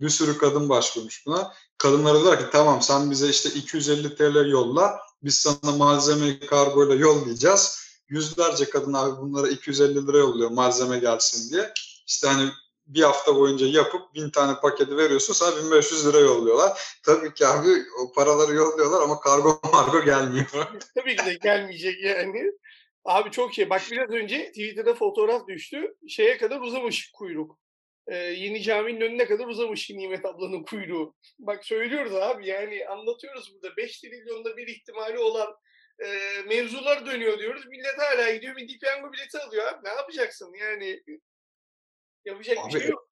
Bir 0.00 0.08
sürü 0.08 0.38
kadın 0.38 0.68
başvurmuş 0.68 1.26
buna. 1.26 1.54
Kadınlara 1.78 2.14
diyorlar 2.14 2.38
ki 2.38 2.46
tamam 2.52 2.82
sen 2.82 3.10
bize 3.10 3.28
işte 3.28 3.50
250 3.50 4.16
TL 4.16 4.50
yolla. 4.50 5.00
Biz 5.22 5.34
sana 5.38 5.76
malzemeyi 5.76 6.40
kargoyla 6.40 6.94
yollayacağız. 6.94 7.82
Yüzlerce 8.12 8.70
kadın 8.70 8.92
abi 8.92 9.20
bunlara 9.20 9.48
250 9.48 10.06
lira 10.06 10.18
yolluyor 10.18 10.50
malzeme 10.50 10.98
gelsin 10.98 11.52
diye. 11.52 11.72
İşte 12.06 12.28
hani 12.28 12.50
bir 12.86 13.02
hafta 13.02 13.36
boyunca 13.36 13.66
yapıp 13.66 14.14
bin 14.14 14.30
tane 14.30 14.60
paketi 14.60 14.96
veriyorsun 14.96 15.34
sana 15.34 15.64
1500 15.64 16.06
lira 16.06 16.18
yolluyorlar. 16.18 16.98
Tabii 17.04 17.34
ki 17.34 17.46
abi 17.46 17.68
o 18.02 18.12
paraları 18.12 18.54
yolluyorlar 18.54 19.02
ama 19.02 19.20
kargo 19.20 19.60
margo 19.72 20.04
gelmiyor. 20.04 20.46
Tabii 20.94 21.16
ki 21.16 21.26
de 21.26 21.34
gelmeyecek 21.34 22.04
yani. 22.04 22.52
Abi 23.04 23.30
çok 23.30 23.54
şey. 23.54 23.70
Bak 23.70 23.82
biraz 23.90 24.10
önce 24.10 24.48
Twitter'da 24.48 24.94
fotoğraf 24.94 25.48
düştü. 25.48 25.94
Şeye 26.08 26.38
kadar 26.38 26.60
uzamış 26.60 27.10
kuyruk. 27.14 27.58
Ee, 28.06 28.16
yeni 28.16 28.62
caminin 28.62 29.00
önüne 29.00 29.26
kadar 29.26 29.46
uzamış 29.46 29.90
Nimet 29.90 30.24
ablanın 30.24 30.62
kuyruğu. 30.62 31.14
Bak 31.38 31.64
söylüyoruz 31.64 32.14
abi 32.14 32.48
yani 32.48 32.86
anlatıyoruz 32.88 33.54
burada. 33.54 33.76
5 33.76 34.00
trilyonda 34.00 34.56
bir 34.56 34.66
ihtimali 34.66 35.18
olan 35.18 35.48
e, 36.04 36.42
mevzular 36.48 37.06
dönüyor 37.06 37.38
diyoruz. 37.38 37.66
Millet 37.66 37.98
hala 37.98 38.30
gidiyor 38.30 38.56
bir 38.56 38.78
piyango 38.78 39.12
bileti 39.12 39.38
alıyor 39.38 39.66
abi. 39.66 39.84
Ne 39.84 39.88
yapacaksın 39.88 40.54
yani? 40.60 41.02
Yapacak 42.24 42.58
Abi, 42.58 42.74
bir 42.74 42.80
şey 42.80 42.88
yok. 42.90 43.08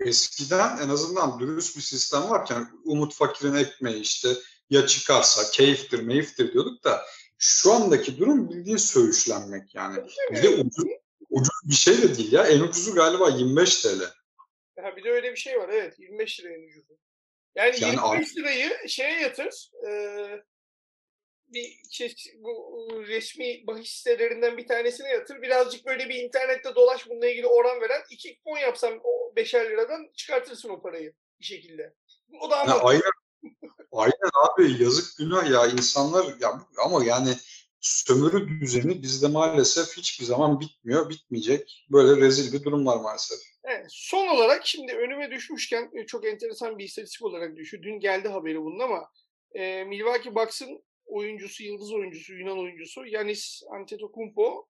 Eskiden 0.00 0.78
en 0.78 0.88
azından 0.88 1.40
dürüst 1.40 1.76
bir 1.76 1.82
sistem 1.82 2.30
varken 2.30 2.68
umut 2.84 3.14
fakirin 3.14 3.54
ekmeği 3.54 4.00
işte 4.00 4.28
ya 4.70 4.86
çıkarsa 4.86 5.50
keyiftir 5.50 6.02
meyiftir 6.02 6.52
diyorduk 6.52 6.84
da 6.84 7.06
şu 7.38 7.72
andaki 7.72 8.18
durum 8.18 8.50
bildiğin 8.50 8.76
söğüşlenmek 8.76 9.74
yani. 9.74 10.04
Bir 10.30 10.42
de 10.42 10.48
ucuz, 10.48 10.84
ucuz 11.30 11.60
bir 11.64 11.74
şey 11.74 12.02
de 12.02 12.16
değil 12.16 12.32
ya. 12.32 12.46
En 12.46 12.60
ucuzu 12.60 12.94
galiba 12.94 13.28
25 13.28 13.82
TL. 13.82 14.02
Ha, 14.80 14.96
bir 14.96 15.04
de 15.04 15.10
öyle 15.10 15.32
bir 15.32 15.36
şey 15.36 15.58
var 15.58 15.68
evet 15.68 15.98
25 15.98 16.40
liraya 16.40 16.58
en 16.58 16.68
ucuzu. 16.68 16.98
Yani, 17.54 17.76
Yani 17.80 17.94
25 17.94 18.36
lirayı 18.36 18.88
şeye 18.88 19.20
yatır. 19.20 19.70
E, 19.88 19.90
bir 21.52 21.78
şey, 21.90 22.14
bu 22.38 22.88
resmi 23.06 23.66
bahis 23.66 23.90
sitelerinden 23.90 24.56
bir 24.56 24.66
tanesine 24.66 25.08
yatır. 25.08 25.42
Birazcık 25.42 25.86
böyle 25.86 26.08
bir 26.08 26.14
internette 26.14 26.74
dolaş 26.74 27.08
bununla 27.08 27.26
ilgili 27.26 27.46
oran 27.46 27.80
veren 27.80 28.02
iki 28.10 28.38
fon 28.44 28.58
yapsam 28.58 28.94
o 29.04 29.36
beşer 29.36 29.70
liradan 29.70 30.10
çıkartırsın 30.16 30.68
o 30.68 30.82
parayı 30.82 31.12
bir 31.40 31.44
şekilde. 31.44 31.94
O 32.40 32.50
da 32.50 32.60
anlatıyor. 32.60 32.90
aynen, 32.90 33.10
aynen 33.92 34.30
abi 34.48 34.82
yazık 34.82 35.18
günah 35.18 35.50
ya 35.50 35.66
insanlar 35.66 36.24
ya 36.40 36.60
ama 36.84 37.04
yani 37.04 37.30
sömürü 37.80 38.60
düzeni 38.60 39.02
bizde 39.02 39.28
maalesef 39.28 39.96
hiçbir 39.96 40.24
zaman 40.24 40.60
bitmiyor, 40.60 41.10
bitmeyecek. 41.10 41.86
Böyle 41.92 42.20
rezil 42.20 42.52
bir 42.52 42.64
durum 42.64 42.86
var 42.86 42.96
maalesef. 42.96 43.38
Evet, 43.64 43.86
son 43.88 44.26
olarak 44.26 44.66
şimdi 44.66 44.92
önüme 44.92 45.30
düşmüşken 45.30 45.90
e, 45.94 46.06
çok 46.06 46.26
enteresan 46.26 46.78
bir 46.78 46.84
istatistik 46.84 47.22
olarak 47.22 47.56
düşüyor. 47.56 47.82
Dün 47.82 48.00
geldi 48.00 48.28
haberi 48.28 48.60
bunun 48.60 48.78
ama 48.78 49.10
e, 49.54 49.84
Milwaukee 49.84 50.34
Bucks'ın 50.34 50.82
oyuncusu, 51.10 51.62
yıldız 51.62 51.92
oyuncusu, 51.92 52.34
Yunan 52.34 52.58
oyuncusu 52.58 53.06
Yanis 53.06 53.62
Antetokounmpo 53.70 54.68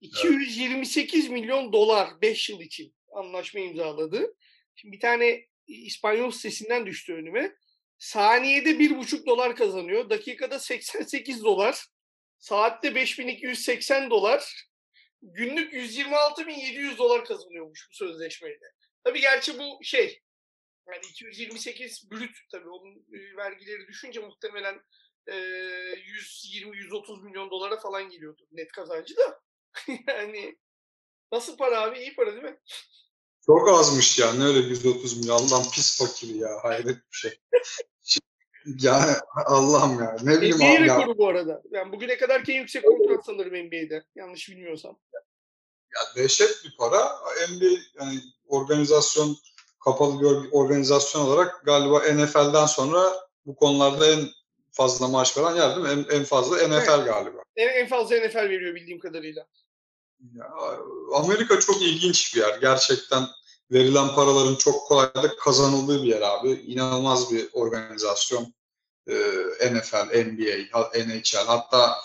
228 0.00 1.28
milyon 1.28 1.72
dolar 1.72 2.20
5 2.22 2.50
yıl 2.50 2.60
için 2.60 2.94
anlaşma 3.12 3.60
imzaladı. 3.60 4.36
Şimdi 4.74 4.96
bir 4.96 5.00
tane 5.00 5.46
İspanyol 5.66 6.30
sitesinden 6.30 6.86
düştü 6.86 7.14
önüme. 7.14 7.56
Saniyede 7.98 8.70
1,5 8.70 9.26
dolar 9.26 9.56
kazanıyor. 9.56 10.10
Dakikada 10.10 10.58
88 10.58 11.44
dolar. 11.44 11.86
Saatte 12.38 12.94
5280 12.94 14.10
dolar. 14.10 14.66
Günlük 15.22 15.72
126.700 15.74 16.98
dolar 16.98 17.24
kazanıyormuş 17.24 17.88
bu 17.90 17.94
sözleşmeyle. 17.94 18.64
Tabii 19.04 19.20
gerçi 19.20 19.58
bu 19.58 19.84
şey 19.84 20.22
yani 20.88 21.06
228 21.10 22.10
brüt 22.10 22.36
tabii 22.52 22.68
onun 22.68 23.06
e, 23.12 23.36
vergileri 23.36 23.86
düşünce 23.86 24.20
muhtemelen 24.20 24.80
e, 25.26 25.34
120-130 25.34 27.24
milyon 27.24 27.50
dolara 27.50 27.80
falan 27.80 28.10
geliyordu 28.10 28.46
net 28.52 28.72
kazancı 28.72 29.16
da. 29.16 29.40
yani 30.08 30.58
nasıl 31.32 31.56
para 31.56 31.80
abi? 31.82 31.98
İyi 31.98 32.14
para 32.14 32.32
değil 32.32 32.44
mi? 32.44 32.58
Çok 33.46 33.68
azmış 33.68 34.18
ya. 34.18 34.32
Ne 34.32 34.44
öyle 34.44 34.58
130 34.58 35.18
milyon. 35.18 35.34
Allah'ım 35.36 35.70
pis 35.70 35.98
fakir 35.98 36.34
ya. 36.34 36.48
Hayret 36.62 36.96
bir 36.96 37.16
şey. 37.16 37.38
ya 38.80 39.20
Allah'ım 39.46 39.98
ya. 40.00 40.16
Ne 40.22 40.36
bileyim 40.36 40.56
NBA 40.56 40.64
abi 40.64 40.88
ya. 40.88 40.98
rekoru 40.98 41.18
bu 41.18 41.28
arada. 41.28 41.62
Yani 41.70 41.92
bugüne 41.92 42.16
kadar 42.16 42.44
en 42.48 42.54
yüksek 42.54 42.84
kontrat 42.84 43.26
sanırım 43.26 43.66
NBA'de. 43.66 44.04
Yanlış 44.14 44.48
bilmiyorsam. 44.48 44.98
ya 45.94 46.22
dehşet 46.22 46.64
bir 46.64 46.76
para. 46.78 47.18
NBA 47.50 48.04
yani 48.04 48.20
organizasyon 48.46 49.36
kapalı 49.84 50.20
bir 50.20 50.52
organizasyon 50.52 51.22
olarak 51.22 51.64
galiba 51.64 51.98
NFL'den 51.98 52.66
sonra 52.66 53.02
bu 53.46 53.56
konularda 53.56 54.06
en 54.10 54.28
fazla 54.76 55.08
maaş 55.08 55.38
veren 55.38 55.56
yer 55.56 55.76
değil 55.76 55.96
mi? 55.96 56.06
En, 56.10 56.16
en 56.16 56.24
fazla 56.24 56.56
NFL 56.56 56.72
Evet. 56.72 57.06
galiba. 57.06 57.38
En, 57.56 57.68
en 57.68 57.88
fazla 57.88 58.16
NFL 58.16 58.36
veriyor 58.36 58.74
bildiğim 58.74 58.98
kadarıyla. 58.98 59.46
Ya, 60.34 60.46
Amerika 61.14 61.60
çok 61.60 61.82
ilginç 61.82 62.34
bir 62.34 62.40
yer. 62.40 62.58
Gerçekten 62.60 63.26
verilen 63.70 64.14
paraların 64.14 64.54
çok 64.54 64.86
kolaylıkla 64.88 65.36
kazanıldığı 65.36 66.02
bir 66.02 66.08
yer 66.08 66.22
abi. 66.22 66.50
İnanılmaz 66.50 67.32
bir 67.32 67.48
organizasyon. 67.52 68.54
Ee, 69.08 69.72
NFL, 69.72 70.26
NBA, 70.26 70.80
NHL. 70.94 71.46
Hatta 71.46 71.96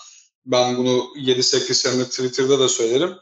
ben 0.46 0.78
bunu 0.78 1.08
7-8 1.16 1.74
sene 1.74 2.04
Twitter'da 2.04 2.60
da 2.60 2.70
söylerim. 2.70 3.16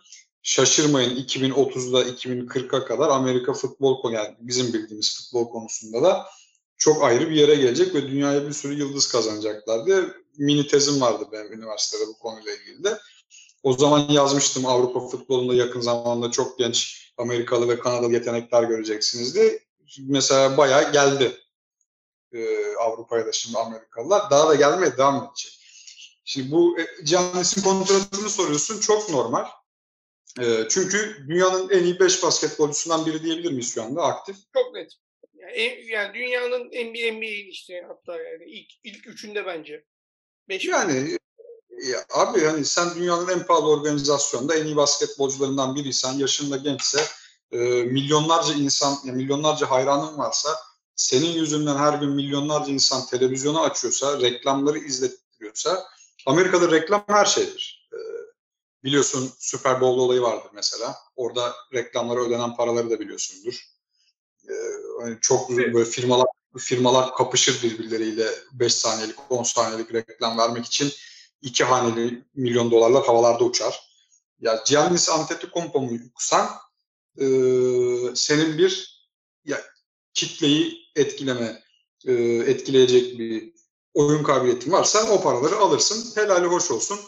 Şaşırmayın 0.43 1.16
2030'da 1.16 2.04
2040'a 2.04 2.86
kadar 2.86 3.10
Amerika 3.10 3.54
futbol 3.54 4.12
yani 4.12 4.36
bizim 4.39 4.74
bildiğimiz 4.74 5.18
futbol 5.18 5.50
konusunda 5.50 6.04
da 6.04 6.26
çok 6.80 7.03
ayrı 7.03 7.30
bir 7.30 7.36
yere 7.36 7.55
gelecek 7.55 7.95
ve 7.95 8.07
dünyaya 8.07 8.47
bir 8.47 8.53
sürü 8.53 8.73
yıldız 8.73 9.11
kazanacaklar 9.11 9.86
diye 9.86 10.03
mini 10.38 10.67
tezim 10.67 11.01
vardı 11.01 11.25
benim 11.32 11.53
üniversitede 11.53 12.07
bu 12.07 12.19
konuyla 12.19 12.53
ilgili 12.53 12.84
de. 12.84 12.97
O 13.63 13.73
zaman 13.73 14.09
yazmıştım 14.09 14.65
Avrupa 14.65 14.99
futbolunda 15.07 15.55
yakın 15.55 15.82
zamanda 15.82 16.32
çok 16.32 16.59
genç 16.59 17.09
Amerikalı 17.17 17.69
ve 17.69 17.80
Kanadalı 17.80 18.13
yetenekler 18.13 18.63
göreceksiniz 18.63 19.36
diye. 19.36 19.59
Mesela 19.99 20.57
bayağı 20.57 20.91
geldi 20.91 21.38
ee, 22.34 22.75
Avrupa'ya 22.75 23.25
da 23.25 23.32
şimdi 23.32 23.57
Amerikalılar. 23.57 24.32
Daha 24.32 24.49
da 24.49 24.55
gelmeye 24.55 24.97
devam 24.97 25.15
edecek. 25.15 25.59
Şimdi 26.25 26.51
bu 26.51 26.80
e, 26.80 26.88
Giannis'in 27.03 27.61
kontratını 27.61 28.30
soruyorsun 28.30 28.80
çok 28.80 29.09
normal. 29.09 29.45
Ee, 30.41 30.67
çünkü 30.69 31.25
dünyanın 31.27 31.69
en 31.69 31.84
iyi 31.84 31.99
5 31.99 32.23
basketbolcusundan 32.23 33.05
biri 33.05 33.23
diyebilir 33.23 33.51
miyiz 33.51 33.73
şu 33.73 33.84
anda 33.84 34.03
aktif? 34.03 34.38
Çok 34.53 34.73
net. 34.73 34.91
Yani, 35.58 35.86
yani 35.89 36.14
dünyanın 36.14 36.66
NBA, 36.66 37.18
NBA'in 37.18 37.50
işte 37.52 37.86
hatta 37.88 38.22
yani 38.22 38.43
ilk, 38.45 38.70
ilk 38.84 39.08
üçünde 39.08 39.45
bence. 39.45 39.86
Beş 40.50 40.66
Yani 40.66 41.18
ya 41.88 42.06
abi 42.14 42.45
hani 42.45 42.66
sen 42.66 42.95
dünyanın 42.95 43.28
en 43.28 43.45
pahalı 43.45 43.70
organizasyonunda 43.70 44.56
en 44.56 44.66
iyi 44.66 44.76
basketbolcularından 44.76 45.76
biriysen, 45.76 46.14
yaşında 46.14 46.58
gençse, 46.58 47.02
e, 47.52 47.58
milyonlarca 47.84 48.54
insan, 48.54 48.97
ya 49.04 49.14
milyonlarca 49.14 49.72
hayranın 49.72 50.18
varsa, 50.18 50.50
senin 50.95 51.32
yüzünden 51.32 51.76
her 51.76 51.93
gün 51.93 52.10
milyonlarca 52.10 52.74
insan 52.74 53.06
televizyonu 53.06 53.62
açıyorsa, 53.62 54.22
reklamları 54.22 54.78
izlettiriyorsa, 54.78 55.88
Amerika'da 56.26 56.72
reklam 56.72 57.04
her 57.08 57.26
şeydir. 57.26 57.89
E, 57.93 57.97
biliyorsun 58.84 59.32
Super 59.39 59.82
Bowl 59.82 60.00
olayı 60.00 60.22
vardır 60.22 60.50
mesela. 60.54 60.95
Orada 61.16 61.56
reklamlara 61.74 62.20
ödenen 62.20 62.56
paraları 62.56 62.89
da 62.89 63.00
biliyorsundur. 63.00 63.78
E, 64.50 64.54
hani 65.02 65.18
çok 65.22 65.50
böyle 65.50 65.86
firmalar 65.86 66.26
firmalar 66.58 67.16
kapışır 67.16 67.64
birbirleriyle 67.64 68.28
5 68.52 68.74
saniyelik, 68.74 69.16
10 69.30 69.43
saniyelik 69.43 69.93
reklam 69.93 70.38
vermek 70.38 70.66
için 70.66 70.91
iki 71.41 71.64
haneli 71.64 72.24
milyon 72.36 72.72
dolarlar 72.72 73.06
havalarda 73.06 73.43
uçar. 73.43 73.89
Ya 74.39 74.64
Giannis 74.68 75.10
Antetokounmpo'ysan 75.10 76.50
e, 77.18 77.26
senin 78.16 78.58
bir 78.58 79.00
ya, 79.45 79.62
kitleyi 80.14 80.78
etkileme, 80.95 81.64
e, 82.06 82.14
etkileyecek 82.24 83.20
bir 83.20 83.54
oyun 83.93 84.24
kabiliyetin 84.24 84.72
varsa 84.72 85.10
o 85.12 85.22
paraları 85.22 85.58
alırsın. 85.58 86.22
Helali 86.22 86.45
hoş 86.45 86.72
olsun. 86.72 87.00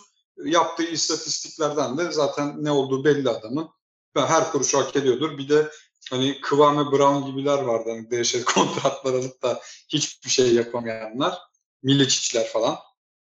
Yaptığı 0.44 0.84
istatistiklerden 0.84 1.98
de 1.98 2.12
zaten 2.12 2.64
ne 2.64 2.72
olduğu 2.72 3.06
belli 3.06 3.30
adamın. 3.30 3.70
Ben 4.16 4.26
her 4.26 4.52
kuruşu 4.52 4.78
hak 4.80 4.96
ediyordur. 4.96 5.38
Bir 5.38 5.50
de 5.50 5.72
hani 6.10 6.42
Kıvame 6.42 6.92
Brown 6.92 7.26
gibiler 7.32 7.60
vardı. 7.60 7.90
Hani 7.90 8.12
dehşet 8.12 8.46
kontratlar 8.56 9.14
alıp 9.14 9.42
da 9.42 9.62
hiçbir 9.90 10.30
şey 10.30 10.54
yapamayanlar. 10.54 11.38
Miliciçler 11.84 12.48
falan. 12.48 12.80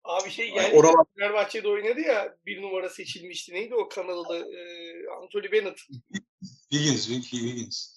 Abi 0.03 0.29
şey 0.31 0.49
Yani 0.49 0.55
geldi. 0.55 0.75
oralar 0.77 1.05
Fenerbahçe'de 1.17 1.67
oynadı 1.67 1.99
ya 1.99 2.35
bir 2.45 2.61
numara 2.61 2.89
seçilmişti. 2.89 3.53
Neydi 3.53 3.75
o 3.75 3.89
Kanadalı 3.89 4.37
e, 4.37 4.59
Anthony 5.21 5.51
Bennett. 5.51 5.79
Higgins, 6.71 7.09
Higgins. 7.09 7.93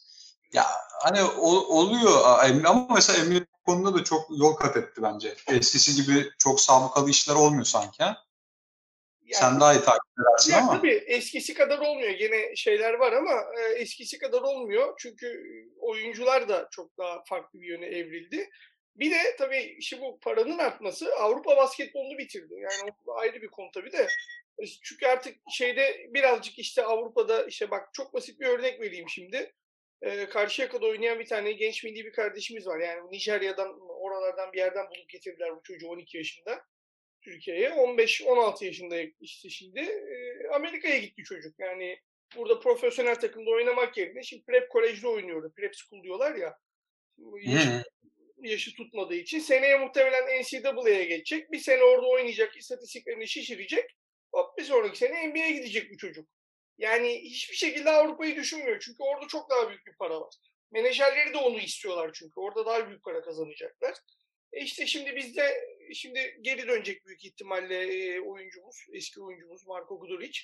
Ya 0.52 0.66
hani 1.02 1.22
o- 1.22 1.78
oluyor 1.78 2.22
ama 2.64 2.88
mesela 2.94 3.24
Emre 3.24 3.46
konuda 3.64 3.98
da 3.98 4.04
çok 4.04 4.26
yol 4.38 4.54
kat 4.54 4.76
etti 4.76 5.02
bence. 5.02 5.34
Eskisi 5.48 5.94
gibi 6.02 6.30
çok 6.38 6.60
sabıkalı 6.60 7.10
işler 7.10 7.34
olmuyor 7.34 7.64
sanki. 7.64 8.04
ha? 8.04 8.25
Yani- 9.26 9.40
Sen 9.40 9.60
daha 9.60 9.74
iyi 9.74 9.80
takip 9.80 10.12
edersin 10.20 10.52
Ya 10.52 10.58
ama. 10.58 10.76
tabii 10.76 10.92
eskisi 11.06 11.54
kadar 11.54 11.78
olmuyor. 11.78 12.10
Gene 12.10 12.56
şeyler 12.56 12.94
var 12.94 13.12
ama 13.12 13.44
e, 13.60 13.72
eskisi 13.74 14.18
kadar 14.18 14.42
olmuyor. 14.42 14.94
Çünkü 14.98 15.44
oyuncular 15.78 16.48
da 16.48 16.68
çok 16.70 16.98
daha 16.98 17.22
farklı 17.28 17.60
bir 17.60 17.66
yöne 17.68 17.86
evrildi. 17.86 18.50
Bir 18.96 19.10
de 19.10 19.36
tabii 19.38 19.76
işi 19.78 20.00
bu 20.00 20.20
paranın 20.20 20.58
artması 20.58 21.14
Avrupa 21.16 21.56
basketbolunu 21.56 22.18
bitirdi. 22.18 22.54
Yani 22.54 22.90
o 23.06 23.14
ayrı 23.18 23.42
bir 23.42 23.48
konu 23.48 23.70
tabii 23.74 23.92
de. 23.92 24.06
E, 24.58 24.66
Çünkü 24.82 25.06
artık 25.06 25.36
şeyde 25.50 26.06
birazcık 26.08 26.58
işte 26.58 26.84
Avrupa'da 26.84 27.44
işte 27.46 27.70
bak 27.70 27.88
çok 27.92 28.14
basit 28.14 28.40
bir 28.40 28.46
örnek 28.46 28.80
vereyim 28.80 29.08
şimdi. 29.08 29.52
E, 30.02 30.26
Karşıyaka'da 30.28 30.86
oynayan 30.86 31.18
bir 31.18 31.26
tane 31.26 31.52
genç 31.52 31.84
milli 31.84 32.04
bir 32.04 32.12
kardeşimiz 32.12 32.66
var. 32.66 32.78
Yani 32.80 33.10
Nijerya'dan 33.10 33.80
oralardan 33.88 34.52
bir 34.52 34.58
yerden 34.58 34.84
bulup 34.86 35.08
getirdiler 35.08 35.56
bu 35.56 35.62
çocuğu 35.62 35.88
12 35.88 36.16
yaşında. 36.16 36.60
Türkiye'ye. 37.26 37.68
15-16 37.68 38.64
yaşında 38.64 38.96
işte 39.20 39.48
şimdi 39.50 39.80
e, 39.80 40.48
Amerika'ya 40.54 40.98
gitti 40.98 41.22
çocuk. 41.22 41.54
Yani 41.58 41.98
burada 42.36 42.60
profesyonel 42.60 43.14
takımda 43.14 43.50
oynamak 43.50 43.96
yerine 43.96 44.22
şimdi 44.22 44.44
prep 44.44 44.70
kolejde 44.70 45.08
oynuyordu. 45.08 45.52
Prep 45.56 45.76
school 45.76 46.02
diyorlar 46.02 46.34
ya. 46.34 46.56
Yaşı, 47.42 47.84
yaşı 48.42 48.74
tutmadığı 48.74 49.14
için 49.14 49.38
seneye 49.38 49.78
muhtemelen 49.78 50.40
NCAA'ya 50.40 51.04
geçecek. 51.04 51.52
Bir 51.52 51.58
sene 51.58 51.82
orada 51.82 52.06
oynayacak, 52.06 52.56
istatistiklerini 52.56 53.28
şişirecek. 53.28 53.90
Hop 54.32 54.58
bir 54.58 54.64
sonraki 54.64 54.98
sene 54.98 55.28
NBA'ye 55.28 55.52
gidecek 55.52 55.90
bu 55.92 55.96
çocuk. 55.96 56.28
Yani 56.78 57.20
hiçbir 57.22 57.56
şekilde 57.56 57.90
Avrupa'yı 57.90 58.36
düşünmüyor. 58.36 58.80
Çünkü 58.80 59.02
orada 59.02 59.26
çok 59.28 59.50
daha 59.50 59.68
büyük 59.68 59.86
bir 59.86 59.96
para 59.98 60.20
var. 60.20 60.34
Menajerleri 60.72 61.34
de 61.34 61.38
onu 61.38 61.58
istiyorlar 61.58 62.10
çünkü. 62.14 62.40
Orada 62.40 62.66
daha 62.66 62.88
büyük 62.88 63.04
para 63.04 63.22
kazanacaklar. 63.22 63.94
E 64.52 64.60
işte 64.60 64.86
şimdi 64.86 65.16
bizde 65.16 65.75
şimdi 65.94 66.38
geri 66.40 66.68
dönecek 66.68 67.06
büyük 67.06 67.24
ihtimalle 67.24 67.82
e, 67.82 68.20
oyuncumuz, 68.20 68.76
eski 68.92 69.20
oyuncumuz 69.20 69.66
Marko 69.66 70.00
Guduric. 70.00 70.40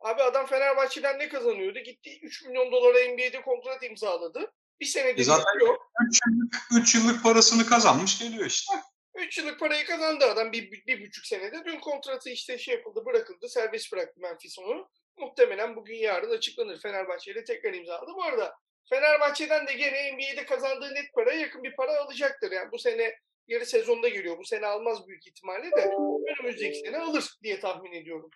Abi 0.00 0.22
adam 0.22 0.46
Fenerbahçe'den 0.46 1.18
ne 1.18 1.28
kazanıyordu? 1.28 1.78
Gitti 1.78 2.18
3 2.22 2.44
milyon 2.44 2.72
dolara 2.72 2.98
NBA'de 2.98 3.42
kontrat 3.42 3.82
imzaladı. 3.82 4.52
Bir 4.80 4.86
senedir 4.86 5.20
E 5.20 5.24
zaten- 5.24 5.58
yok. 5.66 5.92
3 6.10 6.18
yıllık, 6.26 6.94
yıllık 6.94 7.22
parasını 7.22 7.66
kazanmış 7.66 8.18
geliyor 8.18 8.46
işte. 8.46 8.74
3 9.14 9.38
yıllık 9.38 9.60
parayı 9.60 9.84
kazandı 9.86 10.24
adam 10.24 10.52
bir, 10.52 10.70
bir, 10.72 10.86
bir 10.86 11.06
buçuk 11.06 11.26
senede. 11.26 11.64
Dün 11.64 11.80
kontratı 11.80 12.30
işte 12.30 12.58
şey 12.58 12.74
yapıldı, 12.74 13.04
bırakıldı. 13.06 13.48
Serbest 13.48 13.92
bıraktı 13.92 14.20
Memphis 14.20 14.58
onu. 14.58 14.90
Muhtemelen 15.16 15.76
bugün 15.76 15.96
yarın 15.96 16.30
açıklanır. 16.30 16.80
Fenerbahçe 16.80 17.32
ile 17.32 17.44
tekrar 17.44 17.74
imzaladı. 17.74 18.10
Bu 18.14 18.22
arada 18.24 18.54
Fenerbahçe'den 18.90 19.66
de 19.66 19.72
gene 19.72 20.12
NBA'de 20.12 20.46
kazandığı 20.46 20.94
net 20.94 21.12
paraya 21.14 21.40
yakın 21.40 21.62
bir 21.62 21.76
para 21.76 22.00
alacaktır. 22.00 22.52
Yani 22.52 22.72
bu 22.72 22.78
sene 22.78 23.14
yarı 23.48 23.66
sezonda 23.66 24.08
geliyor. 24.08 24.38
Bu 24.38 24.44
sene 24.44 24.66
almaz 24.66 25.08
büyük 25.08 25.26
ihtimalle 25.26 25.70
de 25.70 25.90
önümüzdeki 26.30 26.78
sene 26.78 26.98
alır 26.98 27.38
diye 27.42 27.60
tahmin 27.60 27.92
ediyorum. 27.92 28.30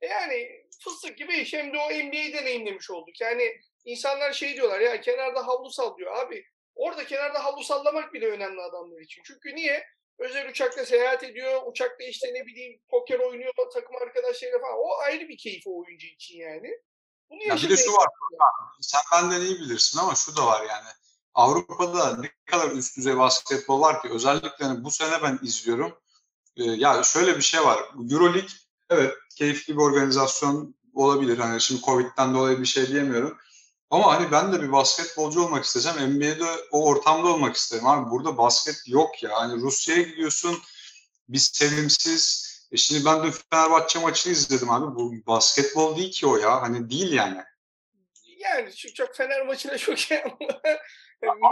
E 0.00 0.06
Yani 0.06 0.66
fıstık 0.84 1.18
gibi 1.18 1.36
iş. 1.36 1.52
Hem 1.52 1.72
de 1.72 1.78
o 1.78 1.90
NBA'yi 1.90 2.32
deneyimlemiş 2.32 2.90
olduk. 2.90 3.20
Yani 3.20 3.60
insanlar 3.84 4.32
şey 4.32 4.54
diyorlar 4.54 4.80
ya 4.80 5.00
kenarda 5.00 5.46
havlu 5.46 5.70
sallıyor. 5.70 6.16
Abi 6.16 6.44
orada 6.74 7.06
kenarda 7.06 7.44
havlu 7.44 7.64
sallamak 7.64 8.12
bile 8.12 8.26
önemli 8.26 8.60
adamlar 8.60 9.00
için. 9.00 9.22
Çünkü 9.24 9.54
niye? 9.54 9.84
Özel 10.18 10.48
uçakla 10.50 10.86
seyahat 10.86 11.24
ediyor. 11.24 11.62
Uçakta 11.66 12.04
işte 12.04 12.34
ne 12.34 12.46
bileyim 12.46 12.80
poker 12.88 13.18
oynuyor 13.18 13.52
takım 13.74 13.96
arkadaşlarıyla 13.96 14.58
falan. 14.58 14.78
O 14.78 14.98
ayrı 14.98 15.28
bir 15.28 15.38
keyif 15.38 15.62
o 15.66 15.78
oyuncu 15.78 16.06
için 16.06 16.38
yani. 16.38 16.70
Bunu 17.30 17.42
Ya 17.42 17.56
bir 17.56 17.70
de 17.70 17.76
şu 17.76 17.92
var. 17.92 18.08
Sen 18.80 19.00
benden 19.12 19.40
iyi 19.40 19.54
bilirsin 19.60 19.98
ama 19.98 20.14
şu 20.14 20.36
da 20.36 20.46
var 20.46 20.60
yani. 20.68 20.88
Avrupa'da 21.36 22.16
ne 22.16 22.30
kadar 22.44 22.70
üst 22.70 22.96
düzey 22.96 23.18
basketbol 23.18 23.80
var 23.80 24.02
ki 24.02 24.08
özellikle 24.08 24.64
hani 24.64 24.84
bu 24.84 24.90
sene 24.90 25.22
ben 25.22 25.38
izliyorum. 25.42 25.98
Ee, 26.56 26.64
ya 26.64 27.02
şöyle 27.02 27.36
bir 27.36 27.42
şey 27.42 27.64
var. 27.64 27.78
Euroleague 28.10 28.50
evet 28.90 29.14
keyifli 29.36 29.74
bir 29.76 29.80
organizasyon 29.80 30.74
olabilir. 30.94 31.38
Hani 31.38 31.60
şimdi 31.60 31.82
Covid'den 31.82 32.34
dolayı 32.34 32.60
bir 32.60 32.66
şey 32.66 32.88
diyemiyorum. 32.88 33.38
Ama 33.90 34.14
hani 34.14 34.32
ben 34.32 34.52
de 34.52 34.62
bir 34.62 34.72
basketbolcu 34.72 35.42
olmak 35.42 35.64
istesem 35.64 36.14
NBA'de 36.14 36.46
o 36.70 36.84
ortamda 36.84 37.28
olmak 37.28 37.56
isterim. 37.56 37.86
Abi 37.86 38.10
burada 38.10 38.38
basket 38.38 38.82
yok 38.86 39.22
ya. 39.22 39.30
Hani 39.32 39.62
Rusya'ya 39.62 40.02
gidiyorsun 40.02 40.58
bir 41.28 41.38
sevimsiz. 41.38 42.46
E 42.72 42.76
şimdi 42.76 43.04
ben 43.04 43.24
de 43.24 43.30
Fenerbahçe 43.50 43.98
maçını 43.98 44.32
izledim 44.32 44.70
abi. 44.70 44.94
Bu 44.96 45.12
basketbol 45.26 45.96
değil 45.96 46.12
ki 46.12 46.26
o 46.26 46.36
ya. 46.36 46.62
Hani 46.62 46.90
değil 46.90 47.12
yani. 47.12 47.42
Yani 48.38 48.76
şu 48.76 48.94
çok 48.94 49.16
Fener 49.16 49.46
maçına 49.46 49.78
çok 49.78 49.98
şey 49.98 50.22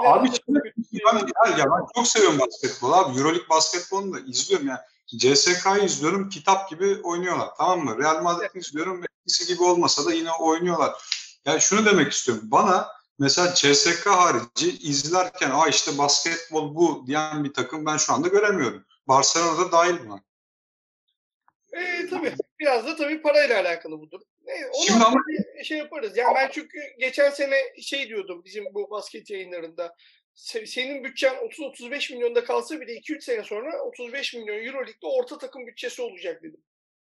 Abi 0.04 0.28
şimdi 0.44 0.60
ben, 0.92 1.18
ya, 1.18 1.58
ya 1.58 1.64
ben 1.64 1.86
çok 1.94 2.06
seviyorum 2.06 2.38
basketbol 2.38 2.92
abi. 2.92 3.18
Euroleague 3.18 3.48
basketbolunu 3.48 4.14
da 4.14 4.20
izliyorum 4.20 4.68
yani. 4.68 4.78
CSK'yı 5.06 5.84
izliyorum 5.84 6.28
kitap 6.28 6.70
gibi 6.70 7.00
oynuyorlar 7.02 7.48
tamam 7.56 7.84
mı? 7.84 7.98
Real 7.98 8.22
Madrid'i 8.22 8.58
izliyorum 8.58 9.04
eskisi 9.26 9.54
gibi 9.54 9.62
olmasa 9.62 10.04
da 10.04 10.12
yine 10.12 10.32
oynuyorlar. 10.32 10.94
Yani 11.44 11.60
şunu 11.60 11.86
demek 11.86 12.12
istiyorum. 12.12 12.44
Bana 12.46 12.88
mesela 13.18 13.54
CSK 13.54 14.06
harici 14.06 14.78
izlerken 14.78 15.50
aa 15.50 15.68
işte 15.68 15.98
basketbol 15.98 16.74
bu 16.74 17.04
diyen 17.06 17.44
bir 17.44 17.52
takım 17.52 17.86
ben 17.86 17.96
şu 17.96 18.12
anda 18.12 18.28
göremiyorum. 18.28 18.84
Barcelona'da 19.08 19.72
dahil 19.72 19.96
buna. 20.06 20.20
E, 21.72 22.08
tabii. 22.10 22.34
Biraz 22.60 22.86
da 22.86 22.96
tabii 22.96 23.22
parayla 23.22 23.60
alakalı 23.60 24.00
bu 24.00 24.10
durum. 24.10 24.26
E, 24.47 24.66
onu 24.66 24.84
Şimdi 24.86 25.05
ama- 25.05 25.20
şey 25.64 25.78
yaparız. 25.78 26.16
Yani 26.16 26.34
ben 26.34 26.51
çünkü 26.53 26.78
geçen 26.99 27.30
sene 27.30 27.57
şey 27.82 28.09
diyordum 28.09 28.42
bizim 28.45 28.64
bu 28.74 28.90
basket 28.90 29.30
yayınlarında. 29.30 29.97
Se- 30.36 30.66
Senin 30.66 31.05
bütçen 31.05 31.34
30-35 31.34 32.11
milyonda 32.14 32.45
kalsa 32.45 32.80
bile 32.80 32.92
2-3 32.95 33.20
sene 33.24 33.42
sonra 33.45 33.82
35 33.82 34.34
milyon 34.34 34.64
euro 34.66 34.86
ligde 34.86 35.07
orta 35.07 35.38
takım 35.38 35.66
bütçesi 35.66 36.03
olacak 36.03 36.42
dedim. 36.42 36.61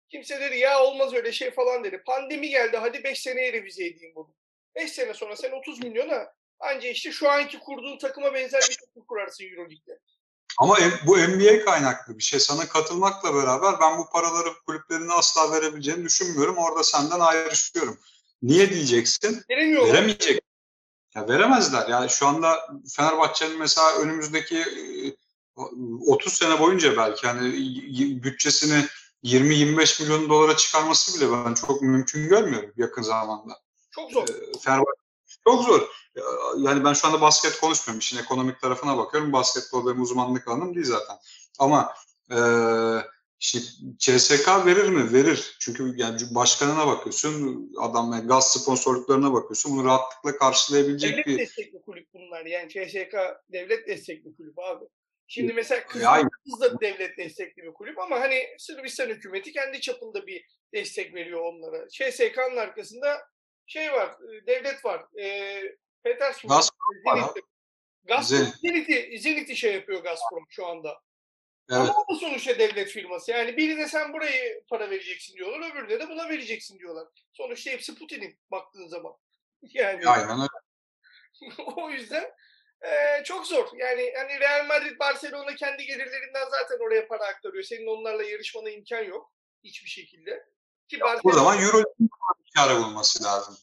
Kimse 0.08 0.40
dedi 0.40 0.58
ya 0.58 0.82
olmaz 0.84 1.14
öyle 1.14 1.32
şey 1.32 1.50
falan 1.50 1.84
dedi. 1.84 2.02
Pandemi 2.06 2.48
geldi 2.48 2.76
hadi 2.76 3.04
5 3.04 3.22
seneye 3.22 3.52
revize 3.52 3.86
edeyim 3.86 4.14
bunu. 4.14 4.34
5 4.74 4.92
sene 4.92 5.14
sonra 5.14 5.36
sen 5.36 5.50
30 5.52 5.84
milyona 5.84 6.32
anca 6.60 6.88
işte 6.88 7.12
şu 7.12 7.28
anki 7.30 7.58
kurduğun 7.58 7.98
takıma 7.98 8.34
benzer 8.34 8.60
bir 8.70 8.76
takım 8.86 9.04
kurarsın 9.08 9.44
euro 9.44 9.70
ligde. 9.70 9.98
Ama 10.58 10.78
em- 10.78 11.00
bu 11.06 11.18
NBA 11.18 11.64
kaynaklı 11.64 12.18
bir 12.18 12.22
şey. 12.22 12.40
Sana 12.40 12.68
katılmakla 12.68 13.34
beraber 13.34 13.80
ben 13.80 13.98
bu 13.98 14.08
paraları 14.10 14.48
kulüplerine 14.66 15.12
asla 15.12 15.52
verebileceğini 15.52 16.04
düşünmüyorum. 16.04 16.56
Orada 16.56 16.84
senden 16.84 17.20
ayrışıyorum. 17.20 17.98
Niye 18.42 18.70
diyeceksin? 18.70 19.44
Veremiyorlar. 19.50 19.92
Veremeyecek. 19.94 20.40
Ya 21.14 21.28
veremezler. 21.28 21.88
Yani 21.88 22.10
şu 22.10 22.26
anda 22.26 22.68
Fenerbahçe'nin 22.96 23.58
mesela 23.58 23.98
önümüzdeki 23.98 24.58
e, 24.58 25.16
30 26.06 26.32
sene 26.32 26.60
boyunca 26.60 26.96
belki 26.96 27.26
hani 27.26 27.52
bütçesini 28.22 28.84
20-25 29.24 30.02
milyon 30.02 30.28
dolara 30.28 30.56
çıkarması 30.56 31.20
bile 31.20 31.32
ben 31.32 31.54
çok 31.54 31.82
mümkün 31.82 32.28
görmüyorum 32.28 32.72
yakın 32.76 33.02
zamanda. 33.02 33.60
Çok 33.90 34.12
zor. 34.12 34.28
Ee, 34.28 34.58
Fenerbahçe 34.60 35.03
çok 35.48 35.62
zor. 35.64 35.80
Ya- 36.16 36.24
Yani 36.58 36.84
ben 36.84 36.92
şu 36.92 37.06
anda 37.08 37.20
basket 37.20 37.60
konuşmuyorum. 37.60 37.98
İşin 37.98 38.18
ekonomik 38.18 38.60
tarafına 38.60 38.98
bakıyorum. 38.98 39.32
Basketbol 39.32 39.86
benim 39.86 40.02
uzmanlık 40.02 40.48
alanım 40.48 40.74
değil 40.74 40.86
zaten. 40.86 41.16
Ama 41.58 41.94
e, 42.30 42.38
şimdi 43.38 43.64
CSK 43.98 44.66
verir 44.66 44.88
mi? 44.88 45.12
Verir. 45.12 45.56
Çünkü 45.60 45.92
yani 45.96 46.20
başkanına 46.30 46.86
bakıyorsun, 46.86 47.70
adam 47.80 48.12
yani 48.12 48.26
gaz 48.26 48.52
sponsorluklarına 48.52 49.32
bakıyorsun. 49.32 49.72
Bunu 49.76 49.84
rahatlıkla 49.84 50.38
karşılayabilecek 50.38 51.12
Devlet 51.12 51.26
bir 51.26 51.38
destekli 51.38 51.82
kulüp 51.82 52.08
bunlar. 52.14 52.46
Yani 52.46 52.68
CSK 52.68 53.14
devlet 53.52 53.88
destekli 53.88 54.36
kulüp 54.36 54.58
abi. 54.58 54.84
Şimdi 55.26 55.52
mesela 55.52 55.86
Kız, 55.86 56.02
Ya- 56.02 56.28
Kız 56.44 56.60
da 56.60 56.80
devlet 56.80 57.18
destekli 57.18 57.62
bir 57.62 57.72
kulüp 57.72 57.98
ama 57.98 58.20
hani 58.20 58.46
Sırbistan 58.58 59.06
hükümeti 59.08 59.52
kendi 59.52 59.80
çapında 59.80 60.26
bir 60.26 60.44
destek 60.74 61.14
veriyor 61.14 61.40
onlara. 61.40 61.88
CSK'nın 61.88 62.56
arkasında 62.56 63.18
şey 63.66 63.92
var, 63.92 64.10
e, 64.10 64.46
devlet 64.46 64.84
var. 64.84 65.18
E, 65.20 65.60
Petersburg, 66.02 66.50
Gazprom. 66.50 67.44
Gazprom, 68.04 68.38
Zenit. 68.38 68.54
Zenit'i, 68.54 69.18
Zenit'i 69.18 69.56
şey 69.56 69.74
yapıyor 69.74 70.02
Gazprom 70.02 70.46
şu 70.50 70.66
anda. 70.66 71.00
Evet. 71.70 71.80
Ama 71.80 72.04
da 72.10 72.14
sonuçta 72.20 72.58
devlet 72.58 72.88
firması. 72.88 73.30
Yani 73.30 73.56
birine 73.56 73.88
sen 73.88 74.12
burayı 74.12 74.64
para 74.68 74.90
vereceksin 74.90 75.34
diyorlar, 75.34 75.70
öbürüne 75.70 76.00
de 76.00 76.08
buna 76.08 76.28
vereceksin 76.28 76.78
diyorlar. 76.78 77.08
Sonuçta 77.32 77.70
hepsi 77.70 77.94
Putin'in 77.94 78.38
baktığın 78.50 78.88
zaman. 78.88 79.12
Yani 79.62 80.08
Aynen 80.08 80.40
öyle. 80.40 80.48
o 81.76 81.90
yüzden 81.90 82.30
eee, 82.84 83.22
çok 83.24 83.46
zor. 83.46 83.68
Yani 83.76 84.12
hani 84.16 84.40
Real 84.40 84.66
Madrid, 84.66 84.98
Barcelona 84.98 85.54
kendi 85.54 85.86
gelirlerinden 85.86 86.48
zaten 86.50 86.78
oraya 86.86 87.08
para 87.08 87.24
aktarıyor. 87.26 87.64
Senin 87.64 87.86
onlarla 87.86 88.22
yarışmana 88.22 88.70
imkan 88.70 89.02
yok 89.02 89.32
hiçbir 89.64 89.88
şekilde. 89.88 90.46
Ki 90.88 90.98
O 91.02 91.06
Barcelona, 91.06 91.34
zaman 91.36 91.58
Euroleague'in 91.62 92.08
kârı 92.54 92.76
bulması 92.78 93.24
lazım. 93.24 93.56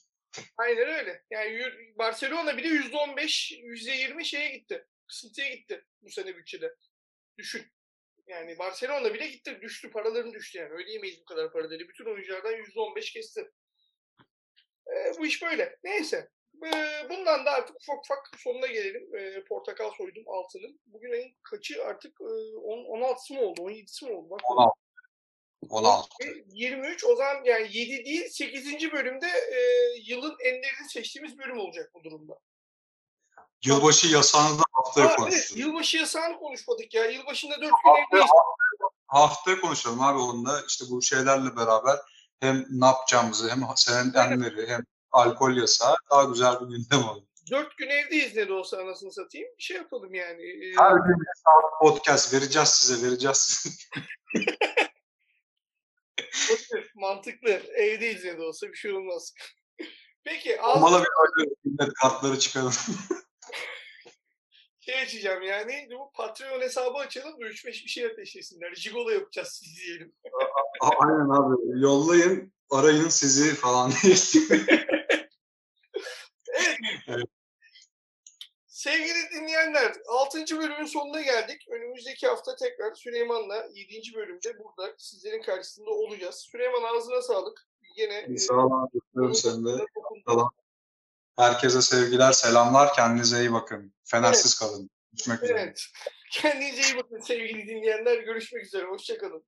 aynen 0.57 0.88
öyle. 0.88 1.24
Yani 1.32 1.61
Barcelona 1.97 2.57
bile 2.57 2.67
%15, 2.67 3.51
%20 3.51 4.26
şeye 4.26 4.57
gitti. 4.57 4.86
Kısıntıya 5.07 5.49
gitti 5.55 5.86
bu 6.01 6.09
sene 6.09 6.36
bütçede. 6.38 6.76
Düşün. 7.38 7.65
Yani 8.28 8.59
Barcelona 8.59 9.13
bile 9.13 9.28
gitti. 9.28 9.59
Düştü. 9.61 9.91
Paraların 9.91 10.34
düştü 10.34 10.57
yani. 10.57 10.69
Ödeyemeyiz 10.69 11.19
bu 11.22 11.26
kadar 11.26 11.51
para 11.53 11.69
dedi. 11.69 11.89
Bütün 11.89 12.05
oyunculardan 12.05 12.53
%15 12.53 13.13
kesti. 13.13 13.51
Ee, 14.88 15.11
bu 15.19 15.26
iş 15.26 15.41
böyle. 15.41 15.78
Neyse. 15.84 16.30
Ee, 16.65 17.09
bundan 17.09 17.45
da 17.45 17.51
artık 17.51 17.76
ufak 17.76 17.99
ufak 17.99 18.39
sonuna 18.39 18.67
gelelim. 18.67 19.15
Ee, 19.15 19.43
portakal 19.43 19.91
soydum 19.91 20.24
altının. 20.28 20.80
Bugün 20.86 21.11
ayın 21.11 21.36
kaçı 21.43 21.86
artık? 21.86 22.22
On- 22.22 22.99
16'sı 22.99 23.34
mı 23.34 23.41
oldu? 23.41 23.61
17'si 23.61 24.05
mi 24.05 24.11
oldu? 24.11 24.30
Bak, 24.30 24.41
16. 24.51 24.80
16. 25.70 26.09
23 26.53 27.05
o 27.05 27.16
zaman 27.16 27.43
yani 27.45 27.68
7 27.78 28.05
değil 28.05 28.30
8. 28.30 28.91
bölümde 28.91 29.28
e, 29.28 29.59
yılın 30.05 30.36
enlerini 30.45 30.89
seçtiğimiz 30.89 31.38
bölüm 31.38 31.59
olacak 31.59 31.91
bu 31.95 32.03
durumda. 32.03 32.34
Yılbaşı 33.66 34.07
yasağını 34.07 34.59
da 34.59 34.64
haftaya 34.72 35.07
evet, 35.07 35.16
konuşuruz. 35.18 35.59
yılbaşı 35.59 35.97
yasağını 35.97 36.39
konuşmadık 36.39 36.93
ya. 36.93 37.05
Yılbaşında 37.05 37.55
4 37.55 37.62
gün 37.62 37.68
evdeyiz. 37.70 38.32
haftaya 39.07 39.62
konuşalım 39.62 40.01
abi 40.01 40.20
onunla. 40.20 40.62
İşte 40.68 40.86
bu 40.89 41.01
şeylerle 41.01 41.55
beraber 41.55 41.97
hem 42.39 42.66
ne 42.70 42.86
yapacağımızı 42.86 43.49
hem 43.49 43.62
senin 43.76 44.14
enleri 44.14 44.68
hem 44.68 44.82
alkol 45.12 45.57
yasağı 45.57 45.95
daha 46.12 46.24
güzel 46.24 46.53
bir 46.62 46.66
gündem 46.66 47.09
olur. 47.09 47.22
4 47.51 47.78
gün 47.78 47.89
evdeyiz 47.89 48.36
ne 48.36 48.47
de 48.47 48.53
olsa 48.53 48.78
anasını 48.78 49.12
satayım. 49.12 49.47
Bir 49.57 49.64
şey 49.64 49.78
yapalım 49.78 50.14
yani. 50.14 50.41
Ee, 50.41 50.74
Her 50.78 50.91
gün 50.91 51.20
bir 51.20 51.28
saat 51.45 51.82
podcast 51.82 52.34
vereceğiz 52.34 52.70
size, 52.70 53.07
vereceğiz 53.07 53.38
size. 53.38 53.76
mantıklı. 56.95 57.49
Evdeyiz 57.75 58.25
ne 58.25 58.38
de 58.38 58.41
olsa 58.41 58.67
bir 58.67 58.77
şey 58.77 58.91
olmaz. 58.93 59.34
Peki 60.23 60.61
Olmalı 60.61 60.95
ağzına 60.95 61.05
bir 61.38 61.51
millet 61.63 61.93
kartları 61.93 62.39
çıkarın. 62.39 62.71
şey 64.79 65.01
açacağım 65.01 65.43
yani. 65.43 65.88
Bu 65.91 66.11
Patreon 66.11 66.61
hesabı 66.61 66.97
açalım 66.97 67.41
da 67.41 67.45
3-5 67.45 67.65
bir 67.65 67.89
şey 67.89 68.05
ateşlesinler. 68.05 68.75
Jigolo 68.75 69.09
yapacağız 69.09 69.59
siz 69.63 69.77
diyelim. 69.77 70.13
Aynen 70.82 71.29
abi. 71.29 71.82
Yollayın, 71.82 72.53
arayın 72.69 73.09
sizi 73.09 73.55
falan 73.55 73.91
diye. 74.03 74.15
Sevgili 78.82 79.29
dinleyenler, 79.36 79.93
6. 80.07 80.57
bölümün 80.57 80.86
sonuna 80.86 81.21
geldik. 81.21 81.67
Önümüzdeki 81.69 82.27
hafta 82.27 82.55
tekrar 82.55 82.93
Süleyman'la 82.93 83.67
7. 83.73 84.15
bölümde 84.15 84.59
burada 84.59 84.93
sizlerin 84.97 85.41
karşısında 85.41 85.89
olacağız. 85.89 86.36
Süleyman 86.36 86.95
ağzına 86.95 87.21
sağlık. 87.21 87.67
Yine 87.97 88.13
e, 88.13 88.38
Sağ 88.38 88.53
olun. 88.53 88.89
Öpüyorum 88.95 89.36
seni 89.36 89.65
de. 89.65 89.86
Herkese 91.38 91.82
sevgiler, 91.82 92.32
selamlar. 92.32 92.93
Kendinize 92.93 93.39
iyi 93.39 93.53
bakın. 93.53 93.93
Fenersiz 94.03 94.59
kalın. 94.59 94.89
Görüşmek 95.11 95.43
üzere. 95.43 95.59
Evet. 95.59 95.86
Kendinize 96.32 96.82
iyi 96.82 96.97
bakın 96.97 97.21
sevgili 97.21 97.67
dinleyenler. 97.67 98.19
Görüşmek 98.19 98.65
üzere. 98.65 98.86
Hoşçakalın. 98.86 99.43